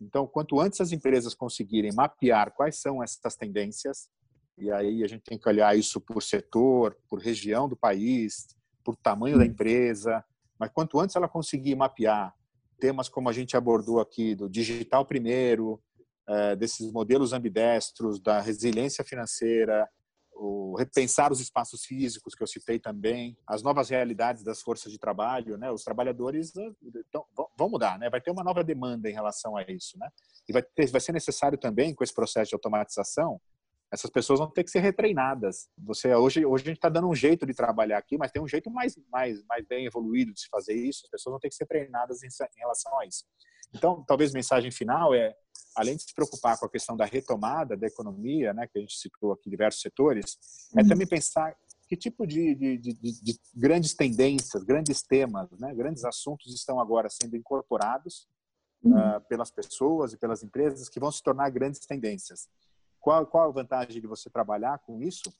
Então, 0.00 0.26
quanto 0.26 0.60
antes 0.60 0.80
as 0.80 0.92
empresas 0.92 1.34
conseguirem 1.34 1.92
mapear 1.92 2.52
quais 2.52 2.80
são 2.80 3.02
essas 3.02 3.36
tendências, 3.36 4.08
e 4.56 4.70
aí 4.70 5.02
a 5.02 5.08
gente 5.08 5.22
tem 5.22 5.38
que 5.38 5.48
olhar 5.48 5.76
isso 5.76 6.00
por 6.00 6.22
setor, 6.22 6.96
por 7.08 7.18
região 7.18 7.68
do 7.68 7.76
país, 7.76 8.46
por 8.84 8.96
tamanho 8.96 9.38
da 9.38 9.46
empresa. 9.46 10.24
Mas 10.58 10.70
quanto 10.72 11.00
antes 11.00 11.16
ela 11.16 11.28
conseguir 11.28 11.74
mapear 11.74 12.34
temas 12.78 13.08
como 13.08 13.28
a 13.28 13.32
gente 13.32 13.56
abordou 13.56 14.00
aqui, 14.00 14.34
do 14.34 14.48
digital 14.48 15.04
primeiro, 15.04 15.80
é, 16.28 16.56
desses 16.56 16.92
modelos 16.92 17.32
ambidestros, 17.32 18.20
da 18.20 18.40
resiliência 18.40 19.04
financeira, 19.04 19.88
o 20.36 20.74
repensar 20.76 21.32
os 21.32 21.40
espaços 21.40 21.84
físicos 21.84 22.34
que 22.34 22.42
eu 22.42 22.46
citei 22.46 22.78
também, 22.78 23.36
as 23.46 23.62
novas 23.62 23.88
realidades 23.88 24.42
das 24.42 24.60
forças 24.60 24.90
de 24.90 24.98
trabalho, 24.98 25.56
né? 25.56 25.70
Os 25.70 25.84
trabalhadores 25.84 26.52
então, 26.56 27.24
vão 27.56 27.68
mudar, 27.68 27.98
né? 27.98 28.10
Vai 28.10 28.20
ter 28.20 28.30
uma 28.30 28.42
nova 28.42 28.64
demanda 28.64 29.08
em 29.08 29.12
relação 29.12 29.56
a 29.56 29.62
isso, 29.62 29.98
né? 29.98 30.08
E 30.48 30.52
vai, 30.52 30.62
ter, 30.62 30.90
vai 30.90 31.00
ser 31.00 31.12
necessário 31.12 31.56
também 31.56 31.94
com 31.94 32.02
esse 32.02 32.14
processo 32.14 32.50
de 32.50 32.54
automatização 32.54 33.40
essas 33.92 34.10
pessoas 34.10 34.40
vão 34.40 34.50
ter 34.50 34.64
que 34.64 34.70
ser 34.70 34.80
retreinadas. 34.80 35.68
Você 35.78 36.14
hoje, 36.14 36.44
hoje 36.44 36.64
a 36.64 36.66
gente 36.68 36.78
está 36.78 36.88
dando 36.88 37.08
um 37.08 37.14
jeito 37.14 37.46
de 37.46 37.54
trabalhar 37.54 37.98
aqui, 37.98 38.18
mas 38.18 38.32
tem 38.32 38.42
um 38.42 38.48
jeito 38.48 38.70
mais, 38.70 38.96
mais, 39.10 39.44
mais 39.44 39.64
bem 39.66 39.86
evoluído 39.86 40.32
de 40.32 40.40
se 40.40 40.48
fazer 40.48 40.74
isso. 40.74 41.02
As 41.04 41.10
pessoas 41.10 41.32
vão 41.32 41.40
ter 41.40 41.48
que 41.48 41.54
ser 41.54 41.66
treinadas 41.66 42.22
em, 42.22 42.26
em 42.26 42.60
relação 42.60 42.98
a 42.98 43.06
isso. 43.06 43.24
Então, 43.74 44.04
talvez 44.06 44.30
a 44.30 44.34
mensagem 44.34 44.70
final 44.70 45.14
é, 45.14 45.34
além 45.74 45.96
de 45.96 46.02
se 46.04 46.14
preocupar 46.14 46.58
com 46.58 46.66
a 46.66 46.70
questão 46.70 46.96
da 46.96 47.04
retomada 47.04 47.76
da 47.76 47.86
economia, 47.86 48.52
né, 48.52 48.66
que 48.66 48.78
a 48.78 48.80
gente 48.80 48.96
citou 48.96 49.32
aqui 49.32 49.50
diversos 49.50 49.80
setores, 49.80 50.38
é 50.76 50.82
uhum. 50.82 50.88
também 50.88 51.06
pensar 51.06 51.56
que 51.86 51.96
tipo 51.96 52.26
de, 52.26 52.54
de, 52.54 52.78
de, 52.78 53.22
de, 53.22 53.40
grandes 53.54 53.94
tendências, 53.94 54.62
grandes 54.62 55.02
temas, 55.02 55.50
né, 55.58 55.74
grandes 55.74 56.04
assuntos 56.04 56.54
estão 56.54 56.80
agora 56.80 57.08
sendo 57.10 57.36
incorporados 57.36 58.26
uh, 58.84 59.20
pelas 59.28 59.50
pessoas 59.50 60.12
e 60.12 60.16
pelas 60.16 60.42
empresas 60.42 60.88
que 60.88 61.00
vão 61.00 61.10
se 61.10 61.22
tornar 61.22 61.50
grandes 61.50 61.80
tendências. 61.80 62.48
Qual, 63.04 63.26
qual 63.26 63.50
a 63.50 63.52
vantagem 63.52 64.00
de 64.00 64.06
você 64.06 64.30
trabalhar 64.30 64.78
com 64.78 64.98
isso? 64.98 65.30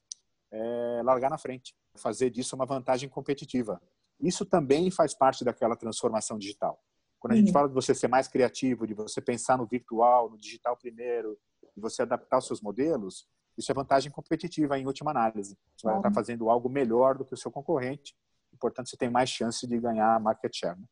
É 0.53 1.00
largar 1.03 1.31
na 1.31 1.38
frente, 1.38 1.74
fazer 1.96 2.29
disso 2.29 2.55
uma 2.55 2.66
vantagem 2.66 3.09
competitiva. 3.09 3.81
Isso 4.20 4.44
também 4.44 4.90
faz 4.90 5.14
parte 5.14 5.42
daquela 5.42 5.74
transformação 5.74 6.37
digital. 6.37 6.79
Quando 7.18 7.33
a 7.33 7.37
gente 7.37 7.46
uhum. 7.46 7.53
fala 7.55 7.68
de 7.68 7.74
você 7.74 7.94
ser 7.94 8.07
mais 8.07 8.29
criativo, 8.29 8.87
de 8.87 8.92
você 8.92 9.18
pensar 9.18 9.57
no 9.57 9.66
virtual, 9.66 10.29
no 10.29 10.37
digital 10.37 10.77
primeiro, 10.77 11.38
de 11.74 11.81
você 11.81 12.03
adaptar 12.03 12.37
os 12.37 12.46
seus 12.46 12.61
modelos, 12.61 13.27
isso 13.57 13.72
é 13.72 13.74
vantagem 13.74 14.12
competitiva 14.12 14.79
em 14.79 14.85
última 14.87 15.11
análise. 15.11 15.57
Você 15.74 15.87
vai 15.87 15.96
estar 15.96 16.12
fazendo 16.12 16.50
algo 16.50 16.68
melhor 16.68 17.16
do 17.16 17.24
que 17.24 17.33
o 17.33 17.38
seu 17.38 17.50
concorrente, 17.50 18.14
e, 18.53 18.59
portanto, 18.59 18.90
você 18.90 18.96
tem 18.98 19.09
mais 19.09 19.31
chance 19.31 19.66
de 19.66 19.81
ganhar 19.81 20.20
market 20.20 20.55
share. 20.55 20.79
Né? 20.79 20.87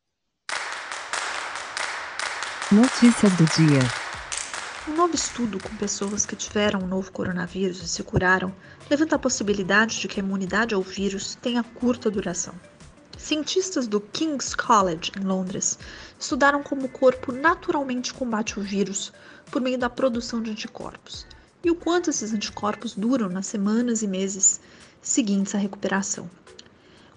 Notícias 2.72 3.36
do 3.36 3.44
dia. 3.44 4.11
Um 4.88 4.96
novo 4.96 5.14
estudo 5.14 5.60
com 5.60 5.76
pessoas 5.76 6.26
que 6.26 6.34
tiveram 6.34 6.80
o 6.80 6.88
novo 6.88 7.12
coronavírus 7.12 7.80
e 7.80 7.86
se 7.86 8.02
curaram 8.02 8.52
levanta 8.90 9.14
a 9.14 9.18
possibilidade 9.18 10.00
de 10.00 10.08
que 10.08 10.18
a 10.18 10.24
imunidade 10.24 10.74
ao 10.74 10.82
vírus 10.82 11.36
tenha 11.36 11.62
curta 11.62 12.10
duração. 12.10 12.52
Cientistas 13.16 13.86
do 13.86 14.00
King's 14.00 14.56
College, 14.56 15.12
em 15.16 15.22
Londres, 15.22 15.78
estudaram 16.18 16.64
como 16.64 16.86
o 16.86 16.88
corpo 16.88 17.30
naturalmente 17.30 18.12
combate 18.12 18.58
o 18.58 18.62
vírus 18.62 19.12
por 19.52 19.62
meio 19.62 19.78
da 19.78 19.88
produção 19.88 20.42
de 20.42 20.50
anticorpos 20.50 21.28
e 21.62 21.70
o 21.70 21.76
quanto 21.76 22.10
esses 22.10 22.34
anticorpos 22.34 22.96
duram 22.96 23.28
nas 23.28 23.46
semanas 23.46 24.02
e 24.02 24.08
meses 24.08 24.60
seguintes 25.00 25.54
à 25.54 25.58
recuperação. 25.58 26.28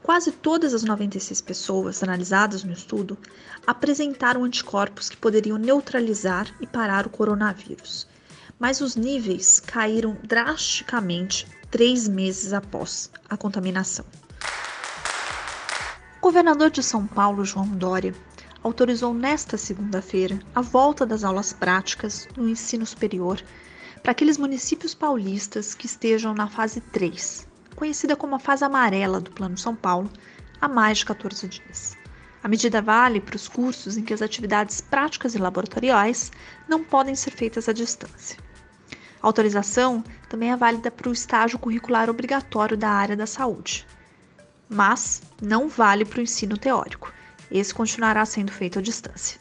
Quase 0.05 0.31
todas 0.31 0.75
as 0.75 0.83
96 0.83 1.41
pessoas 1.41 2.03
analisadas 2.03 2.63
no 2.63 2.71
estudo 2.71 3.17
apresentaram 3.65 4.43
anticorpos 4.43 5.09
que 5.09 5.17
poderiam 5.17 5.57
neutralizar 5.57 6.47
e 6.61 6.67
parar 6.67 7.07
o 7.07 7.09
coronavírus, 7.09 8.07
mas 8.59 8.81
os 8.81 8.95
níveis 8.95 9.59
caíram 9.59 10.15
drasticamente 10.21 11.47
três 11.71 12.07
meses 12.07 12.53
após 12.53 13.09
a 13.27 13.35
contaminação. 13.35 14.05
O 16.19 16.21
governador 16.21 16.69
de 16.69 16.83
São 16.83 17.07
Paulo, 17.07 17.43
João 17.43 17.69
Dória, 17.69 18.13
autorizou 18.61 19.11
nesta 19.11 19.57
segunda-feira 19.57 20.39
a 20.53 20.61
volta 20.61 21.03
das 21.03 21.23
aulas 21.23 21.51
práticas 21.51 22.27
no 22.37 22.47
ensino 22.47 22.85
superior 22.85 23.41
para 24.03 24.11
aqueles 24.11 24.37
municípios 24.37 24.93
paulistas 24.93 25.73
que 25.73 25.87
estejam 25.87 26.35
na 26.35 26.47
fase 26.47 26.79
3, 26.79 27.54
conhecida 27.75 28.15
como 28.15 28.35
a 28.35 28.39
fase 28.39 28.63
amarela 28.63 29.19
do 29.19 29.31
Plano 29.31 29.57
São 29.57 29.75
Paulo, 29.75 30.09
há 30.59 30.67
mais 30.67 30.99
de 30.99 31.05
14 31.05 31.47
dias. 31.47 31.97
A 32.43 32.47
medida 32.47 32.81
vale 32.81 33.19
para 33.19 33.35
os 33.35 33.47
cursos 33.47 33.97
em 33.97 34.03
que 34.03 34.13
as 34.13 34.21
atividades 34.21 34.79
práticas 34.79 35.33
e 35.35 35.39
laboratoriais 35.39 36.31
não 36.67 36.83
podem 36.83 37.15
ser 37.15 37.31
feitas 37.31 37.67
à 37.67 37.73
distância. 37.73 38.37
A 39.21 39.27
autorização 39.27 40.03
também 40.29 40.51
é 40.51 40.55
válida 40.55 40.91
para 40.91 41.09
o 41.09 41.13
estágio 41.13 41.57
curricular 41.57 42.09
obrigatório 42.09 42.77
da 42.77 42.89
área 42.89 43.15
da 43.15 43.25
saúde, 43.25 43.87
mas 44.69 45.23
não 45.41 45.67
vale 45.67 46.05
para 46.05 46.19
o 46.19 46.21
ensino 46.21 46.57
teórico. 46.57 47.11
Esse 47.49 47.73
continuará 47.73 48.25
sendo 48.25 48.51
feito 48.51 48.79
à 48.79 48.81
distância. 48.81 49.39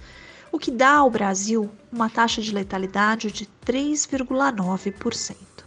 o 0.51 0.59
que 0.59 0.69
dá 0.69 0.95
ao 0.95 1.09
Brasil 1.09 1.71
uma 1.89 2.09
taxa 2.09 2.41
de 2.41 2.53
letalidade 2.53 3.31
de 3.31 3.47
3,9%. 3.65 5.58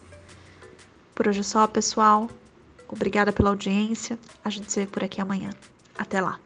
Por 1.15 1.29
hoje 1.29 1.41
é 1.41 1.43
só, 1.43 1.67
pessoal. 1.67 2.29
Obrigada 2.89 3.33
pela 3.33 3.51
audiência. 3.51 4.19
A 4.45 4.51
gente 4.51 4.71
se 4.71 4.81
vê 4.81 4.87
por 4.87 5.03
aqui 5.03 5.21
amanhã. 5.21 5.51
Até 5.97 6.21
lá. 6.21 6.39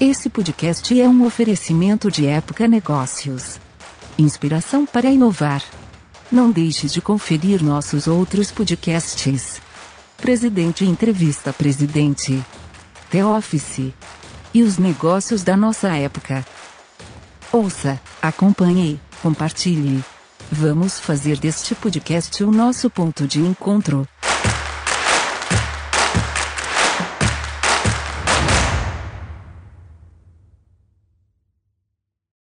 Esse 0.00 0.28
podcast 0.28 1.00
é 1.00 1.08
um 1.08 1.24
oferecimento 1.24 2.10
de 2.10 2.26
Época 2.26 2.68
Negócios. 2.68 3.58
Inspiração 4.18 4.84
para 4.84 5.10
inovar. 5.10 5.64
Não 6.30 6.50
deixe 6.50 6.88
de 6.88 7.00
conferir 7.00 7.62
nossos 7.62 8.06
outros 8.06 8.52
podcasts. 8.52 9.60
Presidente 10.16 10.84
Entrevista 10.84 11.52
Presidente. 11.52 12.44
The 13.10 13.24
Office 13.24 13.94
e 14.54 14.62
os 14.62 14.78
negócios 14.78 15.42
da 15.42 15.56
nossa 15.56 15.88
época. 15.96 16.46
Ouça, 17.52 18.00
acompanhe, 18.22 19.00
compartilhe. 19.20 20.02
Vamos 20.50 21.00
fazer 21.00 21.36
deste 21.38 21.74
podcast 21.74 22.44
o 22.44 22.50
nosso 22.50 22.88
ponto 22.88 23.26
de 23.26 23.40
encontro. 23.40 24.08